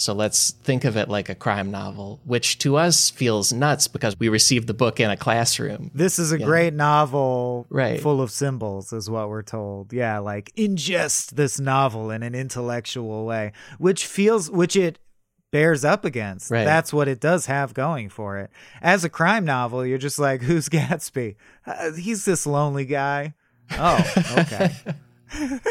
So 0.00 0.14
let's 0.14 0.52
think 0.52 0.86
of 0.86 0.96
it 0.96 1.10
like 1.10 1.28
a 1.28 1.34
crime 1.34 1.70
novel, 1.70 2.20
which 2.24 2.56
to 2.60 2.76
us 2.76 3.10
feels 3.10 3.52
nuts 3.52 3.86
because 3.86 4.18
we 4.18 4.30
received 4.30 4.66
the 4.66 4.72
book 4.72 4.98
in 4.98 5.10
a 5.10 5.16
classroom. 5.16 5.90
This 5.94 6.18
is 6.18 6.32
a 6.32 6.38
great 6.38 6.72
novel 6.72 7.66
Right. 7.68 8.00
full 8.00 8.22
of 8.22 8.30
symbols, 8.30 8.94
is 8.94 9.10
what 9.10 9.28
we're 9.28 9.42
told. 9.42 9.92
Yeah, 9.92 10.18
like 10.18 10.52
ingest 10.56 11.32
this 11.32 11.60
novel 11.60 12.10
in 12.10 12.22
an 12.22 12.34
intellectual 12.34 13.26
way, 13.26 13.52
which 13.76 14.06
feels, 14.06 14.50
which 14.50 14.74
it 14.74 14.98
bears 15.52 15.84
up 15.84 16.06
against. 16.06 16.50
Right. 16.50 16.64
That's 16.64 16.94
what 16.94 17.06
it 17.06 17.20
does 17.20 17.44
have 17.44 17.74
going 17.74 18.08
for 18.08 18.38
it. 18.38 18.50
As 18.80 19.04
a 19.04 19.10
crime 19.10 19.44
novel, 19.44 19.84
you're 19.84 19.98
just 19.98 20.18
like, 20.18 20.40
who's 20.40 20.68
Gatsby? 20.70 21.36
Uh, 21.66 21.92
he's 21.92 22.24
this 22.24 22.46
lonely 22.46 22.86
guy. 22.86 23.34
Oh, 23.72 23.98
okay. 24.38 24.70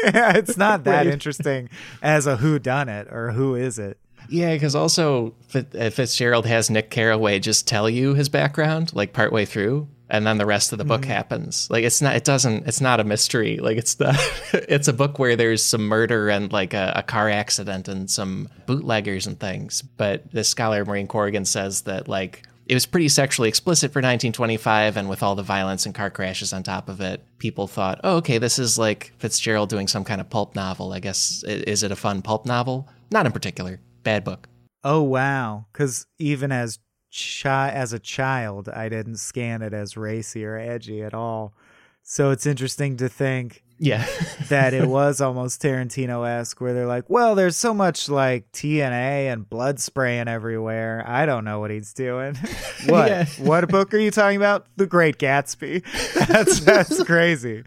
yeah, 0.04 0.36
it's 0.36 0.56
not 0.56 0.84
that 0.84 1.08
interesting 1.08 1.68
as 2.00 2.28
a 2.28 2.36
who 2.36 2.60
done 2.60 2.88
it 2.88 3.08
or 3.10 3.32
who 3.32 3.56
is 3.56 3.76
it. 3.80 3.98
Yeah, 4.30 4.54
because 4.54 4.76
also 4.76 5.34
uh, 5.54 5.90
Fitzgerald 5.90 6.46
has 6.46 6.70
Nick 6.70 6.90
Carraway 6.90 7.40
just 7.40 7.66
tell 7.66 7.90
you 7.90 8.14
his 8.14 8.28
background 8.28 8.94
like 8.94 9.12
partway 9.12 9.44
through, 9.44 9.88
and 10.08 10.24
then 10.24 10.38
the 10.38 10.46
rest 10.46 10.72
of 10.72 10.78
the 10.78 10.84
book 10.84 11.04
happens. 11.04 11.68
Like 11.68 11.84
it's 11.84 12.00
not, 12.00 12.14
it 12.14 12.24
doesn't, 12.24 12.68
it's 12.68 12.80
not 12.80 13.00
a 13.00 13.04
mystery. 13.04 13.58
Like 13.58 13.76
it's 13.76 13.94
the, 13.94 14.16
it's 14.68 14.86
a 14.86 14.92
book 14.92 15.18
where 15.18 15.34
there's 15.34 15.64
some 15.64 15.82
murder 15.82 16.30
and 16.30 16.52
like 16.52 16.74
a, 16.74 16.92
a 16.96 17.02
car 17.02 17.28
accident 17.28 17.88
and 17.88 18.08
some 18.08 18.48
bootleggers 18.66 19.26
and 19.26 19.38
things. 19.38 19.82
But 19.82 20.30
the 20.30 20.44
scholar 20.44 20.84
Maureen 20.84 21.08
Corrigan 21.08 21.44
says 21.44 21.82
that 21.82 22.06
like 22.06 22.44
it 22.66 22.74
was 22.74 22.86
pretty 22.86 23.08
sexually 23.08 23.48
explicit 23.48 23.92
for 23.92 23.98
1925, 23.98 24.96
and 24.96 25.08
with 25.08 25.24
all 25.24 25.34
the 25.34 25.42
violence 25.42 25.86
and 25.86 25.94
car 25.94 26.08
crashes 26.08 26.52
on 26.52 26.62
top 26.62 26.88
of 26.88 27.00
it, 27.00 27.20
people 27.38 27.66
thought, 27.66 28.00
oh, 28.04 28.18
okay, 28.18 28.38
this 28.38 28.60
is 28.60 28.78
like 28.78 29.12
Fitzgerald 29.18 29.70
doing 29.70 29.88
some 29.88 30.04
kind 30.04 30.20
of 30.20 30.30
pulp 30.30 30.54
novel. 30.54 30.92
I 30.92 31.00
guess, 31.00 31.42
is 31.42 31.82
it 31.82 31.90
a 31.90 31.96
fun 31.96 32.22
pulp 32.22 32.46
novel? 32.46 32.88
Not 33.10 33.26
in 33.26 33.32
particular. 33.32 33.80
Bad 34.02 34.24
book. 34.24 34.48
Oh, 34.82 35.02
wow. 35.02 35.66
Because 35.72 36.06
even 36.18 36.52
as 36.52 36.78
chi- 37.12 37.70
as 37.70 37.92
a 37.92 37.98
child, 37.98 38.68
I 38.68 38.88
didn't 38.88 39.16
scan 39.16 39.62
it 39.62 39.74
as 39.74 39.96
racy 39.96 40.44
or 40.44 40.56
edgy 40.56 41.02
at 41.02 41.14
all. 41.14 41.54
So 42.02 42.30
it's 42.30 42.46
interesting 42.46 42.96
to 42.98 43.08
think 43.08 43.62
yeah. 43.82 44.06
that 44.48 44.74
it 44.74 44.86
was 44.86 45.20
almost 45.20 45.62
Tarantino 45.62 46.28
esque, 46.28 46.60
where 46.60 46.74
they're 46.74 46.86
like, 46.86 47.08
well, 47.08 47.34
there's 47.34 47.56
so 47.56 47.72
much 47.72 48.08
like 48.08 48.52
TNA 48.52 49.32
and 49.32 49.48
blood 49.48 49.80
spraying 49.80 50.28
everywhere. 50.28 51.02
I 51.06 51.24
don't 51.24 51.44
know 51.44 51.60
what 51.60 51.70
he's 51.70 51.94
doing. 51.94 52.34
what? 52.86 53.08
Yeah. 53.08 53.24
What 53.38 53.68
book 53.68 53.94
are 53.94 53.98
you 53.98 54.10
talking 54.10 54.36
about? 54.36 54.66
The 54.76 54.86
Great 54.86 55.18
Gatsby. 55.18 55.82
That's 56.26 56.60
that's 56.60 57.02
crazy. 57.04 57.62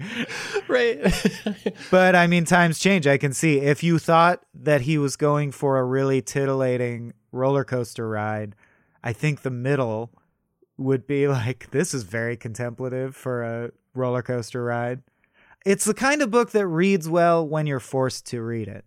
right. 0.68 1.00
But 1.92 2.16
I 2.16 2.28
mean, 2.28 2.46
times 2.46 2.80
change. 2.80 3.08
I 3.08 3.18
can 3.18 3.34
see 3.34 3.60
if 3.60 3.84
you 3.84 4.00
thought 4.00 4.44
that 4.54 4.82
he 4.82 4.98
was 4.98 5.16
going 5.16 5.52
for 5.52 5.78
a 5.78 5.84
really 5.84 6.22
titillating 6.22 7.14
roller 7.32 7.64
coaster 7.64 8.08
ride, 8.08 8.56
I 9.04 9.12
think 9.12 9.42
the 9.42 9.52
middle 9.52 10.12
would 10.78 11.06
be 11.06 11.28
like, 11.30 11.72
this 11.72 11.94
is 11.94 12.04
very 12.04 12.38
contemplative 12.38 13.16
for 13.16 13.44
a 13.44 13.72
roller 13.94 14.22
coaster 14.22 14.64
ride. 14.64 15.02
It's 15.66 15.86
the 15.86 15.94
kind 15.94 16.22
of 16.22 16.30
book 16.30 16.52
that 16.52 16.68
reads 16.68 17.08
well 17.08 17.48
when 17.48 17.68
you're 17.68 17.80
forced 17.80 18.26
to 18.28 18.42
read 18.42 18.68
it. 18.68 18.84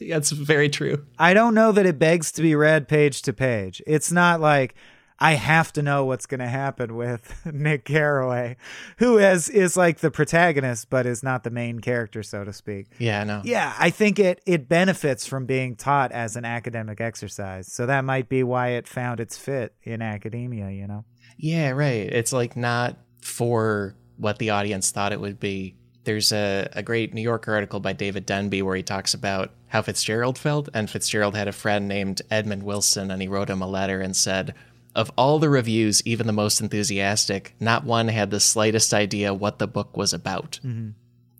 That's 0.08 0.30
very 0.30 0.68
true. 0.68 1.04
I 1.18 1.34
don't 1.34 1.54
know 1.54 1.72
that 1.72 1.86
it 1.86 1.98
begs 1.98 2.30
to 2.32 2.42
be 2.42 2.54
read 2.54 2.86
page 2.86 3.22
to 3.22 3.32
page. 3.32 3.82
It's 3.84 4.12
not 4.12 4.40
like 4.40 4.76
I 5.18 5.34
have 5.34 5.72
to 5.74 5.82
know 5.82 6.04
what's 6.04 6.26
going 6.26 6.40
to 6.40 6.48
happen 6.48 6.94
with 6.94 7.46
Nick 7.52 7.84
Carraway, 7.84 8.56
who 8.98 9.18
is 9.18 9.48
is 9.48 9.76
like 9.76 9.98
the 9.98 10.10
protagonist 10.10 10.90
but 10.90 11.06
is 11.06 11.22
not 11.22 11.42
the 11.42 11.50
main 11.50 11.80
character 11.80 12.22
so 12.22 12.44
to 12.44 12.52
speak. 12.52 12.88
Yeah, 12.98 13.22
I 13.22 13.24
know. 13.24 13.42
Yeah, 13.44 13.74
I 13.78 13.90
think 13.90 14.18
it 14.18 14.40
it 14.46 14.68
benefits 14.68 15.26
from 15.26 15.46
being 15.46 15.76
taught 15.76 16.12
as 16.12 16.36
an 16.36 16.44
academic 16.44 17.00
exercise. 17.00 17.72
So 17.72 17.86
that 17.86 18.04
might 18.04 18.28
be 18.28 18.42
why 18.42 18.70
it 18.70 18.86
found 18.86 19.20
its 19.20 19.38
fit 19.38 19.74
in 19.82 20.02
academia, 20.02 20.70
you 20.70 20.86
know. 20.86 21.04
Yeah, 21.38 21.70
right. 21.70 22.12
It's 22.12 22.32
like 22.32 22.56
not 22.56 22.96
for 23.22 23.94
what 24.16 24.38
the 24.38 24.50
audience 24.50 24.90
thought 24.90 25.12
it 25.12 25.20
would 25.20 25.40
be. 25.40 25.76
There's 26.04 26.32
a, 26.32 26.68
a 26.72 26.82
great 26.82 27.12
New 27.14 27.20
Yorker 27.20 27.52
article 27.52 27.80
by 27.80 27.92
David 27.92 28.26
Denby 28.26 28.62
where 28.62 28.76
he 28.76 28.82
talks 28.82 29.12
about 29.12 29.50
how 29.68 29.82
Fitzgerald 29.82 30.38
felt. 30.38 30.68
And 30.72 30.88
Fitzgerald 30.88 31.34
had 31.34 31.48
a 31.48 31.52
friend 31.52 31.88
named 31.88 32.22
Edmund 32.30 32.62
Wilson, 32.62 33.10
and 33.10 33.20
he 33.20 33.26
wrote 33.28 33.50
him 33.50 33.60
a 33.60 33.66
letter 33.66 34.00
and 34.00 34.14
said, 34.14 34.54
Of 34.96 35.12
all 35.16 35.38
the 35.38 35.50
reviews, 35.50 36.02
even 36.06 36.26
the 36.26 36.32
most 36.32 36.60
enthusiastic, 36.62 37.54
not 37.60 37.84
one 37.84 38.08
had 38.08 38.30
the 38.30 38.40
slightest 38.40 38.94
idea 38.94 39.34
what 39.34 39.58
the 39.58 39.66
book 39.66 39.94
was 39.94 40.14
about. 40.14 40.58
Mm-hmm. 40.64 40.92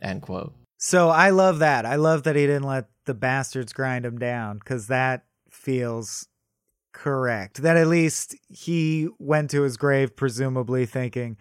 End 0.02 0.20
quote. 0.20 0.52
So 0.76 1.08
I 1.08 1.30
love 1.30 1.60
that. 1.60 1.86
I 1.86 1.96
love 1.96 2.24
that 2.24 2.36
he 2.36 2.46
didn't 2.46 2.64
let 2.64 2.90
the 3.06 3.14
bastards 3.14 3.72
grind 3.72 4.04
him 4.04 4.18
down 4.18 4.58
because 4.58 4.88
that 4.88 5.24
feels 5.50 6.28
correct. 6.92 7.62
That 7.62 7.78
at 7.78 7.86
least 7.86 8.36
he 8.50 9.08
went 9.18 9.50
to 9.52 9.62
his 9.62 9.78
grave 9.78 10.14
presumably 10.16 10.84
thinking, 10.84 11.38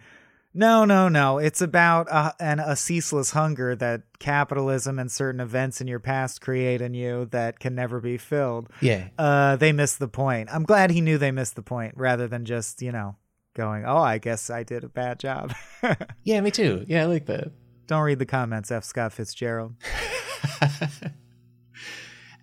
no, 0.56 0.84
no, 0.84 1.08
no. 1.08 1.38
It's 1.38 1.60
about 1.60 2.08
a, 2.10 2.34
an, 2.40 2.58
a 2.58 2.74
ceaseless 2.74 3.30
hunger 3.30 3.76
that 3.76 4.02
capitalism 4.18 4.98
and 4.98 5.10
certain 5.10 5.40
events 5.40 5.80
in 5.80 5.86
your 5.86 6.00
past 6.00 6.40
create 6.40 6.80
in 6.80 6.94
you 6.94 7.26
that 7.26 7.60
can 7.60 7.74
never 7.74 8.00
be 8.00 8.16
filled. 8.16 8.68
Yeah. 8.80 9.08
Uh, 9.18 9.56
they 9.56 9.72
missed 9.72 9.98
the 9.98 10.08
point. 10.08 10.48
I'm 10.52 10.64
glad 10.64 10.90
he 10.90 11.00
knew 11.00 11.18
they 11.18 11.30
missed 11.30 11.56
the 11.56 11.62
point 11.62 11.94
rather 11.96 12.26
than 12.26 12.44
just, 12.44 12.82
you 12.82 12.92
know, 12.92 13.16
going, 13.54 13.84
oh, 13.86 13.98
I 13.98 14.18
guess 14.18 14.50
I 14.50 14.62
did 14.62 14.84
a 14.84 14.88
bad 14.88 15.18
job. 15.20 15.54
Yeah, 16.24 16.40
me 16.40 16.50
too. 16.50 16.84
Yeah, 16.88 17.02
I 17.02 17.06
like 17.06 17.26
that. 17.26 17.52
Don't 17.86 18.02
read 18.02 18.18
the 18.18 18.26
comments, 18.26 18.72
F. 18.72 18.82
Scott 18.82 19.12
Fitzgerald. 19.12 19.74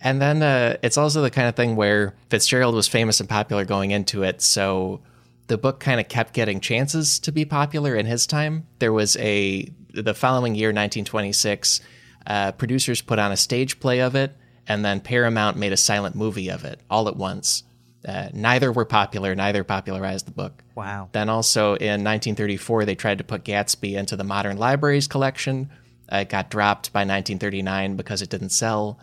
And 0.04 0.22
then 0.22 0.44
uh, 0.44 0.76
it's 0.84 0.98
also 0.98 1.22
the 1.22 1.32
kind 1.32 1.48
of 1.48 1.56
thing 1.56 1.78
where 1.78 2.14
Fitzgerald 2.30 2.76
was 2.76 2.90
famous 2.90 3.22
and 3.22 3.30
popular 3.30 3.64
going 3.64 3.92
into 3.92 4.24
it, 4.24 4.42
so 4.42 5.02
the 5.48 5.58
book 5.58 5.80
kind 5.80 6.00
of 6.00 6.08
kept 6.08 6.34
getting 6.34 6.60
chances 6.60 7.20
to 7.20 7.32
be 7.32 7.46
popular 7.46 7.96
in 7.96 8.06
his 8.06 8.26
time. 8.26 8.68
There 8.80 8.94
was 8.94 9.18
a 9.18 9.72
the 9.94 10.14
following 10.14 10.56
year, 10.56 10.70
1926, 10.70 11.82
uh, 12.26 12.52
producers 12.54 13.02
put 13.02 13.20
on 13.20 13.32
a 13.32 13.38
stage 13.38 13.80
play 13.80 14.02
of 14.02 14.16
it, 14.16 14.36
and 14.68 14.84
then 14.84 15.00
Paramount 15.00 15.58
made 15.58 15.72
a 15.72 15.78
silent 15.78 16.16
movie 16.16 16.50
of 16.50 16.64
it 16.64 16.80
all 16.90 17.08
at 17.08 17.16
once. 17.16 17.64
Uh, 18.06 18.30
neither 18.34 18.72
were 18.72 18.86
popular. 18.86 19.34
Neither 19.34 19.64
popularized 19.64 20.28
the 20.28 20.32
book. 20.32 20.64
Wow. 20.76 21.10
Then 21.14 21.30
also 21.30 21.76
in 21.76 22.04
1934, 22.04 22.86
they 22.86 22.96
tried 22.96 23.20
to 23.20 23.24
put 23.24 23.46
Gatsby 23.46 23.96
into 23.96 24.16
the 24.16 24.26
Modern 24.26 24.58
Libraries 24.58 25.08
collection. 25.08 25.70
Uh, 26.12 26.18
it 26.18 26.30
got 26.30 26.50
dropped 26.50 26.92
by 26.92 27.02
1939 27.02 27.96
because 27.96 28.22
it 28.22 28.30
didn't 28.30 28.50
sell. 28.50 29.00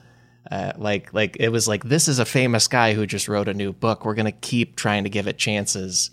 Uh, 0.51 0.73
like, 0.77 1.15
like 1.15 1.37
it 1.41 1.49
was 1.49 1.67
like 1.67 1.85
this 1.85 2.09
is 2.09 2.19
a 2.19 2.25
famous 2.25 2.69
guy 2.69 2.93
who 2.93 3.07
just 3.07 3.29
wrote 3.29 3.49
a 3.49 3.55
new 3.55 3.73
book. 3.73 4.05
We're 4.05 4.15
gonna 4.15 4.33
keep 4.33 4.77
trying 4.77 5.05
to 5.05 5.11
give 5.11 5.27
it 5.27 5.39
chances. 5.39 6.11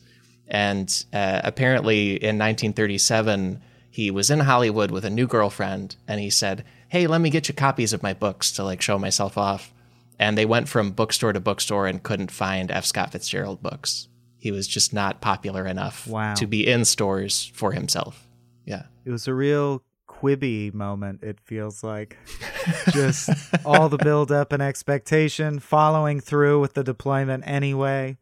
And 0.47 1.05
uh, 1.13 1.41
apparently, 1.43 2.11
in 2.15 2.37
1937, 2.37 3.61
he 3.89 4.11
was 4.11 4.29
in 4.29 4.39
Hollywood 4.41 4.91
with 4.91 5.03
a 5.05 5.09
new 5.09 5.27
girlfriend, 5.27 5.95
and 6.07 6.19
he 6.19 6.29
said, 6.29 6.63
"Hey, 6.89 7.07
let 7.07 7.19
me 7.21 7.29
get 7.29 7.47
you 7.47 7.53
copies 7.53 7.93
of 7.93 8.03
my 8.03 8.13
books 8.13 8.51
to 8.53 8.63
like 8.63 8.81
show 8.81 8.97
myself 8.97 9.37
off." 9.37 9.73
And 10.19 10.37
they 10.37 10.45
went 10.45 10.67
from 10.69 10.91
bookstore 10.91 11.33
to 11.33 11.39
bookstore 11.39 11.85
and 11.87 12.01
couldn't 12.01 12.31
find 12.31 12.71
F. 12.71 12.85
Scott 12.85 13.11
Fitzgerald 13.11 13.61
books. 13.61 14.07
He 14.37 14.51
was 14.51 14.67
just 14.67 14.93
not 14.93 15.19
popular 15.21 15.65
enough 15.67 16.07
Wow. 16.07 16.33
to 16.35 16.47
be 16.47 16.65
in 16.67 16.85
stores 16.85 17.51
for 17.53 17.71
himself. 17.73 18.27
Yeah. 18.65 18.83
It 19.05 19.11
was 19.11 19.27
a 19.27 19.33
real 19.33 19.83
Quibi 20.07 20.73
moment, 20.73 21.21
it 21.23 21.39
feels 21.39 21.83
like. 21.83 22.17
Just 22.91 23.29
all 23.65 23.87
the 23.89 23.97
build 23.97 24.31
up 24.31 24.51
and 24.51 24.61
expectation, 24.63 25.59
following 25.59 26.19
through 26.19 26.59
with 26.59 26.73
the 26.73 26.83
deployment 26.83 27.43
anyway. 27.47 28.17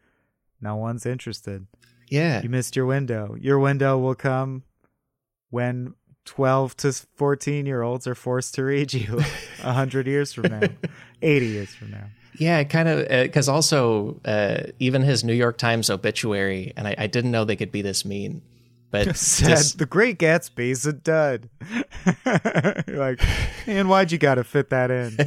No 0.62 0.76
one's 0.76 1.06
interested. 1.06 1.68
Yeah. 2.08 2.42
You 2.42 2.50
missed 2.50 2.76
your 2.76 2.86
window. 2.86 3.36
Your 3.40 3.60
window 3.60 3.98
will 3.98 4.16
come 4.16 4.64
when 5.50 5.94
12 6.26 6.76
to 6.78 6.92
14 7.16 7.66
year 7.66 7.82
olds 7.82 8.08
are 8.08 8.16
forced 8.16 8.56
to 8.56 8.64
read 8.64 8.94
you 8.94 9.22
100 9.62 10.08
years 10.08 10.34
from 10.34 10.44
now, 10.52 10.62
80 11.22 11.46
years 11.46 11.74
from 11.74 11.92
now. 11.92 12.06
Yeah, 12.38 12.64
kind 12.66 12.90
of, 12.90 13.08
because 13.08 13.48
also 13.48 14.20
uh, 14.26 14.64
even 14.80 15.02
his 15.04 15.24
New 15.24 15.34
York 15.34 15.58
Times 15.58 15.90
obituary, 15.90 16.74
and 16.76 16.88
I, 16.88 16.96
I 16.98 17.08
didn't 17.08 17.32
know 17.32 17.46
they 17.46 17.56
could 17.56 17.72
be 17.72 17.82
this 17.82 18.04
mean, 18.04 18.42
but 18.92 19.16
Said 19.16 19.48
just- 19.50 19.78
the 19.78 19.86
Great 19.86 20.20
Gatsby's 20.20 20.86
a 20.86 20.94
dud. 20.94 21.50
Like, 22.88 23.22
and 23.68 23.90
why'd 23.90 24.12
you 24.12 24.18
got 24.18 24.36
to 24.36 24.44
fit 24.44 24.70
that 24.70 24.92
in? 24.92 25.18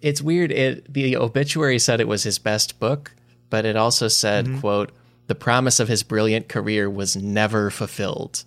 it's 0.00 0.20
weird. 0.22 0.50
It 0.52 0.92
the 0.92 1.16
obituary 1.16 1.78
said 1.78 2.00
it 2.00 2.08
was 2.08 2.22
his 2.22 2.38
best 2.38 2.78
book, 2.78 3.12
but 3.50 3.64
it 3.64 3.76
also 3.76 4.08
said, 4.08 4.46
Mm-hmm. 4.46 4.60
"quote 4.60 4.92
The 5.28 5.34
promise 5.36 5.78
of 5.80 5.86
his 5.88 6.02
brilliant 6.02 6.48
career 6.48 6.90
was 6.90 7.16
never 7.16 7.70
fulfilled." 7.70 8.44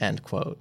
End 0.00 0.22
quote. 0.22 0.58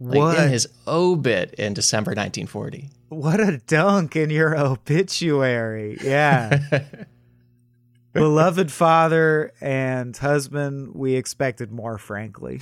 Like 0.00 0.16
What? 0.18 0.38
in 0.38 0.48
his 0.50 0.68
obit 0.86 1.52
in 1.54 1.74
December 1.74 2.10
1940. 2.12 2.90
What 3.08 3.40
a 3.40 3.58
dunk 3.58 4.14
in 4.16 4.30
your 4.30 4.56
obituary. 4.56 5.98
Yeah. 6.02 6.60
Beloved 8.12 8.70
father 8.72 9.52
and 9.60 10.16
husband, 10.16 10.94
we 10.94 11.14
expected 11.14 11.70
more, 11.72 11.98
frankly. 11.98 12.60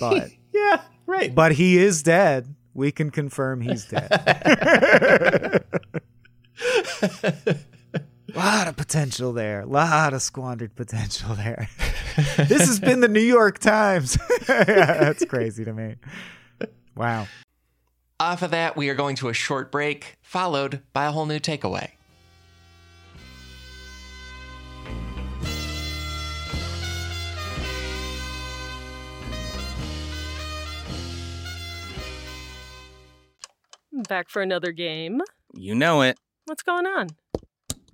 But 0.00 0.30
Yeah, 0.54 0.80
right. 1.06 1.34
but 1.34 1.52
he 1.52 1.76
is 1.78 2.02
dead. 2.02 2.54
We 2.72 2.90
can 2.92 3.10
confirm 3.10 3.60
he's 3.60 3.84
dead. 3.86 5.64
lot 8.36 8.68
of 8.68 8.76
potential 8.76 9.32
there. 9.32 9.64
lot 9.64 10.12
of 10.12 10.22
squandered 10.22 10.74
potential 10.74 11.34
there. 11.34 11.68
this 12.36 12.66
has 12.66 12.80
been 12.80 13.00
the 13.00 13.08
New 13.08 13.20
York 13.20 13.58
Times. 13.58 14.18
yeah, 14.48 14.64
that's 14.64 15.24
crazy 15.24 15.64
to 15.64 15.72
me. 15.72 15.96
Wow. 16.96 17.26
Off 18.20 18.42
of 18.42 18.50
that, 18.52 18.76
we 18.76 18.88
are 18.88 18.94
going 18.94 19.16
to 19.16 19.28
a 19.28 19.34
short 19.34 19.72
break, 19.72 20.16
followed 20.22 20.82
by 20.92 21.06
a 21.06 21.10
whole 21.10 21.26
new 21.26 21.40
takeaway. 21.40 21.90
Back 34.08 34.28
for 34.28 34.42
another 34.42 34.72
game. 34.72 35.20
You 35.54 35.74
know 35.74 36.02
it. 36.02 36.18
What's 36.46 36.62
going 36.62 36.86
on? 36.86 37.08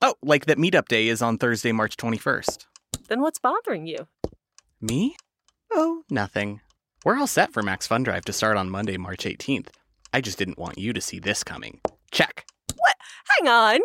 Oh, 0.00 0.14
like 0.22 0.46
that 0.46 0.58
meetup 0.58 0.86
day 0.88 1.08
is 1.08 1.22
on 1.22 1.38
Thursday, 1.38 1.72
March 1.72 1.96
21st. 1.96 2.66
Then 3.08 3.20
what's 3.20 3.40
bothering 3.40 3.86
you? 3.86 4.06
Me? 4.80 5.16
Oh, 5.72 6.02
nothing. 6.08 6.60
We're 7.04 7.18
all 7.18 7.26
set 7.26 7.52
for 7.52 7.62
Max 7.62 7.86
Fun 7.86 8.04
Drive 8.04 8.24
to 8.26 8.32
start 8.32 8.56
on 8.56 8.70
Monday, 8.70 8.96
March 8.96 9.24
18th. 9.24 9.68
I 10.12 10.20
just 10.20 10.38
didn't 10.38 10.58
want 10.58 10.78
you 10.78 10.92
to 10.92 11.00
see 11.00 11.18
this 11.18 11.42
coming. 11.42 11.80
Check. 12.12 12.46
What? 12.76 12.94
Hang 13.38 13.48
on! 13.48 13.80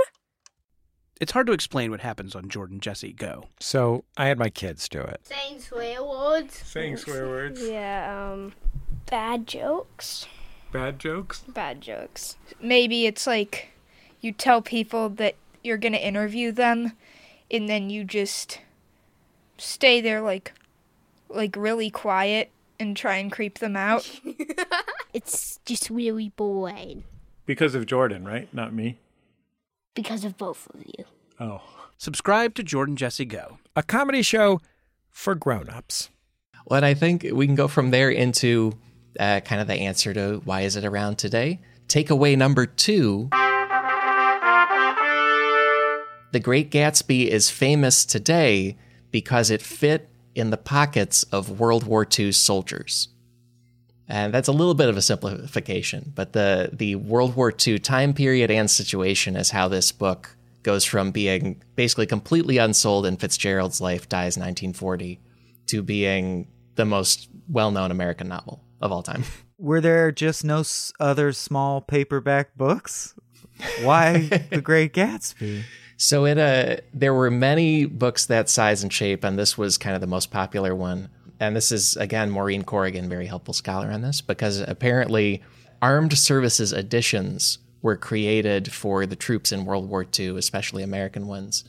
It's 1.20 1.32
hard 1.32 1.48
to 1.48 1.54
explain 1.54 1.90
what 1.90 2.02
happens 2.02 2.36
on 2.36 2.48
Jordan 2.50 2.80
Jesse 2.80 3.14
Go. 3.14 3.46
So 3.60 4.04
I 4.16 4.28
had 4.28 4.38
my 4.38 4.50
kids 4.50 4.88
do 4.88 5.02
it. 5.02 5.22
Saying 5.24 5.60
swear 5.62 6.04
words. 6.04 6.56
Saying 6.58 6.98
swear 6.98 7.28
words. 7.28 7.62
Yeah, 7.68 8.32
um, 8.34 8.54
bad 9.08 9.48
jokes. 9.48 10.28
Bad 10.72 11.00
jokes. 11.00 11.44
bad 11.48 11.82
jokes. 11.82 12.38
Maybe 12.62 13.06
it's 13.06 13.26
like 13.28 13.70
you 14.22 14.32
tell 14.32 14.62
people 14.62 15.10
that 15.10 15.36
you're 15.64 15.78
going 15.78 15.94
to 15.94 16.06
interview 16.08 16.52
them 16.52 16.94
and 17.52 17.68
then 17.70 17.90
you 17.90 18.04
just 18.04 18.60
stay 19.58 20.02
there 20.02 20.22
like 20.22 20.54
like 21.30 21.56
really 21.56 21.90
quiet 21.90 22.52
and 22.80 22.96
try 22.98 23.16
and 23.18 23.32
creep 23.32 23.60
them 23.60 23.76
out. 23.76 24.10
It's 25.14 25.60
just 25.64 25.92
really 25.92 26.30
boring 26.30 27.04
Because 27.46 27.76
of 27.76 27.86
Jordan, 27.86 28.26
right? 28.26 28.52
Not 28.52 28.74
me. 28.74 28.98
because 29.94 30.26
of 30.26 30.38
both 30.40 30.68
of 30.74 30.82
you. 30.84 31.06
Oh. 31.40 31.62
Subscribe 32.00 32.56
to 32.56 32.64
Jordan 32.64 32.96
Jesse 32.96 33.24
Go. 33.24 33.60
A 33.76 33.84
comedy 33.84 34.24
show 34.24 34.60
for 35.12 35.36
grown-ups. 35.36 36.10
Well, 36.66 36.78
and 36.78 36.86
I 36.86 36.96
think 36.96 37.28
we 37.32 37.46
can 37.46 37.54
go 37.56 37.68
from 37.68 37.92
there 37.92 38.10
into 38.10 38.74
uh, 39.20 39.42
kind 39.42 39.62
of 39.62 39.68
the 39.68 39.76
answer 39.76 40.14
to 40.16 40.42
why 40.46 40.62
is 40.62 40.76
it 40.76 40.84
around 40.84 41.18
today. 41.20 41.60
Takeaway 41.88 42.36
number 42.36 42.66
two 42.66 43.30
The 46.34 46.40
Great 46.40 46.72
Gatsby 46.72 47.28
is 47.28 47.52
famous 47.52 48.04
today 48.04 48.76
because 49.12 49.52
it 49.52 49.62
fit 49.62 50.10
in 50.34 50.50
the 50.50 50.58
pockets 50.58 51.22
of 51.26 51.60
World 51.60 51.84
War 51.84 52.08
II 52.20 52.32
soldiers. 52.32 53.10
And 54.08 54.34
that's 54.34 54.48
a 54.48 54.52
little 54.52 54.74
bit 54.74 54.90
of 54.90 54.98
a 54.98 55.02
simplification, 55.04 56.12
but 56.16 56.34
the, 56.34 56.72
the 56.74 56.96
World 56.96 57.36
War 57.36 57.54
II 57.56 57.78
time 57.78 58.16
period 58.16 58.50
and 58.50 58.70
situation 58.70 59.36
is 59.36 59.52
how 59.52 59.68
this 59.68 59.92
book 59.92 60.36
goes 60.64 60.84
from 60.84 61.12
being 61.12 61.62
basically 61.76 62.08
completely 62.08 62.58
unsold 62.58 63.06
in 63.06 63.18
Fitzgerald's 63.18 63.80
life, 63.80 64.10
dies 64.10 64.36
in 64.36 64.42
1940, 64.42 65.22
to 65.68 65.84
being 65.84 66.48
the 66.74 66.86
most 66.86 67.30
well 67.48 67.70
known 67.70 67.92
American 67.92 68.30
novel 68.30 68.64
of 68.82 68.92
all 68.92 69.04
time. 69.04 69.24
Were 69.60 69.82
there 69.82 70.12
just 70.12 70.44
no 70.44 70.64
other 71.00 71.32
small 71.32 71.80
paperback 71.80 72.58
books? 72.58 73.14
Why 73.84 74.46
The 74.50 74.62
Great 74.62 74.94
Gatsby? 74.94 75.64
So 75.98 76.26
it 76.26 76.38
uh 76.38 76.78
there 76.94 77.14
were 77.14 77.32
many 77.32 77.86
books 77.86 78.26
that 78.26 78.50
size 78.50 78.84
and 78.84 78.92
shape, 78.92 79.24
and 79.24 79.38
this 79.38 79.58
was 79.58 79.78
kind 79.78 79.96
of 79.96 80.02
the 80.02 80.08
most 80.08 80.32
popular 80.32 80.76
one. 80.76 81.10
And 81.40 81.56
this 81.56 81.72
is 81.72 81.96
again 81.98 82.30
Maureen 82.30 82.64
Corrigan, 82.64 83.10
very 83.10 83.28
helpful 83.28 83.54
scholar 83.54 83.92
on 83.92 84.02
this, 84.02 84.22
because 84.22 84.60
apparently 84.60 85.42
armed 85.82 86.18
services 86.18 86.72
editions 86.72 87.60
were 87.82 87.98
created 87.98 88.72
for 88.72 89.06
the 89.06 89.16
troops 89.16 89.52
in 89.52 89.66
World 89.66 89.90
War 89.90 90.06
II, 90.18 90.38
especially 90.38 90.84
American 90.84 91.28
ones. 91.28 91.66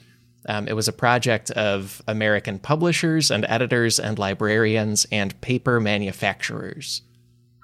Um, 0.46 0.68
it 0.68 0.74
was 0.74 0.88
a 0.88 0.92
project 0.92 1.50
of 1.52 2.02
American 2.06 2.58
publishers 2.58 3.30
and 3.30 3.44
editors 3.48 3.98
and 3.98 4.18
librarians 4.18 5.06
and 5.10 5.38
paper 5.40 5.80
manufacturers 5.80 7.02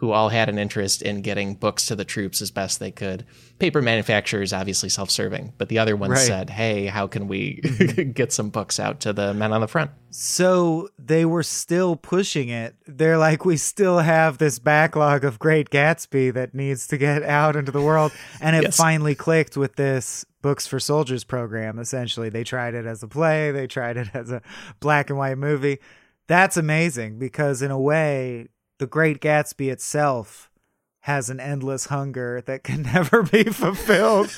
who 0.00 0.12
all 0.12 0.30
had 0.30 0.48
an 0.48 0.58
interest 0.58 1.02
in 1.02 1.20
getting 1.20 1.54
books 1.54 1.84
to 1.84 1.94
the 1.94 2.06
troops 2.06 2.40
as 2.40 2.50
best 2.50 2.80
they 2.80 2.90
could. 2.90 3.22
Paper 3.58 3.82
manufacturers, 3.82 4.50
obviously 4.50 4.88
self 4.88 5.10
serving, 5.10 5.52
but 5.58 5.68
the 5.68 5.78
other 5.78 5.94
ones 5.94 6.12
Right. 6.12 6.26
said, 6.26 6.48
hey, 6.48 6.86
how 6.86 7.06
can 7.06 7.28
we 7.28 7.60
mm-hmm. 7.64 8.12
get 8.12 8.32
some 8.32 8.48
books 8.48 8.80
out 8.80 9.00
to 9.00 9.12
the 9.12 9.34
men 9.34 9.52
on 9.52 9.60
the 9.60 9.68
front? 9.68 9.90
So 10.08 10.88
they 10.98 11.26
were 11.26 11.42
still 11.42 11.96
pushing 11.96 12.48
it. 12.48 12.76
They're 12.86 13.18
like, 13.18 13.44
we 13.44 13.58
still 13.58 13.98
have 13.98 14.38
this 14.38 14.58
backlog 14.58 15.22
of 15.22 15.38
Great 15.38 15.68
Gatsby 15.68 16.32
that 16.32 16.54
needs 16.54 16.86
to 16.86 16.96
get 16.96 17.22
out 17.22 17.54
into 17.54 17.70
the 17.70 17.82
world. 17.82 18.10
And 18.40 18.56
it 18.56 18.62
Yes. 18.62 18.76
finally 18.78 19.14
clicked 19.14 19.58
with 19.58 19.76
this 19.76 20.24
Books 20.40 20.66
for 20.66 20.80
Soldiers 20.80 21.24
program, 21.24 21.78
essentially. 21.78 22.30
They 22.30 22.42
tried 22.42 22.72
it 22.74 22.86
as 22.86 23.02
a 23.02 23.06
play, 23.08 23.50
they 23.52 23.66
tried 23.66 23.98
it 23.98 24.08
as 24.14 24.30
a 24.32 24.40
black 24.80 25.10
and 25.10 25.18
white 25.18 25.36
movie. 25.36 25.78
That's 26.26 26.56
amazing 26.56 27.18
because, 27.18 27.60
in 27.60 27.70
a 27.70 27.78
way, 27.78 28.48
The 28.80 28.86
Great 28.86 29.20
Gatsby 29.20 29.70
itself 29.70 30.50
has 31.00 31.28
an 31.28 31.38
endless 31.38 31.86
hunger 31.86 32.42
that 32.46 32.64
can 32.64 32.80
never 32.94 33.22
be 33.22 33.44
fulfilled 33.44 34.30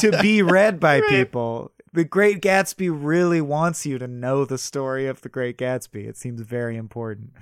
to 0.00 0.18
be 0.20 0.42
read 0.42 0.78
by 0.78 1.00
people. 1.00 1.72
The 1.94 2.04
Great 2.04 2.42
Gatsby 2.42 2.90
really 2.92 3.40
wants 3.40 3.86
you 3.86 3.96
to 3.98 4.06
know 4.06 4.44
the 4.44 4.58
story 4.58 5.06
of 5.06 5.22
The 5.22 5.30
Great 5.30 5.56
Gatsby. 5.56 6.06
It 6.06 6.18
seems 6.18 6.42
very 6.42 6.76
important. 6.76 7.32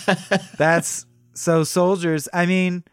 That's 0.58 1.06
so 1.32 1.64
soldiers. 1.64 2.28
I 2.34 2.44
mean, 2.44 2.84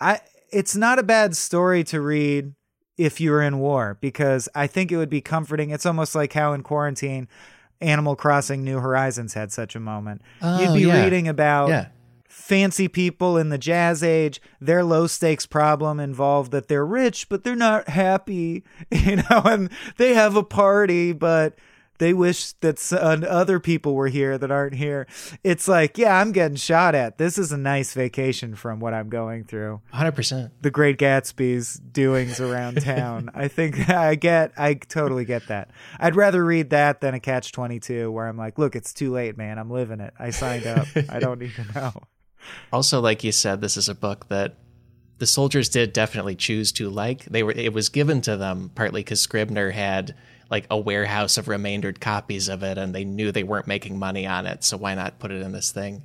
I 0.00 0.20
it's 0.50 0.74
not 0.74 0.98
a 0.98 1.02
bad 1.02 1.36
story 1.36 1.84
to 1.84 2.00
read 2.00 2.54
if 2.96 3.20
you're 3.20 3.42
in 3.42 3.58
war 3.58 3.98
because 4.00 4.48
I 4.54 4.66
think 4.66 4.90
it 4.90 4.96
would 4.96 5.10
be 5.10 5.20
comforting. 5.20 5.68
It's 5.70 5.84
almost 5.84 6.14
like 6.14 6.32
how 6.32 6.54
in 6.54 6.62
quarantine 6.62 7.28
Animal 7.82 8.16
Crossing 8.16 8.64
New 8.64 8.78
Horizons 8.80 9.34
had 9.34 9.52
such 9.52 9.76
a 9.76 9.80
moment. 9.80 10.22
You'd 10.42 10.68
Oh, 10.70 10.74
be 10.74 10.80
yeah. 10.80 11.04
reading 11.04 11.28
about 11.28 11.68
Yeah. 11.68 11.88
Fancy 12.48 12.88
people 12.88 13.36
in 13.36 13.50
the 13.50 13.58
jazz 13.58 14.02
age 14.02 14.40
their 14.58 14.82
low 14.82 15.06
stakes 15.06 15.44
problem 15.44 16.00
involved 16.00 16.50
that 16.50 16.66
they're 16.66 16.86
rich 16.86 17.28
but 17.28 17.44
they're 17.44 17.54
not 17.54 17.90
happy 17.90 18.64
you 18.90 19.16
know 19.16 19.42
and 19.44 19.68
they 19.98 20.14
have 20.14 20.34
a 20.34 20.42
party 20.42 21.12
but 21.12 21.58
they 21.98 22.14
wish 22.14 22.52
that 22.52 22.80
other 22.92 23.60
people 23.60 23.94
were 23.94 24.08
here 24.08 24.38
that 24.38 24.50
aren't 24.50 24.76
here. 24.76 25.06
It's 25.44 25.68
like 25.68 25.98
yeah 25.98 26.20
i'm 26.20 26.32
getting 26.32 26.56
shot 26.56 26.94
at. 26.94 27.18
This 27.18 27.36
is 27.38 27.52
a 27.52 27.58
nice 27.58 27.92
vacation 27.92 28.54
from 28.54 28.80
what 28.80 28.94
i'm 28.94 29.08
going 29.08 29.44
through. 29.44 29.80
100%. 29.92 30.50
the 30.62 30.70
great 30.70 30.96
gatsby's 30.96 31.74
doings 31.74 32.40
around 32.40 32.80
town. 32.82 33.30
I 33.34 33.48
think 33.48 33.88
i 33.90 34.14
get 34.14 34.52
i 34.56 34.74
totally 34.74 35.24
get 35.24 35.48
that. 35.48 35.70
I'd 35.98 36.16
rather 36.16 36.44
read 36.44 36.70
that 36.70 37.00
than 37.00 37.14
a 37.14 37.20
catch 37.20 37.52
22 37.52 38.10
where 38.10 38.26
i'm 38.26 38.38
like 38.38 38.58
look 38.58 38.74
it's 38.74 38.94
too 38.94 39.12
late 39.12 39.36
man. 39.36 39.58
I'm 39.58 39.70
living 39.70 40.00
it. 40.00 40.14
I 40.18 40.30
signed 40.30 40.66
up. 40.66 40.86
I 41.08 41.18
don't 41.18 41.40
need 41.40 41.54
to 41.56 41.64
know 41.74 41.92
Also, 42.72 43.00
like 43.00 43.24
you 43.24 43.32
said, 43.32 43.60
this 43.60 43.76
is 43.76 43.88
a 43.88 43.94
book 43.94 44.28
that 44.28 44.56
the 45.18 45.26
soldiers 45.26 45.68
did 45.68 45.92
definitely 45.92 46.36
choose 46.36 46.72
to 46.72 46.88
like. 46.88 47.24
They 47.24 47.42
were 47.42 47.52
it 47.52 47.72
was 47.72 47.88
given 47.88 48.20
to 48.22 48.36
them 48.36 48.70
partly 48.74 49.00
because 49.00 49.20
Scribner 49.20 49.70
had 49.70 50.14
like 50.50 50.66
a 50.70 50.78
warehouse 50.78 51.36
of 51.36 51.48
remaindered 51.48 52.00
copies 52.00 52.48
of 52.48 52.62
it, 52.62 52.78
and 52.78 52.94
they 52.94 53.04
knew 53.04 53.30
they 53.30 53.42
weren't 53.42 53.66
making 53.66 53.98
money 53.98 54.26
on 54.26 54.46
it, 54.46 54.64
so 54.64 54.76
why 54.76 54.94
not 54.94 55.18
put 55.18 55.30
it 55.30 55.42
in 55.42 55.52
this 55.52 55.72
thing? 55.72 56.04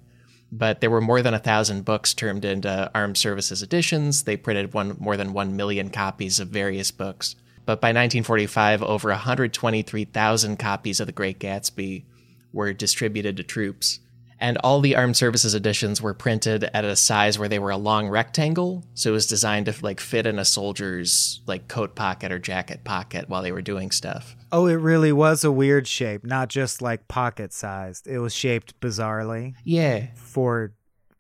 But 0.52 0.82
there 0.82 0.90
were 0.90 1.02
more 1.02 1.22
than 1.22 1.34
a 1.34 1.40
thousand 1.40 1.86
books 1.86 2.14
turned 2.14 2.46
into 2.46 2.92
armed 2.94 3.18
services 3.18 3.64
editions. 3.64 4.24
They 4.24 4.38
printed 4.38 4.74
one 4.74 4.98
more 5.00 5.18
than 5.18 5.34
one 5.34 5.56
million 5.56 5.90
copies 5.90 6.40
of 6.40 6.50
various 6.50 6.92
books. 6.92 7.36
But 7.66 7.80
by 7.80 7.88
1945, 7.88 8.84
over 8.84 9.10
123,000 9.10 10.58
copies 10.58 11.00
of 11.00 11.08
The 11.08 11.14
Great 11.14 11.40
Gatsby 11.40 12.04
were 12.52 12.74
distributed 12.74 13.38
to 13.38 13.44
troops. 13.44 14.00
And 14.44 14.58
all 14.58 14.82
the 14.82 14.98
armed 14.98 15.16
services 15.16 15.56
editions 15.56 16.02
were 16.02 16.14
printed 16.14 16.66
at 16.66 16.84
a 16.84 16.98
size 16.98 17.40
where 17.40 17.48
they 17.48 17.60
were 17.60 17.70
a 17.72 17.78
long 17.78 18.10
rectangle, 18.10 18.84
so 18.94 19.12
it 19.12 19.14
was 19.14 19.26
designed 19.26 19.68
to 19.68 19.76
like 19.82 20.02
fit 20.02 20.26
in 20.28 20.38
a 20.38 20.44
soldier's 20.44 21.40
like 21.48 21.70
coat 21.70 21.96
pocket 21.96 22.30
or 22.30 22.40
jacket 22.40 22.84
pocket 22.84 23.30
while 23.30 23.42
they 23.42 23.54
were 23.54 23.62
doing 23.62 23.90
stuff. 23.90 24.36
Oh, 24.52 24.68
it 24.68 24.74
really 24.74 25.14
was 25.14 25.46
a 25.46 25.52
weird 25.52 25.88
shape, 25.88 26.26
not 26.26 26.50
just 26.50 26.82
like 26.82 27.08
pocket 27.08 27.54
sized. 27.54 28.06
It 28.06 28.20
was 28.20 28.36
shaped 28.36 28.78
bizarrely 28.82 29.54
Yeah. 29.64 30.08
for 30.16 30.74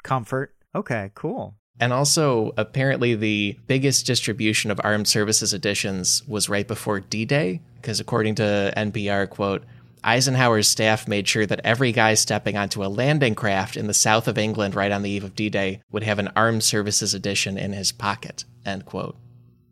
comfort. 0.03 0.53
Okay, 0.75 1.11
cool. 1.15 1.55
And 1.79 1.93
also, 1.93 2.51
apparently, 2.57 3.15
the 3.15 3.57
biggest 3.67 4.05
distribution 4.05 4.69
of 4.69 4.81
armed 4.83 5.07
services 5.07 5.53
editions 5.53 6.23
was 6.27 6.49
right 6.49 6.67
before 6.67 6.99
D 6.99 7.23
Day, 7.25 7.61
because 7.75 7.99
according 8.01 8.35
to 8.35 8.73
NPR, 8.75 9.29
quote, 9.29 9.63
Eisenhower's 10.03 10.67
staff 10.67 11.07
made 11.07 11.27
sure 11.27 11.45
that 11.45 11.61
every 11.63 11.91
guy 11.91 12.13
stepping 12.13 12.57
onto 12.57 12.83
a 12.83 12.87
landing 12.87 13.35
craft 13.35 13.77
in 13.77 13.87
the 13.87 13.93
south 13.93 14.27
of 14.27 14.37
England 14.37 14.75
right 14.75 14.91
on 14.91 15.01
the 15.01 15.09
eve 15.09 15.23
of 15.23 15.35
D 15.35 15.49
Day 15.49 15.81
would 15.91 16.03
have 16.03 16.19
an 16.19 16.31
armed 16.35 16.63
services 16.63 17.13
edition 17.13 17.57
in 17.57 17.73
his 17.73 17.91
pocket, 17.91 18.45
end 18.65 18.85
quote. 18.85 19.17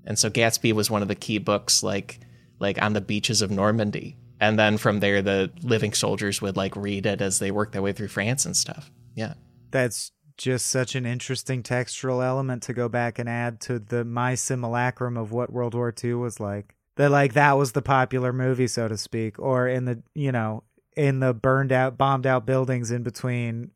And 0.05 0.17
so 0.17 0.29
Gatsby 0.29 0.73
was 0.73 0.89
one 0.89 1.01
of 1.01 1.07
the 1.07 1.15
key 1.15 1.37
books, 1.37 1.83
like 1.83 2.19
like 2.59 2.81
on 2.81 2.93
the 2.93 3.01
beaches 3.01 3.41
of 3.41 3.51
Normandy. 3.51 4.17
And 4.39 4.57
then 4.57 4.77
from 4.77 4.99
there, 4.99 5.21
the 5.21 5.51
living 5.61 5.93
soldiers 5.93 6.41
would 6.41 6.57
like 6.57 6.75
read 6.75 7.05
it 7.05 7.21
as 7.21 7.39
they 7.39 7.51
worked 7.51 7.73
their 7.73 7.81
way 7.81 7.91
through 7.91 8.07
France 8.07 8.45
and 8.45 8.55
stuff. 8.55 8.91
Yeah. 9.15 9.33
That's 9.69 10.11
just 10.37 10.65
such 10.65 10.95
an 10.95 11.05
interesting 11.05 11.61
textural 11.61 12.25
element 12.25 12.63
to 12.63 12.73
go 12.73 12.89
back 12.89 13.19
and 13.19 13.29
add 13.29 13.59
to 13.61 13.77
the 13.77 14.03
my 14.03 14.33
simulacrum 14.33 15.17
of 15.17 15.31
what 15.31 15.51
World 15.51 15.75
War 15.75 15.93
II 16.03 16.15
was 16.15 16.39
like. 16.39 16.75
That 17.01 17.09
like 17.09 17.33
that 17.33 17.57
was 17.57 17.71
the 17.71 17.81
popular 17.81 18.31
movie, 18.31 18.67
so 18.67 18.87
to 18.87 18.95
speak, 18.95 19.39
or 19.39 19.67
in 19.67 19.85
the 19.85 20.03
you 20.13 20.31
know 20.31 20.61
in 20.95 21.19
the 21.19 21.33
burned 21.33 21.71
out, 21.71 21.97
bombed 21.97 22.27
out 22.27 22.45
buildings 22.45 22.91
in 22.91 23.01
between 23.01 23.71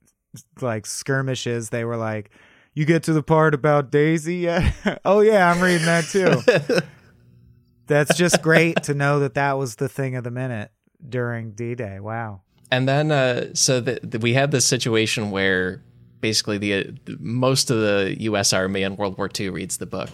like 0.62 0.86
skirmishes, 0.86 1.70
they 1.70 1.84
were 1.86 1.98
like, 1.98 2.30
"You 2.76 2.86
get 2.86 3.02
to 3.06 3.14
the 3.14 3.24
part 3.24 3.56
about 3.56 3.90
Daisy 3.90 4.36
yet? 4.36 5.02
oh 5.06 5.22
yeah, 5.22 5.50
I'm 5.50 5.60
reading 5.60 5.88
that 5.88 6.06
too." 6.06 6.86
That's 7.88 8.16
just 8.16 8.44
great 8.44 8.84
to 8.84 8.94
know 8.94 9.18
that 9.22 9.34
that 9.34 9.54
was 9.54 9.78
the 9.78 9.90
thing 9.90 10.16
of 10.16 10.24
the 10.24 10.30
minute 10.30 10.70
during 11.10 11.54
D-Day. 11.54 12.00
Wow. 12.00 12.42
And 12.70 12.88
then, 12.88 13.12
uh, 13.12 13.56
so 13.56 13.80
the, 13.80 14.00
the, 14.04 14.20
we 14.20 14.34
had 14.34 14.52
this 14.52 14.68
situation 14.68 15.32
where 15.32 15.84
basically 16.22 16.60
the, 16.60 16.74
uh, 16.74 16.84
the 17.06 17.18
most 17.20 17.72
of 17.72 17.78
the 17.78 18.16
U.S. 18.20 18.54
Army 18.54 18.84
in 18.84 18.96
World 18.98 19.18
War 19.18 19.30
II 19.40 19.50
reads 19.50 19.78
the 19.78 19.86
book, 19.88 20.10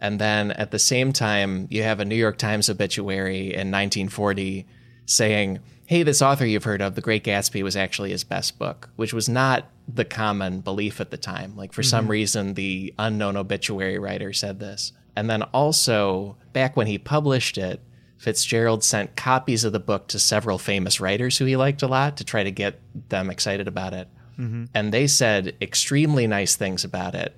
and 0.00 0.18
then 0.18 0.50
at 0.52 0.70
the 0.70 0.78
same 0.78 1.12
time, 1.12 1.66
you 1.70 1.82
have 1.82 2.00
a 2.00 2.04
New 2.04 2.16
York 2.16 2.38
Times 2.38 2.70
obituary 2.70 3.48
in 3.48 3.70
1940 3.70 4.66
saying, 5.06 5.58
"Hey, 5.86 6.02
this 6.02 6.22
author 6.22 6.46
you've 6.46 6.64
heard 6.64 6.80
of, 6.80 6.94
The 6.94 7.00
Great 7.00 7.24
Gatsby, 7.24 7.62
was 7.62 7.76
actually 7.76 8.10
his 8.10 8.24
best 8.24 8.58
book," 8.58 8.90
which 8.96 9.12
was 9.12 9.28
not 9.28 9.70
the 9.92 10.04
common 10.04 10.60
belief 10.60 11.00
at 11.00 11.10
the 11.10 11.16
time. 11.16 11.56
Like 11.56 11.72
for 11.72 11.82
some 11.82 12.04
mm-hmm. 12.04 12.12
reason, 12.12 12.54
the 12.54 12.94
unknown 12.98 13.36
obituary 13.36 13.98
writer 13.98 14.32
said 14.32 14.60
this, 14.60 14.92
and 15.16 15.28
then 15.28 15.42
also 15.42 16.36
back 16.52 16.76
when 16.76 16.86
he 16.86 16.98
published 16.98 17.58
it. 17.58 17.80
Fitzgerald 18.16 18.84
sent 18.84 19.16
copies 19.16 19.64
of 19.64 19.72
the 19.72 19.80
book 19.80 20.06
to 20.08 20.18
several 20.18 20.58
famous 20.58 21.00
writers 21.00 21.38
who 21.38 21.46
he 21.46 21.56
liked 21.56 21.82
a 21.82 21.86
lot 21.86 22.18
to 22.18 22.24
try 22.24 22.44
to 22.44 22.50
get 22.50 22.78
them 23.08 23.30
excited 23.30 23.66
about 23.66 23.94
it. 23.94 24.08
Mm-hmm. 24.38 24.64
And 24.74 24.92
they 24.92 25.06
said 25.06 25.56
extremely 25.62 26.26
nice 26.26 26.54
things 26.54 26.84
about 26.84 27.14
it, 27.14 27.34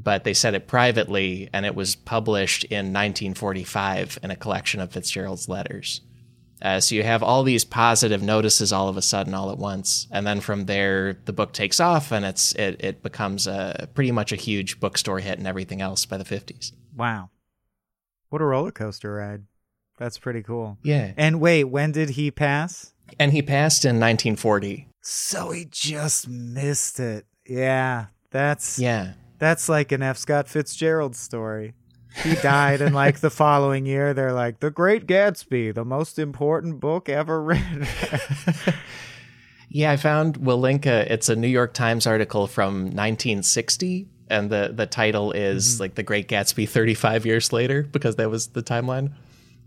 but 0.00 0.22
they 0.24 0.32
said 0.34 0.54
it 0.54 0.66
privately, 0.68 1.48
and 1.52 1.66
it 1.66 1.74
was 1.74 1.96
published 1.96 2.64
in 2.64 2.92
1945 2.92 4.18
in 4.22 4.30
a 4.30 4.36
collection 4.36 4.80
of 4.80 4.92
Fitzgerald's 4.92 5.48
letters. 5.48 6.00
Uh, 6.60 6.80
so 6.80 6.94
you 6.94 7.02
have 7.04 7.22
all 7.22 7.42
these 7.44 7.64
positive 7.64 8.20
notices 8.22 8.72
all 8.72 8.88
of 8.88 8.96
a 8.96 9.02
sudden, 9.02 9.32
all 9.34 9.50
at 9.50 9.58
once, 9.58 10.08
and 10.10 10.26
then 10.26 10.40
from 10.40 10.66
there, 10.66 11.18
the 11.24 11.32
book 11.32 11.52
takes 11.52 11.78
off, 11.78 12.10
and 12.12 12.24
it's 12.24 12.52
it 12.54 12.76
it 12.80 13.02
becomes 13.02 13.46
a 13.46 13.88
pretty 13.94 14.10
much 14.10 14.32
a 14.32 14.36
huge 14.36 14.80
bookstore 14.80 15.20
hit 15.20 15.38
and 15.38 15.46
everything 15.46 15.80
else 15.80 16.04
by 16.04 16.16
the 16.16 16.24
50s. 16.24 16.72
Wow. 16.96 17.30
What 18.30 18.42
a 18.42 18.44
roller 18.44 18.72
coaster 18.72 19.14
ride. 19.14 19.44
That's 19.98 20.18
pretty 20.18 20.42
cool. 20.42 20.78
Yeah, 20.82 21.12
And 21.16 21.40
wait, 21.40 21.64
when 21.64 21.92
did 21.92 22.10
he 22.10 22.30
pass? 22.30 22.92
and 23.18 23.32
he 23.32 23.40
passed 23.40 23.84
in 23.86 23.98
1940. 24.00 24.88
So 25.00 25.50
he 25.52 25.64
just 25.70 26.28
missed 26.28 27.00
it. 27.00 27.24
Yeah. 27.46 28.06
That's 28.30 28.78
Yeah. 28.78 29.12
That's 29.38 29.68
like 29.68 29.92
an 29.92 30.02
F. 30.02 30.18
Scott 30.18 30.48
Fitzgerald 30.48 31.16
story. 31.16 31.74
He 32.22 32.34
died 32.36 32.80
and 32.80 32.94
like 32.94 33.20
the 33.20 33.30
following 33.30 33.86
year 33.86 34.14
they're 34.14 34.32
like 34.32 34.60
The 34.60 34.70
Great 34.70 35.06
Gatsby, 35.06 35.74
the 35.74 35.84
most 35.84 36.18
important 36.18 36.80
book 36.80 37.08
ever 37.08 37.42
written. 37.42 37.86
Yeah, 39.70 39.90
I 39.90 39.96
found 39.96 40.38
we'll 40.38 40.60
link 40.60 40.86
a 40.86 41.12
it's 41.12 41.28
a 41.28 41.36
New 41.36 41.48
York 41.48 41.74
Times 41.74 42.06
article 42.06 42.46
from 42.46 42.84
1960 42.84 44.08
and 44.30 44.50
the 44.50 44.72
the 44.74 44.86
title 44.86 45.32
is 45.32 45.74
mm-hmm. 45.74 45.82
like 45.82 45.94
The 45.94 46.02
Great 46.02 46.28
Gatsby 46.28 46.68
35 46.68 47.26
years 47.26 47.52
later 47.52 47.82
because 47.82 48.16
that 48.16 48.30
was 48.30 48.48
the 48.48 48.62
timeline. 48.62 49.12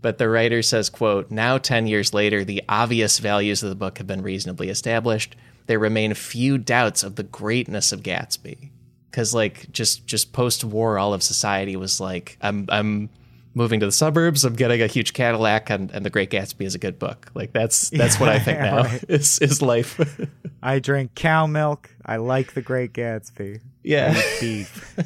But 0.00 0.18
the 0.18 0.28
writer 0.28 0.62
says, 0.62 0.90
quote, 0.90 1.30
now 1.30 1.58
10 1.58 1.86
years 1.86 2.12
later, 2.12 2.44
the 2.44 2.60
obvious 2.68 3.20
values 3.20 3.62
of 3.62 3.68
the 3.68 3.76
book 3.76 3.98
have 3.98 4.06
been 4.08 4.22
reasonably 4.22 4.68
established. 4.68 5.36
There 5.66 5.78
remain 5.78 6.12
few 6.14 6.58
doubts 6.58 7.04
of 7.04 7.14
the 7.14 7.22
greatness 7.22 7.92
of 7.92 8.02
Gatsby. 8.02 8.70
Cause 9.12 9.34
like 9.34 9.70
just 9.72 10.06
just 10.06 10.32
post 10.32 10.64
war, 10.64 10.98
all 10.98 11.12
of 11.14 11.22
society 11.22 11.76
was 11.76 12.00
like, 12.00 12.36
I'm 12.40 12.66
I'm 12.70 13.10
moving 13.54 13.78
to 13.80 13.86
the 13.86 13.92
suburbs, 13.92 14.44
I'm 14.44 14.54
getting 14.54 14.80
a 14.80 14.86
huge 14.86 15.12
Cadillac 15.12 15.68
and, 15.68 15.90
and 15.90 16.06
the 16.06 16.10
Great 16.10 16.30
Gatsby 16.30 16.64
is 16.64 16.74
a 16.74 16.78
good 16.78 16.98
book. 16.98 17.30
Like 17.34 17.52
that's 17.52 17.90
that's 18.00 18.18
what 18.18 18.30
I 18.30 18.38
think 18.38 18.58
Yeah, 18.58 18.70
now 18.70 18.82
right. 18.84 19.04
is 19.08 19.38
is 19.40 19.60
life. 19.60 20.00
I 20.62 20.78
drink 20.78 21.14
cow 21.14 21.46
milk. 21.46 21.90
I 22.06 22.16
like 22.16 22.54
The 22.54 22.62
Great 22.62 22.92
Gatsby. 22.94 23.60
yeah. 23.82 24.14
beef. 24.40 24.96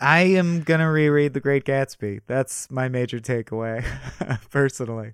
I 0.00 0.20
am 0.20 0.62
gonna 0.62 0.90
reread 0.90 1.34
The 1.34 1.40
Great 1.40 1.64
Gatsby. 1.64 2.20
That's 2.26 2.70
my 2.70 2.88
major 2.88 3.20
takeaway, 3.20 3.84
personally. 4.50 5.12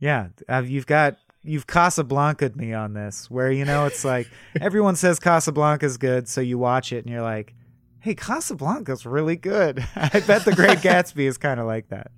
Yeah, 0.00 0.28
uh, 0.48 0.62
you've 0.64 0.86
got 0.86 1.18
you've 1.42 1.66
Casablanca'd 1.66 2.56
me 2.56 2.72
on 2.72 2.94
this, 2.94 3.30
where 3.30 3.50
you 3.50 3.64
know 3.64 3.86
it's 3.86 4.04
like 4.04 4.28
everyone 4.60 4.96
says 4.96 5.18
Casablanca's 5.18 5.96
good, 5.96 6.28
so 6.28 6.40
you 6.40 6.58
watch 6.58 6.92
it 6.92 7.04
and 7.04 7.12
you're 7.12 7.22
like, 7.22 7.54
"Hey, 8.00 8.14
Casablanca's 8.14 9.06
really 9.06 9.36
good." 9.36 9.84
I 9.96 10.20
bet 10.20 10.44
The 10.44 10.54
Great 10.54 10.78
Gatsby 10.82 11.26
is 11.26 11.38
kind 11.38 11.60
of 11.60 11.66
like 11.66 11.88
that. 11.88 12.10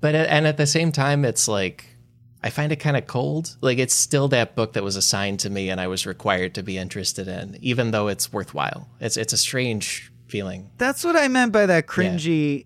But 0.00 0.14
at, 0.14 0.28
and 0.28 0.46
at 0.46 0.56
the 0.56 0.66
same 0.66 0.92
time, 0.92 1.24
it's 1.24 1.46
like 1.46 1.96
I 2.42 2.50
find 2.50 2.72
it 2.72 2.76
kind 2.76 2.96
of 2.96 3.06
cold. 3.06 3.56
Like 3.60 3.78
it's 3.78 3.94
still 3.94 4.28
that 4.28 4.54
book 4.54 4.72
that 4.72 4.82
was 4.82 4.96
assigned 4.96 5.40
to 5.40 5.50
me, 5.50 5.68
and 5.70 5.80
I 5.80 5.88
was 5.88 6.06
required 6.06 6.54
to 6.54 6.62
be 6.62 6.78
interested 6.78 7.28
in, 7.28 7.58
even 7.60 7.90
though 7.90 8.08
it's 8.08 8.32
worthwhile. 8.32 8.88
It's 9.00 9.16
it's 9.16 9.32
a 9.32 9.38
strange 9.38 10.10
feeling. 10.28 10.70
That's 10.78 11.04
what 11.04 11.16
I 11.16 11.28
meant 11.28 11.52
by 11.52 11.66
that 11.66 11.86
cringy. 11.86 12.64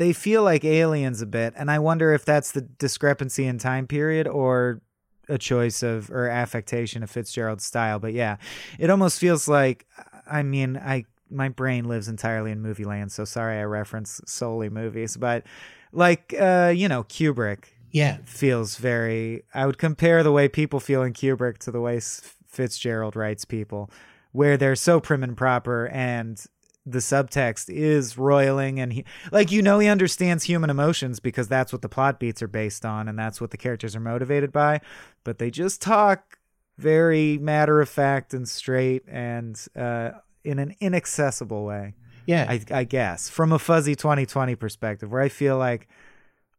They 0.00 0.14
feel 0.14 0.42
like 0.42 0.64
aliens 0.64 1.20
a 1.20 1.26
bit, 1.26 1.52
and 1.58 1.70
I 1.70 1.78
wonder 1.78 2.14
if 2.14 2.24
that's 2.24 2.52
the 2.52 2.62
discrepancy 2.62 3.44
in 3.44 3.58
time 3.58 3.86
period 3.86 4.26
or 4.26 4.80
a 5.28 5.36
choice 5.36 5.82
of 5.82 6.10
or 6.10 6.26
affectation 6.26 7.02
of 7.02 7.10
Fitzgerald's 7.10 7.64
style. 7.66 7.98
But 7.98 8.14
yeah, 8.14 8.38
it 8.78 8.88
almost 8.88 9.20
feels 9.20 9.46
like. 9.46 9.86
I 10.26 10.42
mean, 10.42 10.78
I 10.78 11.04
my 11.30 11.50
brain 11.50 11.84
lives 11.84 12.08
entirely 12.08 12.50
in 12.50 12.62
movie 12.62 12.86
land, 12.86 13.12
so 13.12 13.26
sorry 13.26 13.58
I 13.58 13.64
reference 13.64 14.22
solely 14.24 14.70
movies, 14.70 15.18
but 15.18 15.44
like 15.92 16.34
uh, 16.40 16.72
you 16.74 16.88
know, 16.88 17.04
Kubrick 17.04 17.64
Yeah, 17.90 18.18
feels 18.24 18.76
very. 18.78 19.42
I 19.52 19.66
would 19.66 19.76
compare 19.76 20.22
the 20.22 20.32
way 20.32 20.48
people 20.48 20.80
feel 20.80 21.02
in 21.02 21.12
Kubrick 21.12 21.58
to 21.58 21.70
the 21.70 21.80
way 21.80 22.00
Fitzgerald 22.46 23.16
writes 23.16 23.44
people, 23.44 23.90
where 24.32 24.56
they're 24.56 24.76
so 24.76 24.98
prim 24.98 25.22
and 25.22 25.36
proper, 25.36 25.88
and 25.88 26.42
the 26.86 26.98
subtext 26.98 27.68
is 27.68 28.16
roiling, 28.16 28.80
and 28.80 28.92
he, 28.92 29.04
like 29.30 29.52
you 29.52 29.62
know, 29.62 29.78
he 29.78 29.88
understands 29.88 30.44
human 30.44 30.70
emotions 30.70 31.20
because 31.20 31.48
that's 31.48 31.72
what 31.72 31.82
the 31.82 31.88
plot 31.88 32.18
beats 32.18 32.42
are 32.42 32.48
based 32.48 32.84
on, 32.84 33.08
and 33.08 33.18
that's 33.18 33.40
what 33.40 33.50
the 33.50 33.56
characters 33.56 33.94
are 33.94 34.00
motivated 34.00 34.52
by. 34.52 34.80
But 35.24 35.38
they 35.38 35.50
just 35.50 35.82
talk 35.82 36.38
very 36.78 37.38
matter 37.38 37.80
of 37.80 37.88
fact 37.88 38.32
and 38.32 38.48
straight, 38.48 39.04
and 39.06 39.60
uh, 39.76 40.12
in 40.44 40.58
an 40.58 40.74
inaccessible 40.80 41.64
way. 41.64 41.94
yeah. 42.26 42.46
I, 42.48 42.60
I 42.70 42.84
guess 42.84 43.28
from 43.28 43.52
a 43.52 43.58
fuzzy 43.58 43.94
2020 43.94 44.54
perspective, 44.54 45.10
where 45.10 45.20
I 45.20 45.28
feel 45.28 45.58
like, 45.58 45.88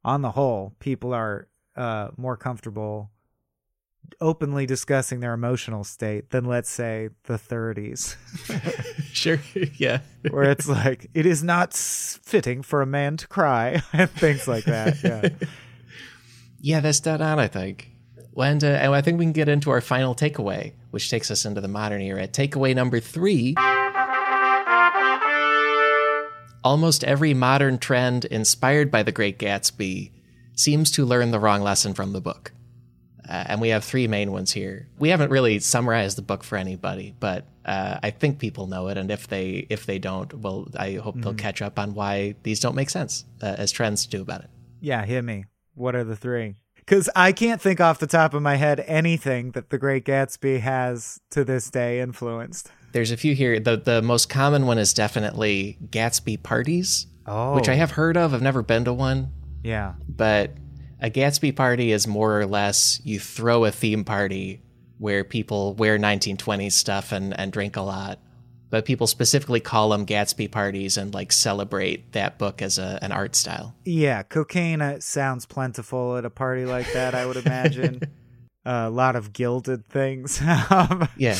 on 0.03 0.21
the 0.21 0.31
whole, 0.31 0.73
people 0.79 1.13
are 1.13 1.47
uh, 1.75 2.09
more 2.17 2.37
comfortable 2.37 3.11
openly 4.19 4.65
discussing 4.65 5.19
their 5.19 5.33
emotional 5.33 5.83
state 5.83 6.31
than, 6.31 6.45
let's 6.45 6.69
say, 6.69 7.09
the 7.23 7.35
30s, 7.35 8.15
sure. 9.13 9.39
yeah. 9.75 9.99
where 10.29 10.43
it's 10.43 10.67
like 10.67 11.09
it 11.13 11.25
is 11.25 11.43
not 11.43 11.73
fitting 11.73 12.61
for 12.61 12.81
a 12.81 12.85
man 12.85 13.17
to 13.17 13.27
cry 13.27 13.81
and 13.93 14.09
things 14.09 14.47
like 14.47 14.65
that. 14.65 15.03
Yeah. 15.03 15.29
Yeah, 16.59 16.79
that's 16.79 16.99
dead 16.99 17.21
on, 17.21 17.39
I 17.39 17.47
think. 17.47 17.89
And, 18.37 18.63
uh, 18.63 18.67
and 18.67 18.93
I 18.93 19.01
think 19.01 19.17
we 19.17 19.25
can 19.25 19.33
get 19.33 19.49
into 19.49 19.71
our 19.71 19.81
final 19.81 20.15
takeaway, 20.15 20.73
which 20.91 21.09
takes 21.09 21.31
us 21.31 21.45
into 21.45 21.59
the 21.59 21.67
modern 21.67 22.01
era. 22.01 22.27
Takeaway 22.27 22.75
number 22.75 22.99
three 22.99 23.55
Almost 26.63 27.03
every 27.03 27.33
modern 27.33 27.79
trend 27.79 28.25
inspired 28.25 28.91
by 28.91 29.01
The 29.01 29.11
Great 29.11 29.39
Gatsby 29.39 30.11
seems 30.55 30.91
to 30.91 31.05
learn 31.05 31.31
the 31.31 31.39
wrong 31.39 31.61
lesson 31.61 31.95
from 31.95 32.13
the 32.13 32.21
book. 32.21 32.51
Uh, 33.27 33.43
and 33.47 33.61
we 33.61 33.69
have 33.69 33.83
three 33.83 34.07
main 34.07 34.31
ones 34.31 34.51
here. 34.51 34.87
We 34.99 35.09
haven't 35.09 35.29
really 35.31 35.59
summarized 35.59 36.17
the 36.17 36.21
book 36.21 36.43
for 36.43 36.57
anybody, 36.57 37.15
but 37.19 37.45
uh, 37.65 37.99
I 38.01 38.09
think 38.09 38.39
people 38.39 38.67
know 38.67 38.87
it. 38.87 38.97
And 38.97 39.11
if 39.11 39.27
they 39.27 39.67
if 39.69 39.85
they 39.85 39.99
don't, 39.99 40.33
well, 40.33 40.67
I 40.77 40.93
hope 40.95 41.15
they'll 41.21 41.33
catch 41.33 41.61
up 41.61 41.77
on 41.79 41.93
why 41.93 42.35
these 42.43 42.59
don't 42.59 42.75
make 42.75 42.89
sense 42.89 43.25
uh, 43.41 43.55
as 43.57 43.71
trends 43.71 44.05
do 44.07 44.21
about 44.21 44.41
it. 44.41 44.49
Yeah, 44.79 45.05
hit 45.05 45.23
me. 45.23 45.45
What 45.75 45.95
are 45.95 46.03
the 46.03 46.15
three? 46.15 46.55
Because 46.75 47.09
I 47.15 47.31
can't 47.31 47.61
think 47.61 47.79
off 47.79 47.99
the 47.99 48.07
top 48.07 48.33
of 48.33 48.41
my 48.41 48.55
head 48.55 48.83
anything 48.87 49.51
that 49.51 49.69
The 49.69 49.77
Great 49.77 50.03
Gatsby 50.03 50.59
has 50.61 51.19
to 51.29 51.45
this 51.45 51.69
day 51.69 52.01
influenced. 52.01 52.71
There's 52.91 53.11
a 53.11 53.17
few 53.17 53.35
here. 53.35 53.59
The 53.59 53.77
the 53.77 54.01
most 54.01 54.29
common 54.29 54.65
one 54.65 54.77
is 54.79 54.93
definitely 54.93 55.77
Gatsby 55.89 56.41
parties, 56.43 57.05
Oh, 57.27 57.53
which 57.55 57.69
I 57.69 57.75
have 57.75 57.91
heard 57.91 58.17
of. 58.17 58.33
I've 58.33 58.41
never 58.41 58.63
been 58.63 58.83
to 58.85 58.93
one, 58.93 59.31
Yeah. 59.63 59.93
but 60.09 60.51
a 61.01 61.09
Gatsby 61.09 61.55
party 61.55 61.91
is 61.91 62.07
more 62.07 62.39
or 62.39 62.45
less 62.45 63.01
you 63.03 63.19
throw 63.19 63.65
a 63.65 63.71
theme 63.71 64.03
party 64.03 64.61
where 64.99 65.23
people 65.23 65.73
wear 65.73 65.97
1920s 65.97 66.73
stuff 66.73 67.11
and, 67.11 67.37
and 67.39 67.51
drink 67.51 67.75
a 67.75 67.81
lot. 67.81 68.19
But 68.69 68.85
people 68.85 69.07
specifically 69.07 69.59
call 69.59 69.89
them 69.89 70.05
Gatsby 70.05 70.49
parties 70.51 70.95
and 70.95 71.13
like 71.13 71.31
celebrate 71.31 72.13
that 72.13 72.37
book 72.37 72.61
as 72.61 72.77
a, 72.77 72.99
an 73.01 73.11
art 73.11 73.35
style. 73.35 73.75
Yeah, 73.83 74.23
cocaine 74.23 74.81
uh, 74.81 74.99
sounds 75.01 75.45
plentiful 75.45 76.15
at 76.17 76.23
a 76.23 76.29
party 76.29 76.65
like 76.65 76.93
that, 76.93 77.13
I 77.13 77.25
would 77.25 77.35
imagine. 77.35 77.99
a 78.65 78.89
lot 78.89 79.15
of 79.15 79.33
gilded 79.33 79.87
things. 79.87 80.39
Yeah. 81.17 81.37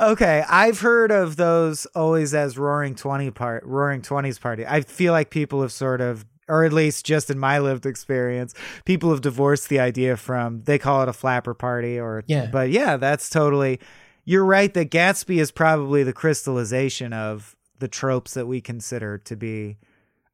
okay, 0.00 0.44
I've 0.48 0.80
heard 0.80 1.10
of 1.10 1.36
those 1.36 1.86
always 1.86 2.34
as 2.34 2.56
roaring 2.56 2.94
20 2.94 3.30
part 3.32 3.64
roaring 3.64 4.00
20s 4.00 4.40
party. 4.40 4.64
I 4.66 4.80
feel 4.80 5.12
like 5.12 5.30
people 5.30 5.60
have 5.62 5.72
sort 5.72 6.00
of 6.00 6.24
or 6.48 6.64
at 6.64 6.72
least 6.72 7.06
just 7.06 7.30
in 7.30 7.38
my 7.38 7.58
lived 7.58 7.86
experience, 7.86 8.54
people 8.84 9.10
have 9.10 9.20
divorced 9.20 9.68
the 9.68 9.80
idea 9.80 10.16
from 10.16 10.62
they 10.62 10.78
call 10.78 11.02
it 11.02 11.08
a 11.08 11.12
flapper 11.12 11.54
party 11.54 11.98
or 11.98 12.24
Yeah. 12.26 12.46
But 12.46 12.70
yeah, 12.70 12.96
that's 12.96 13.28
totally. 13.30 13.80
You're 14.24 14.44
right 14.44 14.72
that 14.74 14.90
Gatsby 14.90 15.38
is 15.40 15.50
probably 15.50 16.02
the 16.02 16.12
crystallization 16.12 17.12
of 17.12 17.56
the 17.78 17.88
tropes 17.88 18.34
that 18.34 18.46
we 18.46 18.60
consider 18.60 19.18
to 19.18 19.36
be. 19.36 19.78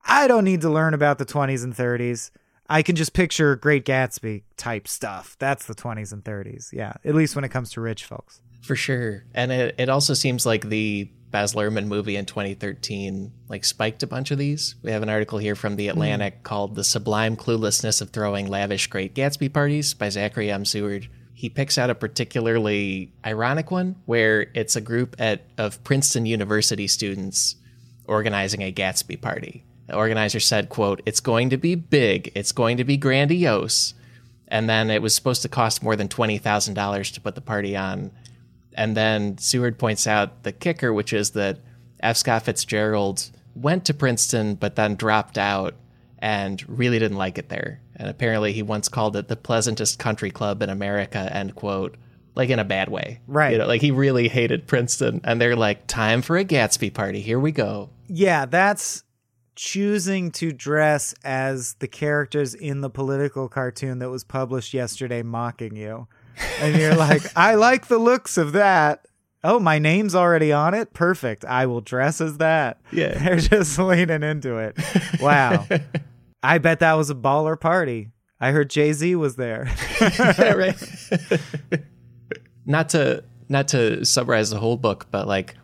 I 0.05 0.27
don't 0.29 0.45
need 0.45 0.61
to 0.63 0.71
learn 0.71 0.95
about 0.95 1.19
the 1.19 1.27
20s 1.27 1.65
and 1.65 1.75
30s. 1.75 2.31
I 2.69 2.83
can 2.83 2.97
just 2.97 3.15
picture 3.15 3.57
Great 3.57 3.87
Gatsby 3.87 4.43
type 4.59 4.87
stuff. 4.87 5.37
That's 5.39 5.65
the 5.67 5.75
20s 5.75 6.13
and 6.13 6.23
30s. 6.23 6.71
Yeah, 6.73 6.95
at 7.05 7.15
least 7.15 7.35
when 7.35 7.45
it 7.45 7.49
comes 7.49 7.71
to 7.73 7.81
rich 7.81 8.05
folks. 8.05 8.43
For 8.61 8.77
sure. 8.77 9.25
And 9.35 9.51
it, 9.51 9.75
it 9.79 9.89
also 9.89 10.13
seems 10.13 10.45
like 10.45 10.69
the 10.69 11.11
Baz 11.31 11.55
Luhrmann 11.55 11.87
movie 11.87 12.16
in 12.16 12.24
2013 12.24 13.33
like 13.49 13.64
spiked 13.64 14.03
a 14.03 14.07
bunch 14.07 14.31
of 14.31 14.39
these. 14.39 14.74
We 14.83 14.93
have 14.93 15.03
an 15.03 15.09
article 15.09 15.39
here 15.39 15.55
from 15.55 15.76
the 15.76 15.87
hmm. 15.87 15.91
Atlantic 15.91 16.43
called 16.43 16.74
The 16.74 16.85
Sublime 16.85 17.37
Cluelessness 17.37 18.01
of 18.01 18.11
Throwing 18.11 18.49
Lavish 18.49 18.87
Great 18.87 19.14
Gatsby 19.14 19.53
Parties 19.53 19.95
by 19.95 20.09
Zachary 20.09 20.51
M. 20.51 20.64
Seward. 20.64 21.09
He 21.35 21.49
picks 21.49 21.79
out 21.79 21.91
a 21.91 21.95
particularly 21.95 23.12
ironic 23.24 23.70
one 23.70 23.97
where 24.07 24.51
it's 24.55 24.74
a 24.74 24.81
group 24.81 25.14
at 25.18 25.43
of 25.57 25.83
Princeton 25.85 26.26
University 26.26 26.89
students 26.89 27.57
organizing 28.07 28.62
a 28.62 28.72
Gatsby 28.72 29.20
party. 29.20 29.64
The 29.87 29.95
organizer 29.95 30.41
said, 30.41 30.68
quote, 30.68 31.01
It's 31.07 31.20
going 31.20 31.51
to 31.51 31.57
be 31.57 31.74
big, 31.74 32.33
it's 32.35 32.53
going 32.53 32.76
to 32.79 32.85
be 32.85 32.97
grandiose. 32.97 33.95
And 34.49 34.68
then 34.68 34.91
it 34.91 35.03
was 35.03 35.14
supposed 35.14 35.43
to 35.43 35.49
cost 35.49 35.83
more 35.83 35.95
than 35.95 36.09
$20,000 36.09 37.12
to 37.12 37.20
put 37.20 37.35
the 37.35 37.41
party 37.41 37.76
on. 37.76 38.11
And 38.75 38.97
then 38.97 39.39
Seward 39.39 39.79
points 39.79 40.07
out 40.07 40.43
the 40.43 40.53
kicker, 40.53 40.93
which 40.93 41.12
is 41.12 41.31
that 41.31 41.59
F. 42.01 42.16
Scott 42.16 42.45
Fitzgerald 42.45 43.31
went 43.55 43.85
to 43.87 43.95
Princeton, 43.95 44.55
but 44.55 44.77
then 44.77 44.95
dropped 44.95 45.37
out 45.37 45.75
and 46.19 46.64
really 46.69 46.99
didn't 46.99 47.16
like 47.16 47.39
it 47.39 47.49
there. 47.49 47.81
And 47.97 48.09
apparently 48.09 48.53
he 48.53 48.62
once 48.62 48.89
called 48.89 49.16
it 49.16 49.29
the 49.29 49.37
pleasantest 49.37 49.99
country 49.99 50.31
club 50.31 50.62
in 50.62 50.71
America, 50.71 51.29
end 51.33 51.55
quote, 51.55 51.97
like 52.35 52.51
in 52.51 52.59
a 52.59 52.64
bad 52.64 52.89
way. 52.89 53.21
Right. 53.27 53.53
You 53.53 53.59
know, 53.59 53.66
like 53.66 53.81
he 53.81 53.91
really 53.91 54.29
hated 54.29 54.66
Princeton. 54.66 55.21
And 55.25 55.41
they're 55.41 55.57
like, 55.57 55.87
time 55.87 56.23
for 56.23 56.37
a 56.37 56.45
Gatsby 56.45 56.95
party. 56.95 57.21
Here 57.21 57.41
we 57.41 57.51
go. 57.51 57.91
Yeah, 58.07 58.47
that's 58.47 59.03
choosing 59.57 60.31
to 60.31 60.53
dress 60.53 61.14
as 61.25 61.75
the 61.81 61.89
characters 61.89 62.55
in 62.55 62.81
the 62.81 62.91
political 62.91 63.49
cartoon 63.49 63.99
that 63.99 64.09
was 64.09 64.23
published 64.23 64.73
yesterday 64.73 65.23
mocking 65.23 65.75
you. 65.75 66.07
And 66.61 66.76
you're 66.76 66.95
like, 66.95 67.22
I 67.36 67.55
like 67.55 67.86
the 67.86 67.99
looks 67.99 68.36
of 68.39 68.53
that. 68.53 69.07
Oh, 69.45 69.61
my 69.61 69.78
name's 69.78 70.14
already 70.14 70.53
on 70.53 70.74
it. 70.74 70.93
Perfect. 70.93 71.45
I 71.45 71.66
will 71.66 71.80
dress 71.80 72.20
as 72.20 72.39
that. 72.39 72.80
Yeah. 72.93 73.16
They're 73.22 73.36
just 73.36 73.78
leaning 73.78 74.22
into 74.22 74.57
it. 74.57 74.76
Wow. 75.20 75.66
I 76.43 76.59
bet 76.59 76.80
that 76.80 76.95
was 76.95 77.11
a 77.11 77.14
baller 77.14 77.59
party. 77.59 78.11
I 78.41 78.53
heard 78.53 78.70
Jay 78.70 78.93
Z 78.93 79.14
was 79.16 79.36
there. 79.36 79.70
right. 80.01 80.76
not 82.66 82.91
to 82.91 83.24
not 83.49 83.68
to 83.68 84.05
summarize 84.05 84.51
the 84.51 84.61
whole 84.61 84.76
book, 84.76 85.09
but 85.11 85.26
like 85.26 85.57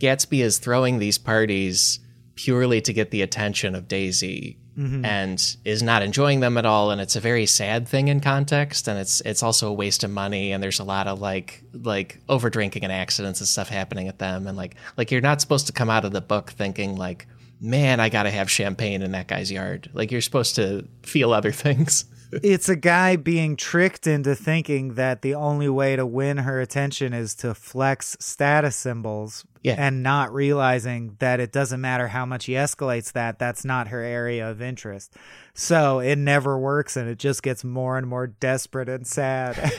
Gatsby 0.00 0.42
is 0.42 0.58
throwing 0.58 0.98
these 0.98 1.18
parties 1.18 2.00
purely 2.34 2.80
to 2.80 2.92
get 2.92 3.10
the 3.10 3.22
attention 3.22 3.74
of 3.74 3.88
Daisy 3.88 4.58
Mm-hmm. 4.76 5.04
and 5.04 5.56
is 5.64 5.84
not 5.84 6.02
enjoying 6.02 6.40
them 6.40 6.58
at 6.58 6.66
all 6.66 6.90
and 6.90 7.00
it's 7.00 7.14
a 7.14 7.20
very 7.20 7.46
sad 7.46 7.86
thing 7.86 8.08
in 8.08 8.18
context 8.18 8.88
and 8.88 8.98
it's 8.98 9.20
it's 9.20 9.40
also 9.40 9.68
a 9.68 9.72
waste 9.72 10.02
of 10.02 10.10
money 10.10 10.50
and 10.50 10.60
there's 10.60 10.80
a 10.80 10.84
lot 10.84 11.06
of 11.06 11.20
like 11.20 11.62
like 11.72 12.18
over 12.28 12.50
drinking 12.50 12.82
and 12.82 12.92
accidents 12.92 13.38
and 13.38 13.46
stuff 13.46 13.68
happening 13.68 14.08
at 14.08 14.18
them 14.18 14.48
and 14.48 14.56
like 14.56 14.74
like 14.96 15.12
you're 15.12 15.20
not 15.20 15.40
supposed 15.40 15.68
to 15.68 15.72
come 15.72 15.90
out 15.90 16.04
of 16.04 16.10
the 16.10 16.20
book 16.20 16.50
thinking 16.50 16.96
like 16.96 17.28
man 17.60 18.00
I 18.00 18.08
got 18.08 18.24
to 18.24 18.30
have 18.30 18.50
champagne 18.50 19.02
in 19.02 19.12
that 19.12 19.26
guy's 19.26 19.50
yard. 19.50 19.90
Like 19.94 20.12
you're 20.12 20.20
supposed 20.20 20.54
to 20.56 20.86
feel 21.02 21.32
other 21.32 21.52
things 21.64 22.04
it's 22.42 22.68
a 22.68 22.76
guy 22.76 23.16
being 23.16 23.56
tricked 23.56 24.06
into 24.06 24.34
thinking 24.34 24.94
that 24.94 25.22
the 25.22 25.34
only 25.34 25.68
way 25.68 25.96
to 25.96 26.04
win 26.06 26.38
her 26.38 26.60
attention 26.60 27.12
is 27.12 27.34
to 27.36 27.54
flex 27.54 28.16
status 28.20 28.76
symbols 28.76 29.44
Yeah. 29.62 29.76
and 29.78 30.02
not 30.02 30.32
realizing 30.32 31.16
that 31.20 31.40
it 31.40 31.52
doesn't 31.52 31.80
matter 31.80 32.08
how 32.08 32.26
much 32.26 32.46
he 32.46 32.52
escalates 32.52 33.12
that 33.12 33.38
that's 33.38 33.64
not 33.64 33.88
her 33.88 34.00
area 34.02 34.50
of 34.50 34.60
interest. 34.60 35.14
So 35.54 36.00
it 36.00 36.16
never 36.16 36.58
works 36.58 36.96
and 36.96 37.08
it 37.08 37.18
just 37.18 37.42
gets 37.42 37.62
more 37.64 37.96
and 37.98 38.06
more 38.06 38.26
desperate 38.26 38.88
and 38.88 39.06
sad. 39.06 39.56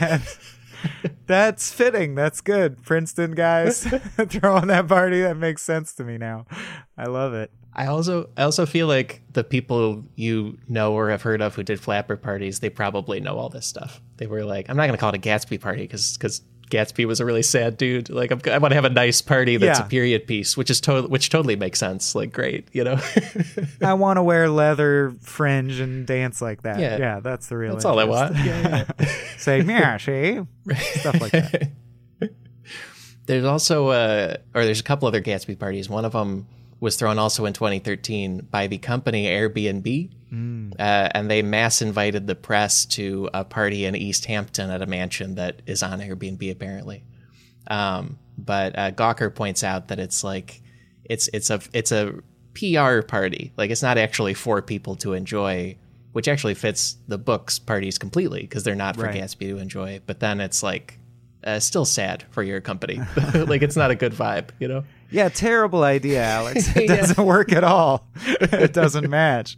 And 1.02 1.16
that's 1.26 1.72
fitting. 1.72 2.14
That's 2.14 2.42
good. 2.42 2.82
Princeton 2.84 3.32
guys 3.32 3.82
throwing 4.28 4.66
that 4.66 4.86
party 4.86 5.22
that 5.22 5.36
makes 5.38 5.62
sense 5.62 5.94
to 5.94 6.04
me 6.04 6.18
now. 6.18 6.44
I 6.98 7.06
love 7.06 7.32
it 7.32 7.50
I 7.78 7.86
also 7.86 8.30
I 8.38 8.42
also 8.44 8.64
feel 8.64 8.86
like 8.86 9.20
the 9.34 9.44
people 9.44 10.02
you 10.16 10.56
know 10.66 10.94
or 10.94 11.10
have 11.10 11.20
heard 11.22 11.42
of 11.42 11.54
who 11.54 11.62
did 11.62 11.78
flapper 11.78 12.16
parties, 12.16 12.60
they 12.60 12.70
probably 12.70 13.20
know 13.20 13.36
all 13.36 13.50
this 13.50 13.66
stuff. 13.66 14.00
They 14.16 14.26
were 14.26 14.44
like, 14.44 14.70
I'm 14.70 14.76
not 14.78 14.84
going 14.86 14.96
to 14.96 14.98
call 15.00 15.10
it 15.10 15.16
a 15.16 15.18
Gatsby 15.20 15.60
party 15.60 15.82
because 15.82 16.16
because 16.16 16.40
Gatsby 16.70 17.04
was 17.04 17.20
a 17.20 17.24
really 17.26 17.42
sad 17.42 17.76
dude. 17.76 18.08
Like 18.08 18.30
I'm, 18.30 18.40
I 18.50 18.56
want 18.58 18.72
to 18.72 18.76
have 18.76 18.86
a 18.86 18.90
nice 18.90 19.20
party 19.20 19.58
that's 19.58 19.78
Yeah. 19.78 19.84
a 19.84 19.88
period 19.88 20.26
piece, 20.26 20.56
which 20.56 20.70
is 20.70 20.80
totally 20.80 21.08
which 21.08 21.28
totally 21.28 21.54
makes 21.54 21.78
sense. 21.78 22.14
Like 22.14 22.32
great, 22.32 22.66
you 22.72 22.82
know. 22.82 22.98
i 23.82 23.92
want 23.92 24.16
to 24.16 24.22
wear 24.22 24.48
leather 24.48 25.14
fringe 25.20 25.78
and 25.78 26.06
dance 26.06 26.40
like 26.40 26.62
that 26.62 26.80
Yeah. 26.80 26.96
yeah, 26.96 27.20
that's 27.20 27.48
the 27.48 27.58
real 27.58 27.74
that's 27.74 27.84
all 27.84 27.98
I 28.00 28.04
want. 28.04 28.36
Yeah, 28.36 28.84
yeah. 28.98 29.06
say 29.36 29.60
see 29.98 30.40
stuff 31.00 31.20
like 31.20 31.32
that 31.32 31.70
There's 33.26 33.44
also 33.44 33.88
uh 33.88 34.36
or 34.54 34.64
there's 34.64 34.80
a 34.80 34.84
couple 34.84 35.06
other 35.08 35.20
Gatsby 35.20 35.58
parties. 35.58 35.88
One 35.90 36.04
of 36.04 36.12
them 36.12 36.46
was 36.80 36.96
thrown 36.96 37.18
also 37.18 37.46
in 37.46 37.52
2013 37.52 38.48
by 38.50 38.66
the 38.66 38.78
company 38.78 39.26
Airbnb, 39.26 40.10
uh, 40.78 41.08
and 41.14 41.30
they 41.30 41.40
mass 41.42 41.80
invited 41.80 42.26
the 42.26 42.34
press 42.34 42.84
to 42.84 43.30
a 43.32 43.44
party 43.44 43.84
in 43.86 43.94
East 43.94 44.26
Hampton 44.26 44.70
at 44.70 44.82
a 44.82 44.86
mansion 44.86 45.36
that 45.36 45.62
is 45.66 45.82
on 45.82 46.00
Airbnb 46.00 46.50
apparently. 46.50 47.04
Um, 47.68 48.18
but 48.36 48.78
uh, 48.78 48.90
Gawker 48.90 49.34
points 49.34 49.64
out 49.64 49.88
that 49.88 49.98
it's 49.98 50.22
like 50.22 50.60
it's 51.04 51.28
it's 51.32 51.50
a 51.50 51.60
it's 51.72 51.92
a 51.92 52.14
PR 52.54 53.02
party. 53.02 53.52
Like 53.56 53.70
it's 53.70 53.82
not 53.82 53.98
actually 53.98 54.34
for 54.34 54.60
people 54.62 54.96
to 54.96 55.14
enjoy, 55.14 55.76
which 56.12 56.28
actually 56.28 56.54
fits 56.54 56.96
the 57.08 57.18
book's 57.18 57.58
parties 57.58 57.98
completely 57.98 58.42
because 58.42 58.64
they're 58.64 58.74
not 58.74 58.96
for 58.96 59.04
Right. 59.04 59.22
Gatsby 59.22 59.48
to 59.48 59.58
enjoy. 59.58 60.00
But 60.06 60.20
then 60.20 60.40
it's 60.40 60.62
like 60.62 60.98
uh, 61.44 61.60
still 61.60 61.84
sad 61.84 62.24
for 62.30 62.42
your 62.42 62.60
company. 62.60 63.00
like 63.34 63.62
it's 63.62 63.76
not 63.76 63.90
a 63.90 63.94
good 63.94 64.12
vibe, 64.12 64.50
you 64.58 64.68
know. 64.68 64.84
Yeah 65.10 65.28
terrible 65.28 65.82
idea 65.84 66.22
alex 66.22 66.68
it 66.76 66.88
doesn't 66.88 67.24
work 67.24 67.52
at 67.52 67.64
all 67.64 68.06
it 68.40 68.72
doesn't 68.72 69.08
match 69.08 69.56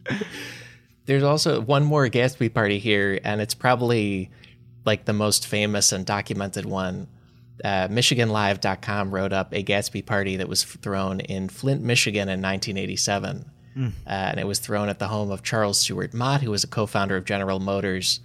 There's 1.07 1.23
also 1.23 1.63
one 1.63 1.85
more 1.85 2.07
Gatsby 2.11 2.53
party 2.53 2.79
here, 2.79 3.19
and 3.25 3.41
it's 3.41 3.55
probably 3.55 4.31
like 4.85 5.07
the 5.07 5.15
most 5.15 5.47
famous 5.47 5.91
and 5.91 6.05
documented 6.05 6.67
one. 6.67 7.09
Uh, 7.65 7.89
MichiganLive.com 7.89 9.11
wrote 9.11 9.33
up 9.33 9.55
a 9.55 9.65
Gatsby 9.65 10.05
party 10.05 10.37
that 10.37 10.51
was 10.51 10.65
thrown 10.65 11.21
in 11.21 11.49
Flint, 11.49 11.83
Michigan 11.83 12.29
in 12.29 12.43
1987. 12.43 13.51
Uh, 14.07 14.11
and 14.11 14.39
it 14.39 14.47
was 14.47 14.59
thrown 14.59 14.91
at 14.91 14.99
the 14.99 15.09
home 15.09 15.31
of 15.31 15.43
Charles 15.43 15.81
Stewart 15.81 16.13
Mott, 16.13 16.43
who 16.43 16.51
was 16.51 16.63
a 16.63 16.69
co 16.69 16.85
founder 16.85 17.17
of 17.17 17.25
General 17.25 17.59
Motors. 17.59 18.21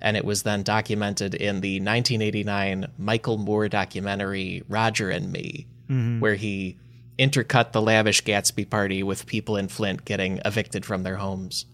And 0.00 0.16
it 0.16 0.24
was 0.24 0.44
then 0.44 0.62
documented 0.62 1.34
in 1.34 1.60
the 1.60 1.80
1989 1.80 2.86
Michael 2.98 3.36
Moore 3.38 3.68
documentary, 3.68 4.62
Roger 4.68 5.10
and 5.10 5.32
Me, 5.32 5.66
where 5.88 6.34
he 6.34 6.78
intercut 7.18 7.72
the 7.72 7.82
lavish 7.82 8.22
Gatsby 8.24 8.68
party 8.68 9.02
with 9.02 9.26
people 9.26 9.56
in 9.56 9.68
Flint 9.68 10.04
getting 10.04 10.40
evicted 10.44 10.84
from 10.86 11.02
their 11.02 11.16
homes 11.16 11.66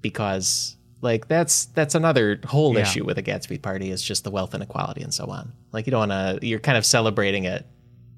because 0.00 0.76
like 1.00 1.26
that's 1.28 1.64
that's 1.66 1.94
another 1.94 2.38
whole 2.46 2.74
Yeah. 2.74 2.82
issue 2.82 3.04
with 3.04 3.18
a 3.18 3.22
Gatsby 3.22 3.60
party 3.62 3.90
is 3.90 4.02
just 4.02 4.24
the 4.24 4.30
wealth 4.30 4.54
inequality 4.54 5.02
and 5.02 5.12
so 5.12 5.26
on. 5.26 5.52
Like 5.72 5.86
you 5.86 5.90
don't 5.90 6.08
want 6.08 6.40
to 6.40 6.46
you're 6.46 6.60
kind 6.60 6.78
of 6.78 6.84
celebrating 6.86 7.44
it 7.44 7.66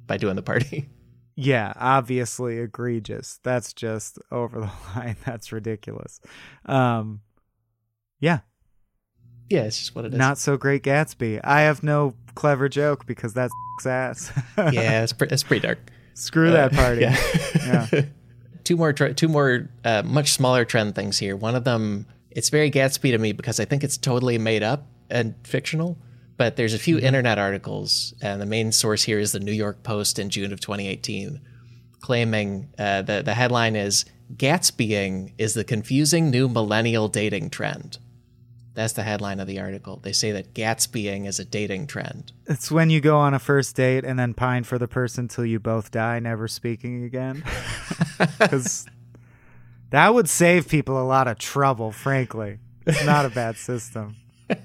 by 0.07 0.17
doing 0.17 0.37
the 0.37 0.43
party. 0.43 0.89
yeah 1.37 1.73
obviously 1.77 2.59
egregious 2.59 3.41
that's 3.43 3.73
just 3.73 4.21
over 4.31 4.61
the 4.61 4.71
line 4.97 5.17
that's 5.25 5.51
ridiculous 5.51 6.21
um 6.67 7.23
yeah 8.21 8.39
yeah, 9.51 9.63
it's 9.65 9.79
just 9.79 9.95
what 9.97 10.05
it 10.05 10.13
is. 10.13 10.19
not 10.19 10.39
so 10.39 10.57
great 10.57 10.85
gatsby 10.85 11.41
i 11.43 11.63
have 11.63 11.83
no 11.83 12.15
clever 12.35 12.68
joke 12.68 13.07
because 13.07 13.32
that's 13.35 13.53
ass 13.87 14.32
yeah, 14.57 15.03
it's 15.03 15.12
pre- 15.12 15.28
it's 15.30 15.43
pretty 15.43 15.66
dark. 15.66 15.78
screw 16.14 16.51
that 16.53 16.72
party 16.72 17.01
Yeah. 17.03 17.16
Yeah. 17.57 18.03
two 18.64 18.76
more 18.76 18.93
tre- 18.93 19.14
two 19.14 19.28
more 19.28 19.70
uh, 19.85 20.03
much 20.05 20.32
smaller 20.32 20.64
trend 20.64 20.95
things 20.95 21.18
here. 21.18 21.37
One 21.37 21.55
of 21.55 21.64
them 21.64 22.07
it's 22.30 22.49
very 22.51 22.70
Gatsby 22.70 23.12
to 23.12 23.18
me 23.18 23.32
because 23.32 23.61
I 23.61 23.64
think 23.64 23.85
it's 23.85 23.97
totally 23.97 24.39
made 24.39 24.62
up 24.62 24.87
and 25.11 25.35
fictional. 25.45 25.97
But 26.37 26.57
there's 26.57 26.74
a 26.74 26.80
few 26.80 26.99
internet 26.99 27.39
articles, 27.39 28.12
and 28.20 28.41
the 28.41 28.47
main 28.47 28.72
source 28.72 29.05
here 29.05 29.20
is 29.20 29.30
the 29.30 29.39
New 29.39 29.53
York 29.53 29.85
Post 29.85 30.18
in 30.18 30.30
June 30.30 30.53
of 30.53 30.59
2018, 30.59 31.41
claiming 32.01 32.68
uh, 32.76 33.03
the 33.03 33.22
the 33.22 33.35
headline 33.35 33.76
is 33.76 34.05
"Gatsbying 34.37 35.32
is 35.39 35.55
the 35.55 35.62
confusing 35.62 36.30
new 36.30 36.49
millennial 36.49 37.07
dating 37.07 37.51
trend." 37.51 37.99
That's 38.75 38.93
the 38.93 39.05
headline 39.05 39.39
of 39.39 39.47
the 39.47 39.61
article. 39.61 40.01
They 40.03 40.12
say 40.12 40.33
that 40.33 40.53
Gatsbying 40.53 41.27
is 41.27 41.39
a 41.39 41.45
dating 41.45 41.87
trend. 41.87 42.33
It's 42.47 42.70
when 42.72 42.91
you 42.91 43.01
go 43.01 43.18
on 43.18 43.33
a 43.33 43.39
first 43.39 43.77
date 43.77 44.05
and 44.05 44.18
then 44.18 44.35
pine 44.35 44.64
for 44.64 44.79
the 44.79 44.89
person 44.89 45.29
till 45.29 45.45
you 45.47 45.61
both 45.61 45.93
die, 45.93 46.18
never 46.18 46.49
speaking 46.49 47.05
again. 47.05 47.45
Because 48.18 48.87
That 49.91 50.14
would 50.14 50.29
save 50.29 50.68
people 50.68 51.01
a 51.01 51.07
lot 51.07 51.29
of 51.29 51.39
trouble, 51.39 51.93
frankly. 51.93 52.59
It's 52.87 53.05
not 53.05 53.25
a 53.27 53.31
bad 53.31 53.57
system. 53.57 54.16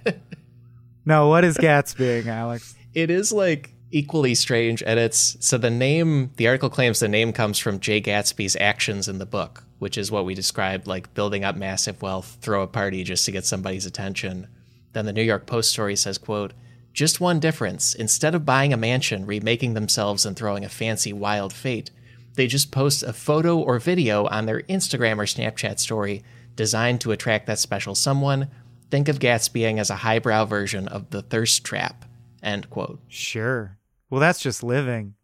No, 1.05 1.27
what 1.27 1.43
is 1.43 1.57
Gatsbying, 1.57 2.27
Alex? 2.27 2.75
It 2.93 3.09
is 3.09 3.31
like 3.31 3.71
equally 3.91 4.35
strange, 4.35 4.83
edits. 4.85 5.37
so 5.39 5.57
the 5.57 5.69
name. 5.69 6.31
The 6.37 6.47
article 6.47 6.69
claims 6.69 6.99
the 6.99 7.07
name 7.07 7.33
comes 7.33 7.59
from 7.59 7.79
Jay 7.79 8.01
Gatsby's 8.01 8.55
actions 8.59 9.07
in 9.07 9.17
the 9.17 9.25
book, 9.25 9.63
which 9.79 9.97
is 9.97 10.11
what 10.11 10.25
we 10.25 10.33
described 10.33 10.87
like 10.87 11.13
building 11.13 11.43
up 11.43 11.55
massive 11.55 12.01
wealth, 12.01 12.37
throw 12.41 12.61
a 12.61 12.67
party 12.67 13.03
just 13.03 13.25
to 13.25 13.31
get 13.31 13.45
somebody's 13.45 13.85
attention. 13.85 14.47
Then 14.93 15.05
the 15.05 15.13
New 15.13 15.23
York 15.23 15.45
Post 15.45 15.71
story 15.71 15.95
says, 15.95 16.17
"quote 16.17 16.53
Just 16.93 17.19
one 17.21 17.39
difference: 17.39 17.93
instead 17.93 18.35
of 18.35 18.45
buying 18.45 18.73
a 18.73 18.77
mansion, 18.77 19.25
remaking 19.25 19.73
themselves, 19.73 20.25
and 20.25 20.35
throwing 20.35 20.65
a 20.65 20.69
fancy 20.69 21.13
wild 21.13 21.53
fête, 21.53 21.89
they 22.35 22.47
just 22.47 22.71
post 22.71 23.03
a 23.03 23.13
photo 23.13 23.57
or 23.57 23.79
video 23.79 24.25
on 24.27 24.45
their 24.45 24.61
Instagram 24.63 25.17
or 25.17 25.25
Snapchat 25.25 25.79
story 25.79 26.23
designed 26.55 27.01
to 27.01 27.11
attract 27.11 27.47
that 27.47 27.59
special 27.59 27.95
someone." 27.95 28.49
Think 28.91 29.07
of 29.07 29.19
Gatsbying 29.19 29.79
as 29.79 29.91
a 29.91 29.97
highbrow 29.97 30.45
version 30.45 30.87
of 30.87 31.11
the 31.11 31.21
thirst 31.21 31.63
trap. 31.63 32.05
End 32.41 32.69
quote. 32.69 32.99
Sure. 33.07 33.78
Well, 34.09 34.21
that's 34.21 34.39
just 34.39 34.63
living. 34.63 35.15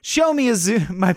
Show 0.00 0.32
me 0.32 0.48
a 0.48 0.56
zoom. 0.56 0.86
My, 0.98 1.16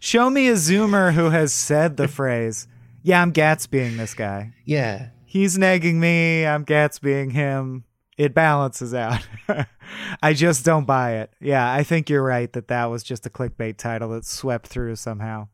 show 0.00 0.30
me 0.30 0.48
a 0.48 0.54
zoomer 0.54 1.12
who 1.12 1.30
has 1.30 1.52
said 1.52 1.96
the 1.96 2.08
phrase. 2.08 2.68
Yeah, 3.02 3.22
I'm 3.22 3.32
Gatsbying 3.32 3.96
this 3.96 4.14
guy. 4.14 4.52
Yeah. 4.64 5.10
He's 5.24 5.58
nagging 5.58 6.00
me. 6.00 6.46
I'm 6.46 6.64
Gatsbying 6.64 7.32
him. 7.32 7.84
It 8.16 8.32
balances 8.32 8.94
out. 8.94 9.26
I 10.22 10.32
just 10.32 10.64
don't 10.64 10.86
buy 10.86 11.16
it. 11.16 11.30
Yeah, 11.40 11.70
I 11.70 11.82
think 11.82 12.08
you're 12.08 12.22
right 12.22 12.50
that 12.54 12.68
that 12.68 12.86
was 12.86 13.02
just 13.02 13.26
a 13.26 13.30
clickbait 13.30 13.76
title 13.76 14.08
that 14.10 14.24
swept 14.24 14.68
through 14.68 14.96
somehow. 14.96 15.48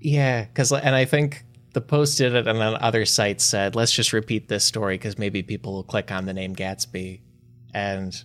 Yeah, 0.00 0.44
because 0.46 0.72
and 0.72 0.94
I 0.94 1.04
think 1.04 1.44
the 1.74 1.80
post 1.80 2.18
did 2.18 2.34
it, 2.34 2.48
and 2.48 2.58
then 2.58 2.76
other 2.80 3.04
sites 3.04 3.44
said, 3.44 3.76
"Let's 3.76 3.92
just 3.92 4.12
repeat 4.14 4.48
this 4.48 4.64
story 4.64 4.94
because 4.94 5.18
maybe 5.18 5.42
people 5.42 5.74
will 5.74 5.84
click 5.84 6.10
on 6.10 6.24
the 6.24 6.32
name 6.32 6.56
Gatsby," 6.56 7.20
and 7.74 8.24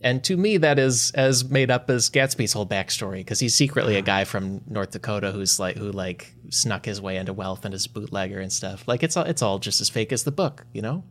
and 0.00 0.22
to 0.24 0.36
me 0.36 0.56
that 0.58 0.78
is 0.78 1.10
as 1.12 1.44
made 1.48 1.70
up 1.70 1.90
as 1.90 2.10
Gatsby's 2.10 2.52
whole 2.52 2.66
backstory 2.66 3.18
because 3.18 3.40
he's 3.40 3.54
secretly 3.54 3.96
a 3.96 4.02
guy 4.02 4.24
from 4.24 4.60
North 4.66 4.92
Dakota 4.92 5.32
who's 5.32 5.58
like 5.58 5.76
who 5.76 5.90
like 5.90 6.32
snuck 6.50 6.84
his 6.84 7.00
way 7.00 7.16
into 7.16 7.32
wealth 7.32 7.64
and 7.64 7.74
is 7.74 7.86
bootlegger 7.86 8.40
and 8.40 8.52
stuff. 8.52 8.86
Like 8.86 9.02
it's 9.02 9.16
all 9.16 9.24
it's 9.24 9.42
all 9.42 9.58
just 9.58 9.80
as 9.80 9.88
fake 9.88 10.12
as 10.12 10.24
the 10.24 10.30
book, 10.32 10.64
you 10.72 10.82
know. 10.82 11.04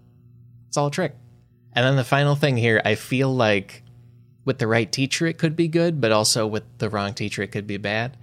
It's 0.67 0.77
all 0.77 0.88
a 0.88 0.91
trick. 0.91 1.15
And 1.73 1.85
then 1.85 1.95
the 1.95 2.03
final 2.03 2.35
thing 2.35 2.57
here, 2.57 2.81
I 2.83 2.95
feel 2.95 3.33
like 3.33 3.83
with 4.45 4.57
the 4.57 4.67
right 4.67 4.91
teacher 4.91 5.27
it 5.27 5.38
could 5.38 5.55
be 5.55 5.67
good, 5.67 5.99
but 6.01 6.11
also 6.11 6.47
with 6.47 6.63
the 6.77 6.89
wrong 6.89 7.13
teacher 7.13 7.43
it 7.43 7.51
could 7.51 7.67
be 7.67 7.77
bad. 7.77 8.17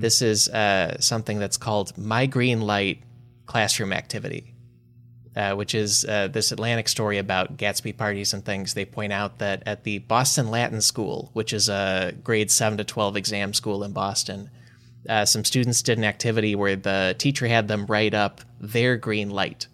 This 0.00 0.20
is 0.20 0.48
uh, 0.48 1.00
something 1.00 1.38
that's 1.38 1.56
called 1.56 1.96
My 1.96 2.26
Green 2.26 2.60
Light 2.60 3.02
Classroom 3.46 3.92
Activity, 3.92 4.49
uh, 5.40 5.54
which 5.54 5.74
is 5.74 6.04
uh, 6.04 6.28
this 6.28 6.52
Atlantic 6.52 6.86
story 6.86 7.16
about 7.16 7.56
Gatsby 7.56 7.96
parties 7.96 8.34
and 8.34 8.44
things. 8.44 8.74
They 8.74 8.84
point 8.84 9.10
out 9.10 9.38
that 9.38 9.62
at 9.64 9.84
the 9.84 10.00
Boston 10.00 10.50
Latin 10.50 10.82
School, 10.82 11.30
which 11.32 11.54
is 11.54 11.70
a 11.70 12.12
grade 12.22 12.50
7 12.50 12.76
to 12.76 12.84
12 12.84 13.16
exam 13.16 13.54
school 13.54 13.82
in 13.82 13.92
Boston, 13.92 14.50
uh, 15.08 15.24
some 15.24 15.46
students 15.46 15.80
did 15.80 15.96
an 15.96 16.04
activity 16.04 16.54
where 16.54 16.76
the 16.76 17.14
teacher 17.16 17.46
had 17.46 17.68
them 17.68 17.86
write 17.86 18.12
up 18.12 18.42
their 18.60 18.98
green 18.98 19.30
light, 19.30 19.66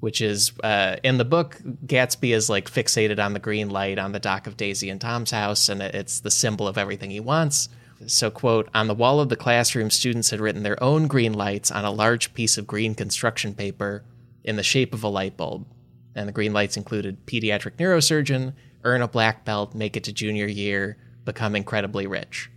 which 0.00 0.20
is 0.20 0.52
uh, 0.62 0.96
in 1.02 1.16
the 1.16 1.24
book, 1.24 1.62
Gatsby 1.86 2.34
is 2.34 2.50
like 2.50 2.70
fixated 2.70 3.18
on 3.18 3.32
the 3.32 3.38
green 3.38 3.70
light 3.70 3.98
on 3.98 4.12
the 4.12 4.20
dock 4.20 4.46
of 4.46 4.58
Daisy 4.58 4.90
and 4.90 5.00
Tom's 5.00 5.30
house, 5.30 5.70
and 5.70 5.80
it's 5.80 6.20
the 6.20 6.30
symbol 6.30 6.68
of 6.68 6.76
everything 6.76 7.10
he 7.10 7.20
wants. 7.20 7.70
So, 8.06 8.30
quote, 8.30 8.68
on 8.74 8.86
the 8.86 8.94
wall 8.94 9.20
of 9.20 9.30
the 9.30 9.36
classroom, 9.36 9.88
students 9.88 10.28
had 10.28 10.40
written 10.40 10.62
their 10.62 10.82
own 10.84 11.06
green 11.06 11.32
lights 11.32 11.70
on 11.70 11.86
a 11.86 11.90
large 11.90 12.34
piece 12.34 12.58
of 12.58 12.66
green 12.66 12.94
construction 12.94 13.54
paper 13.54 14.04
in 14.46 14.56
the 14.56 14.62
shape 14.62 14.94
of 14.94 15.04
a 15.04 15.08
light 15.08 15.36
bulb. 15.36 15.66
And 16.14 16.26
the 16.26 16.32
green 16.32 16.54
lights 16.54 16.78
included 16.78 17.26
pediatric 17.26 17.76
neurosurgeon, 17.76 18.54
earn 18.84 19.02
a 19.02 19.08
black 19.08 19.44
belt, 19.44 19.74
make 19.74 19.96
it 19.96 20.04
to 20.04 20.12
junior 20.12 20.46
year, 20.46 20.96
become 21.24 21.54
incredibly 21.54 22.06
rich. 22.06 22.50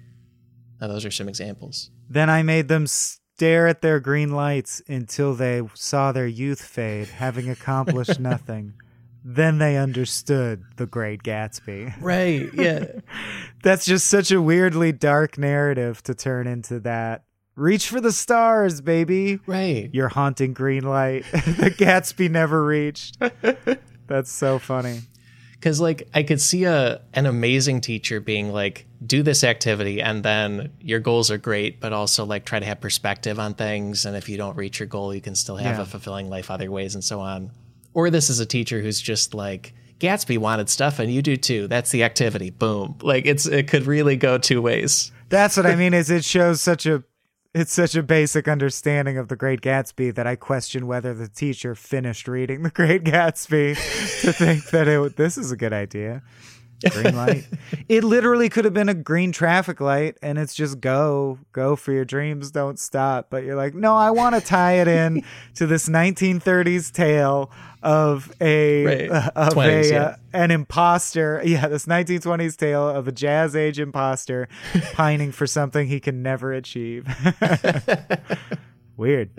Now, 0.79 0.87
those 0.87 1.03
are 1.03 1.11
some 1.11 1.27
examples. 1.27 1.89
Then 2.09 2.29
I 2.29 2.43
made 2.43 2.69
them 2.69 2.87
stare 2.87 3.67
at 3.67 3.81
their 3.81 3.99
green 3.99 4.31
lights 4.31 4.81
until 4.87 5.33
they 5.33 5.61
saw 5.73 6.11
their 6.11 6.27
youth 6.27 6.61
fade, 6.61 7.07
having 7.07 7.49
accomplished 7.49 8.19
nothing. 8.19 8.73
Then 9.23 9.57
they 9.57 9.75
understood 9.75 10.63
the 10.77 10.85
great 10.85 11.23
Gatsby. 11.23 11.93
Right, 11.99 12.49
yeah. 12.53 12.85
That's 13.63 13.85
just 13.85 14.07
such 14.07 14.31
a 14.31 14.41
weirdly 14.41 14.93
dark 14.93 15.37
narrative 15.37 16.01
to 16.03 16.15
turn 16.15 16.47
into 16.47 16.79
that. 16.81 17.23
Reach 17.59 17.89
for 17.89 17.99
the 18.01 18.11
stars, 18.11 18.81
baby. 18.81 19.39
right. 19.45 19.89
Your 19.93 20.07
haunting 20.09 20.53
green 20.53 20.83
light 20.83 21.25
that 21.31 21.75
Gatsby 21.77 22.31
never 22.31 22.65
reached. 22.65 23.17
That's 24.07 24.31
so 24.31 24.57
funny. 24.59 25.01
because 25.51 25.79
like 25.81 26.07
i 26.13 26.23
could 26.23 26.39
see 26.41 26.63
a 26.63 27.01
an 27.13 27.25
amazing 27.25 27.81
teacher 27.81 28.19
being 28.21 28.51
like 28.53 28.85
do 29.05 29.21
this 29.21 29.43
activity 29.43 30.01
and 30.01 30.23
then 30.23 30.71
your 30.81 30.99
goals 31.01 31.29
are 31.29 31.37
great 31.37 31.79
but 31.81 31.91
also 31.93 32.25
like 32.25 32.45
try 32.45 32.59
to 32.59 32.65
have 32.65 32.79
perspective 32.81 33.37
on 33.39 33.53
things 33.53 34.05
and 34.05 34.15
if 34.15 34.29
you 34.29 34.37
don't 34.37 34.55
reach 34.55 34.79
your 34.79 34.87
goal 34.87 35.13
you 35.13 35.19
can 35.21 35.35
still 35.35 35.57
have 35.57 35.75
Yeah. 35.75 35.83
a 35.83 35.85
fulfilling 35.85 36.29
life 36.29 36.49
other 36.49 36.71
ways 36.71 36.95
and 36.95 37.03
so 37.03 37.19
on 37.19 37.51
or 37.93 38.09
this 38.09 38.29
is 38.29 38.39
a 38.39 38.45
teacher 38.45 38.81
who's 38.81 38.99
just 39.01 39.33
like 39.33 39.73
gatsby 39.99 40.37
wanted 40.37 40.69
stuff 40.69 40.97
and 40.97 41.13
you 41.13 41.21
do 41.21 41.35
too 41.35 41.67
that's 41.67 41.91
the 41.91 42.03
activity 42.03 42.49
boom 42.51 42.97
like 43.03 43.25
it's 43.25 43.45
it 43.45 43.67
could 43.67 43.85
really 43.85 44.15
go 44.15 44.37
two 44.37 44.61
ways 44.61 45.11
That's 45.27 45.55
what 45.57 45.65
I 45.67 45.75
mean. 45.81 45.93
Is 45.93 46.09
it 46.09 46.23
shows 46.23 46.61
such 46.61 46.85
a 46.87 47.03
it's 47.53 47.73
such 47.73 47.95
a 47.95 48.03
basic 48.03 48.47
understanding 48.47 49.17
of 49.17 49.27
the 49.27 49.35
Great 49.35 49.61
Gatsby 49.61 50.13
that 50.15 50.27
I 50.27 50.35
question 50.35 50.85
whether 50.85 51.13
the 51.13 51.27
teacher 51.27 51.73
finished 51.73 52.27
reading 52.27 52.61
the 52.61 52.69
Great 52.69 53.03
Gatsby 53.03 53.75
to 54.21 54.33
think 54.33 54.65
that 54.69 54.87
it 54.87 55.15
this 55.15 55.37
is 55.37 55.51
a 55.51 55.57
good 55.57 55.73
idea. 55.73 56.21
Green 56.91 57.15
light. 57.15 57.45
it 57.89 58.03
literally 58.03 58.47
could 58.47 58.63
have 58.65 58.73
been 58.73 58.87
a 58.87 58.93
green 58.93 59.31
traffic 59.31 59.81
light, 59.81 60.17
and 60.21 60.37
it's 60.37 60.55
just 60.55 60.79
go, 60.79 61.39
go 61.51 61.75
for 61.75 61.91
your 61.91 62.05
dreams, 62.05 62.51
don't 62.51 62.79
stop. 62.79 63.29
But 63.29 63.43
you're 63.43 63.57
like, 63.57 63.73
no, 63.73 63.95
I 63.95 64.11
want 64.11 64.35
to 64.35 64.41
tie 64.41 64.73
it 64.73 64.87
in 64.87 65.23
to 65.55 65.65
this 65.67 65.89
1930s 65.89 66.93
tale 66.93 67.51
of 67.81 68.31
a 68.41 68.85
Right. 68.85 69.11
uh, 69.11 69.31
of 69.35 69.53
20s, 69.53 69.89
a 69.89 69.93
yeah. 69.93 70.01
uh, 70.03 70.15
an 70.33 70.51
imposter. 70.51 71.41
Yeah, 71.45 71.67
this 71.67 71.85
1920s 71.85 72.57
tale 72.57 72.87
of 72.89 73.07
a 73.07 73.11
jazz 73.11 73.55
age 73.55 73.79
imposter 73.79 74.47
pining 74.93 75.31
for 75.31 75.47
something 75.47 75.87
he 75.87 75.99
can 75.99 76.21
never 76.21 76.51
achieve. 76.53 77.07
Weird. 78.97 79.29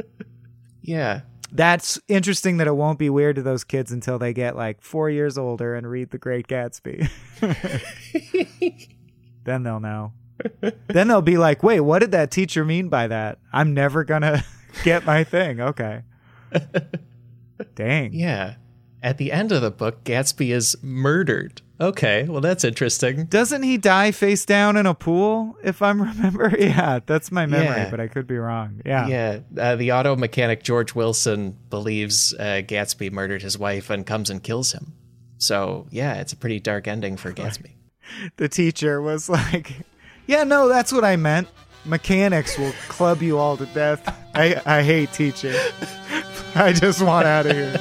yeah 0.82 1.20
That's 1.52 2.00
interesting 2.08 2.56
that 2.58 2.66
it 2.66 2.74
won't 2.76 2.98
be 2.98 3.10
weird 3.10 3.36
to 3.36 3.42
those 3.42 3.62
kids 3.64 3.92
until 3.92 4.18
they 4.18 4.32
get 4.32 4.56
like 4.56 4.80
four 4.80 5.10
years 5.10 5.36
older 5.36 5.74
and 5.74 5.86
read 5.88 6.10
The 6.10 6.18
Great 6.18 6.46
Gatsby. 6.48 7.10
then 9.44 9.62
they'll 9.62 9.80
know. 9.80 10.12
then 10.88 11.08
they'll 11.08 11.20
be 11.20 11.36
like, 11.36 11.62
wait, 11.62 11.80
what 11.80 11.98
did 11.98 12.12
that 12.12 12.30
teacher 12.30 12.64
mean 12.64 12.88
by 12.88 13.06
that? 13.08 13.38
I'm 13.52 13.74
never 13.74 14.04
going 14.04 14.22
to 14.22 14.42
get 14.84 15.04
my 15.04 15.22
thing. 15.24 15.60
Okay. 15.60 16.02
Dang. 17.74 18.12
yeah 18.12 18.54
at 19.02 19.16
the 19.18 19.32
end 19.32 19.50
of 19.52 19.62
the 19.62 19.70
book 19.70 20.04
gatsby 20.04 20.50
is 20.52 20.76
murdered 20.82 21.62
okay 21.80 22.24
well 22.28 22.40
that's 22.42 22.64
interesting 22.64 23.24
Doesn't 23.24 23.62
he 23.62 23.78
die 23.78 24.10
face 24.10 24.44
down 24.44 24.76
in 24.76 24.84
a 24.86 24.94
pool, 24.94 25.56
if 25.64 25.80
I'm 25.80 26.02
remember? 26.10 26.54
Yeah, 26.58 27.00
that's 27.06 27.32
my 27.32 27.46
memory, 27.46 27.66
Yeah. 27.68 27.90
but 27.90 28.00
I 28.00 28.08
could 28.08 28.26
be 28.26 28.36
wrong. 28.36 28.82
Yeah. 28.84 29.06
Yeah, 29.06 29.38
uh, 29.58 29.76
the 29.76 29.92
auto 29.92 30.14
mechanic 30.16 30.62
George 30.62 30.94
Wilson 30.94 31.56
believes 31.70 32.34
uh, 32.38 32.60
Gatsby 32.66 33.10
murdered 33.10 33.40
his 33.40 33.56
wife 33.58 33.88
and 33.88 34.04
comes 34.04 34.28
and 34.28 34.42
kills 34.42 34.72
him. 34.72 34.92
So 35.38 35.86
yeah, 35.90 36.20
it's 36.20 36.34
a 36.34 36.36
pretty 36.36 36.60
dark 36.60 36.86
ending 36.86 37.16
for 37.16 37.32
Gatsby. 37.32 37.70
The 38.36 38.48
teacher 38.48 39.00
was 39.00 39.28
like, 39.30 39.72
Yeah, 40.26 40.44
no, 40.44 40.68
that's 40.68 40.92
what 40.92 41.04
I 41.04 41.16
meant. 41.16 41.48
Mechanics 41.86 42.58
will 42.58 42.72
club 42.88 43.22
you 43.22 43.38
all 43.38 43.56
to 43.56 43.64
death. 43.66 44.02
I, 44.34 44.60
I 44.66 44.82
hate 44.82 45.12
teaching. 45.14 45.54
I 46.54 46.72
just 46.72 47.00
want 47.00 47.28
out 47.28 47.46
of 47.46 47.52
here. 47.52 47.72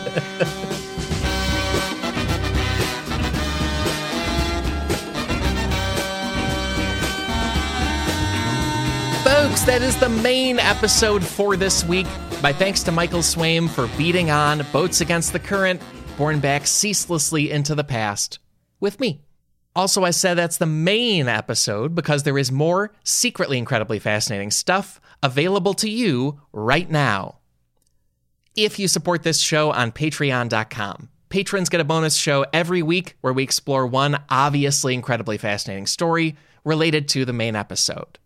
Folks, 9.23 9.63
that 9.63 9.81
is 9.81 9.99
the 9.99 10.09
main 10.09 10.59
episode 10.59 11.23
for 11.23 11.57
this 11.57 11.83
week. 11.83 12.05
My 12.43 12.53
thanks 12.53 12.83
to 12.83 12.91
Michael 12.91 13.21
Swaim 13.21 13.67
for 13.67 13.87
beating 13.97 14.29
on 14.29 14.63
Boats 14.71 15.01
Against 15.01 15.33
the 15.33 15.39
Current, 15.39 15.81
borne 16.15 16.39
back 16.39 16.67
ceaselessly 16.67 17.49
into 17.49 17.73
the 17.73 17.83
past 17.83 18.37
with 18.79 18.99
me. 18.99 19.21
Also, 19.75 20.03
I 20.03 20.11
said 20.11 20.35
that's 20.35 20.57
the 20.57 20.67
main 20.67 21.27
episode 21.27 21.95
because 21.95 22.21
there 22.21 22.37
is 22.37 22.51
more 22.51 22.91
secretly 23.03 23.57
incredibly 23.57 23.97
fascinating 23.97 24.51
stuff 24.51 25.01
available 25.23 25.73
to 25.75 25.89
you 25.89 26.41
right 26.53 26.89
now. 26.89 27.38
If 28.55 28.79
you 28.79 28.87
support 28.87 29.23
this 29.23 29.39
show 29.39 29.71
on 29.71 29.91
patreon.com, 29.91 31.09
patrons 31.29 31.69
get 31.69 31.81
a 31.81 31.85
bonus 31.85 32.15
show 32.15 32.45
every 32.51 32.81
week 32.81 33.15
where 33.21 33.31
we 33.31 33.43
explore 33.43 33.85
one 33.85 34.21
obviously 34.29 34.95
incredibly 34.95 35.37
fascinating 35.37 35.85
story 35.85 36.35
related 36.65 37.07
to 37.09 37.25
the 37.25 37.33
main 37.33 37.55
episode. 37.55 38.17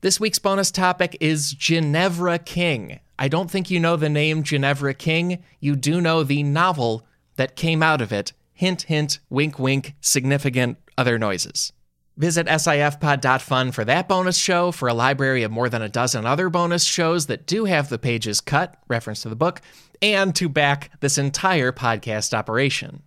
This 0.00 0.18
week's 0.18 0.40
bonus 0.40 0.72
topic 0.72 1.16
is 1.20 1.52
Ginevra 1.52 2.40
King. 2.40 2.98
I 3.18 3.28
don't 3.28 3.50
think 3.50 3.70
you 3.70 3.78
know 3.78 3.96
the 3.96 4.08
name 4.08 4.42
Ginevra 4.42 4.94
King. 4.94 5.42
You 5.60 5.76
do 5.76 6.00
know 6.00 6.22
the 6.22 6.42
novel 6.42 7.06
that 7.36 7.56
came 7.56 7.82
out 7.82 8.00
of 8.00 8.12
it. 8.12 8.32
Hint, 8.54 8.82
hint, 8.82 9.20
wink, 9.30 9.58
wink, 9.58 9.94
significant 10.00 10.78
other 10.96 11.18
noises. 11.18 11.72
Visit 12.18 12.48
sifpod.fun 12.48 13.70
for 13.70 13.84
that 13.84 14.08
bonus 14.08 14.36
show, 14.36 14.72
for 14.72 14.88
a 14.88 14.94
library 14.94 15.44
of 15.44 15.52
more 15.52 15.68
than 15.68 15.82
a 15.82 15.88
dozen 15.88 16.26
other 16.26 16.50
bonus 16.50 16.82
shows 16.82 17.26
that 17.26 17.46
do 17.46 17.64
have 17.64 17.88
the 17.88 17.98
pages 17.98 18.40
cut, 18.40 18.76
reference 18.88 19.22
to 19.22 19.28
the 19.28 19.36
book, 19.36 19.62
and 20.02 20.34
to 20.34 20.48
back 20.48 20.90
this 20.98 21.16
entire 21.16 21.70
podcast 21.70 22.34
operation. 22.34 23.02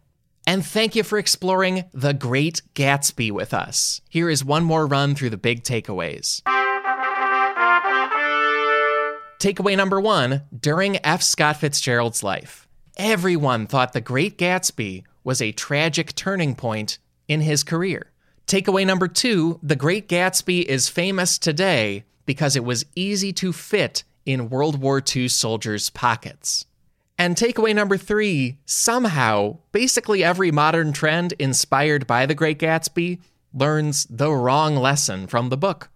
And 0.48 0.66
thank 0.66 0.96
you 0.96 1.04
for 1.04 1.18
exploring 1.18 1.84
The 1.94 2.14
Great 2.14 2.62
Gatsby 2.74 3.32
with 3.32 3.54
us. 3.54 4.00
Here 4.10 4.30
is 4.30 4.46
one 4.46 4.64
more 4.64 4.88
run 4.88 5.14
through 5.14 5.32
the 5.32 5.38
big 5.38 5.64
takeaways. 5.64 6.42
Takeaway 9.40 9.76
number 9.76 10.00
one 10.00 10.44
during 10.58 11.06
F. 11.06 11.22
Scott 11.22 11.58
Fitzgerald's 11.58 12.24
life, 12.24 12.66
everyone 12.96 13.68
thought 13.68 13.92
The 13.92 14.00
Great 14.00 14.38
Gatsby 14.38 15.04
was 15.26 15.42
a 15.42 15.52
tragic 15.52 16.16
turning 16.16 16.56
point 16.56 16.98
in 17.28 17.42
his 17.42 17.64
career. 17.64 18.11
Takeaway 18.52 18.86
number 18.86 19.08
two 19.08 19.62
The 19.64 19.78
Great 19.78 20.10
Gatsby 20.10 20.66
is 20.66 20.90
famous 20.90 21.38
today 21.38 22.04
because 22.26 22.58
it 22.58 22.66
was 22.66 22.86
easy 22.98 23.32
to 23.32 23.54
fit 23.54 24.04
in 24.26 24.50
World 24.50 24.82
War 24.82 25.02
II 25.02 25.30
soldiers' 25.30 25.90
pockets. 25.90 26.66
And 27.18 27.38
takeaway 27.38 27.74
number 27.74 27.96
three 27.96 28.58
somehow, 28.66 29.60
basically 29.72 30.22
every 30.22 30.52
modern 30.52 30.92
trend 30.92 31.34
inspired 31.40 32.06
by 32.06 32.26
The 32.26 32.36
Great 32.36 32.60
Gatsby 32.60 33.20
learns 33.54 34.06
the 34.10 34.34
wrong 34.34 34.76
lesson 34.76 35.28
from 35.28 35.48
the 35.48 35.56
book. 35.56 35.90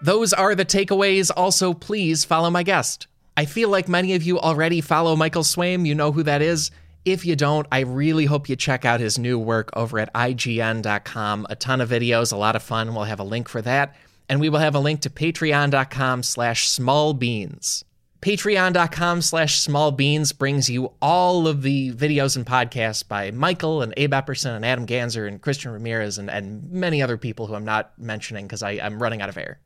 Those 0.00 0.32
are 0.32 0.54
the 0.54 0.64
takeaways. 0.64 1.30
Also, 1.36 1.74
please 1.74 2.24
follow 2.24 2.48
my 2.48 2.62
guest. 2.62 3.06
I 3.36 3.44
feel 3.44 3.68
like 3.68 3.86
many 3.86 4.14
of 4.14 4.22
you 4.22 4.40
already 4.40 4.80
follow 4.80 5.14
Michael 5.14 5.42
Swaim. 5.42 5.86
You 5.86 5.94
know 5.94 6.12
who 6.12 6.22
that 6.22 6.40
is. 6.40 6.70
If 7.04 7.24
you 7.24 7.36
don't, 7.36 7.66
I 7.72 7.80
really 7.80 8.26
hope 8.26 8.48
you 8.48 8.56
check 8.56 8.84
out 8.84 9.00
his 9.00 9.18
new 9.18 9.38
work 9.38 9.70
over 9.74 9.98
at 9.98 10.12
IGN.com. 10.12 11.46
A 11.48 11.56
ton 11.56 11.80
of 11.80 11.88
videos, 11.88 12.32
a 12.32 12.36
lot 12.36 12.56
of 12.56 12.62
fun. 12.62 12.94
We'll 12.94 13.04
have 13.04 13.20
a 13.20 13.24
link 13.24 13.48
for 13.48 13.62
that. 13.62 13.96
And 14.28 14.40
we 14.40 14.48
will 14.50 14.58
have 14.58 14.74
a 14.74 14.80
link 14.80 15.00
to 15.02 15.10
patreon.com 15.10 16.22
slash 16.22 16.68
smallbeans. 16.68 17.84
Patreon.com 18.20 19.22
slash 19.22 19.60
smallbeans 19.60 20.36
brings 20.36 20.68
you 20.68 20.92
all 21.00 21.46
of 21.46 21.62
the 21.62 21.92
videos 21.92 22.36
and 22.36 22.44
podcasts 22.44 23.06
by 23.06 23.30
Michael 23.30 23.80
and 23.80 23.94
Abe 23.96 24.12
Epperson 24.12 24.56
and 24.56 24.66
Adam 24.66 24.86
Ganzer 24.86 25.26
and 25.28 25.40
Christian 25.40 25.70
Ramirez 25.70 26.18
and, 26.18 26.28
and 26.28 26.68
many 26.70 27.00
other 27.00 27.16
people 27.16 27.46
who 27.46 27.54
I'm 27.54 27.64
not 27.64 27.96
mentioning 27.96 28.46
because 28.46 28.62
I'm 28.62 29.00
running 29.00 29.22
out 29.22 29.28
of 29.28 29.38
air. 29.38 29.60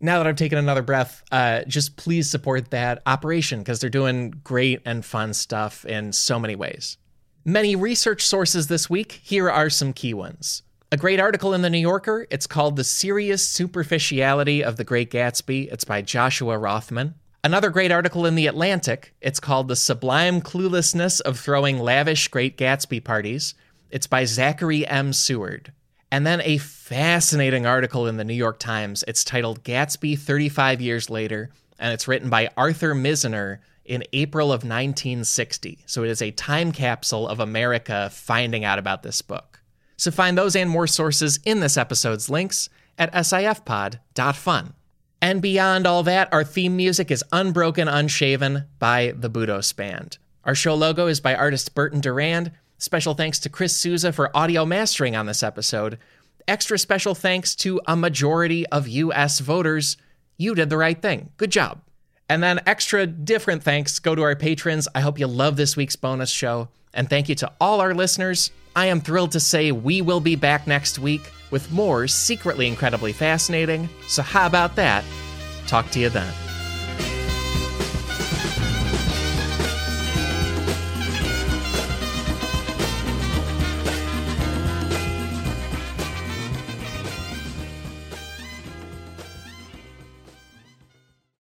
Now 0.00 0.18
that 0.18 0.26
I've 0.26 0.36
taken 0.36 0.58
another 0.58 0.82
breath, 0.82 1.22
uh, 1.32 1.62
just 1.66 1.96
please 1.96 2.30
support 2.30 2.70
that 2.70 3.02
operation 3.06 3.60
because 3.60 3.80
they're 3.80 3.88
doing 3.88 4.30
great 4.44 4.82
and 4.84 5.04
fun 5.04 5.32
stuff 5.32 5.84
in 5.86 6.12
so 6.12 6.38
many 6.38 6.54
ways. 6.54 6.98
Many 7.44 7.76
research 7.76 8.26
sources 8.26 8.66
this 8.66 8.90
week. 8.90 9.20
Here 9.22 9.48
are 9.48 9.70
some 9.70 9.92
key 9.92 10.12
ones. 10.12 10.62
A 10.92 10.96
great 10.96 11.18
article 11.18 11.54
in 11.54 11.62
the 11.62 11.70
New 11.70 11.78
Yorker. 11.78 12.26
It's 12.30 12.46
called 12.46 12.76
The 12.76 12.84
Serious 12.84 13.46
Superficiality 13.48 14.62
of 14.62 14.76
the 14.76 14.84
Great 14.84 15.10
Gatsby. 15.10 15.72
It's 15.72 15.84
by 15.84 16.02
Joshua 16.02 16.58
Rothman. 16.58 17.14
Another 17.42 17.70
great 17.70 17.92
article 17.92 18.26
in 18.26 18.34
The 18.34 18.48
Atlantic. 18.48 19.14
It's 19.20 19.40
called 19.40 19.68
The 19.68 19.76
Sublime 19.76 20.40
Cluelessness 20.40 21.20
of 21.20 21.38
Throwing 21.38 21.78
Lavish 21.78 22.28
Great 22.28 22.58
Gatsby 22.58 23.02
Parties. 23.02 23.54
It's 23.90 24.06
by 24.06 24.24
Zachary 24.24 24.86
M. 24.86 25.12
Seward. 25.12 25.72
And 26.10 26.26
then 26.26 26.40
a 26.42 26.58
fascinating 26.58 27.66
article 27.66 28.06
in 28.06 28.16
the 28.16 28.24
New 28.24 28.34
York 28.34 28.58
Times. 28.58 29.04
It's 29.08 29.24
titled 29.24 29.64
Gatsby 29.64 30.18
35 30.18 30.80
Years 30.80 31.10
Later, 31.10 31.50
and 31.78 31.92
it's 31.92 32.06
written 32.06 32.30
by 32.30 32.50
Arthur 32.56 32.94
Mizener 32.94 33.58
in 33.84 34.04
April 34.12 34.48
of 34.48 34.62
1960. 34.62 35.78
So 35.86 36.04
it 36.04 36.10
is 36.10 36.22
a 36.22 36.30
time 36.30 36.72
capsule 36.72 37.28
of 37.28 37.40
America 37.40 38.10
finding 38.12 38.64
out 38.64 38.78
about 38.78 39.02
this 39.02 39.22
book. 39.22 39.60
So 39.96 40.10
find 40.10 40.36
those 40.36 40.54
and 40.54 40.70
more 40.70 40.86
sources 40.86 41.40
in 41.44 41.60
this 41.60 41.76
episode's 41.76 42.28
links 42.28 42.68
at 42.98 43.12
sifpod.fun. 43.12 44.74
And 45.22 45.42
beyond 45.42 45.86
all 45.86 46.02
that, 46.02 46.32
our 46.32 46.44
theme 46.44 46.76
music 46.76 47.10
is 47.10 47.24
Unbroken 47.32 47.88
Unshaven 47.88 48.64
by 48.78 49.14
the 49.16 49.30
Budos 49.30 49.74
Band. 49.74 50.18
Our 50.44 50.54
show 50.54 50.74
logo 50.74 51.06
is 51.06 51.20
by 51.20 51.34
artist 51.34 51.74
Burton 51.74 52.00
Durand. 52.00 52.52
Special 52.78 53.14
thanks 53.14 53.38
to 53.40 53.48
Chris 53.48 53.76
Souza 53.76 54.12
for 54.12 54.36
audio 54.36 54.66
mastering 54.66 55.16
on 55.16 55.26
this 55.26 55.42
episode. 55.42 55.98
Extra 56.46 56.78
special 56.78 57.14
thanks 57.14 57.54
to 57.56 57.80
a 57.86 57.96
majority 57.96 58.66
of 58.66 58.86
US 58.86 59.40
voters. 59.40 59.96
You 60.36 60.54
did 60.54 60.70
the 60.70 60.76
right 60.76 61.00
thing. 61.00 61.30
Good 61.38 61.50
job. 61.50 61.80
And 62.28 62.42
then 62.42 62.60
extra 62.66 63.06
different 63.06 63.62
thanks 63.62 63.98
go 63.98 64.14
to 64.14 64.22
our 64.22 64.36
patrons. 64.36 64.88
I 64.94 65.00
hope 65.00 65.18
you 65.18 65.26
love 65.26 65.56
this 65.56 65.76
week's 65.76 65.96
bonus 65.96 66.30
show. 66.30 66.68
And 66.92 67.08
thank 67.08 67.28
you 67.28 67.34
to 67.36 67.52
all 67.60 67.80
our 67.80 67.94
listeners. 67.94 68.50
I 68.74 68.86
am 68.86 69.00
thrilled 69.00 69.32
to 69.32 69.40
say 69.40 69.72
we 69.72 70.02
will 70.02 70.20
be 70.20 70.36
back 70.36 70.66
next 70.66 70.98
week 70.98 71.30
with 71.50 71.70
more 71.72 72.06
secretly 72.06 72.66
incredibly 72.66 73.12
fascinating. 73.12 73.88
So, 74.08 74.22
how 74.22 74.46
about 74.46 74.76
that? 74.76 75.04
Talk 75.66 75.90
to 75.90 76.00
you 76.00 76.08
then. 76.10 76.45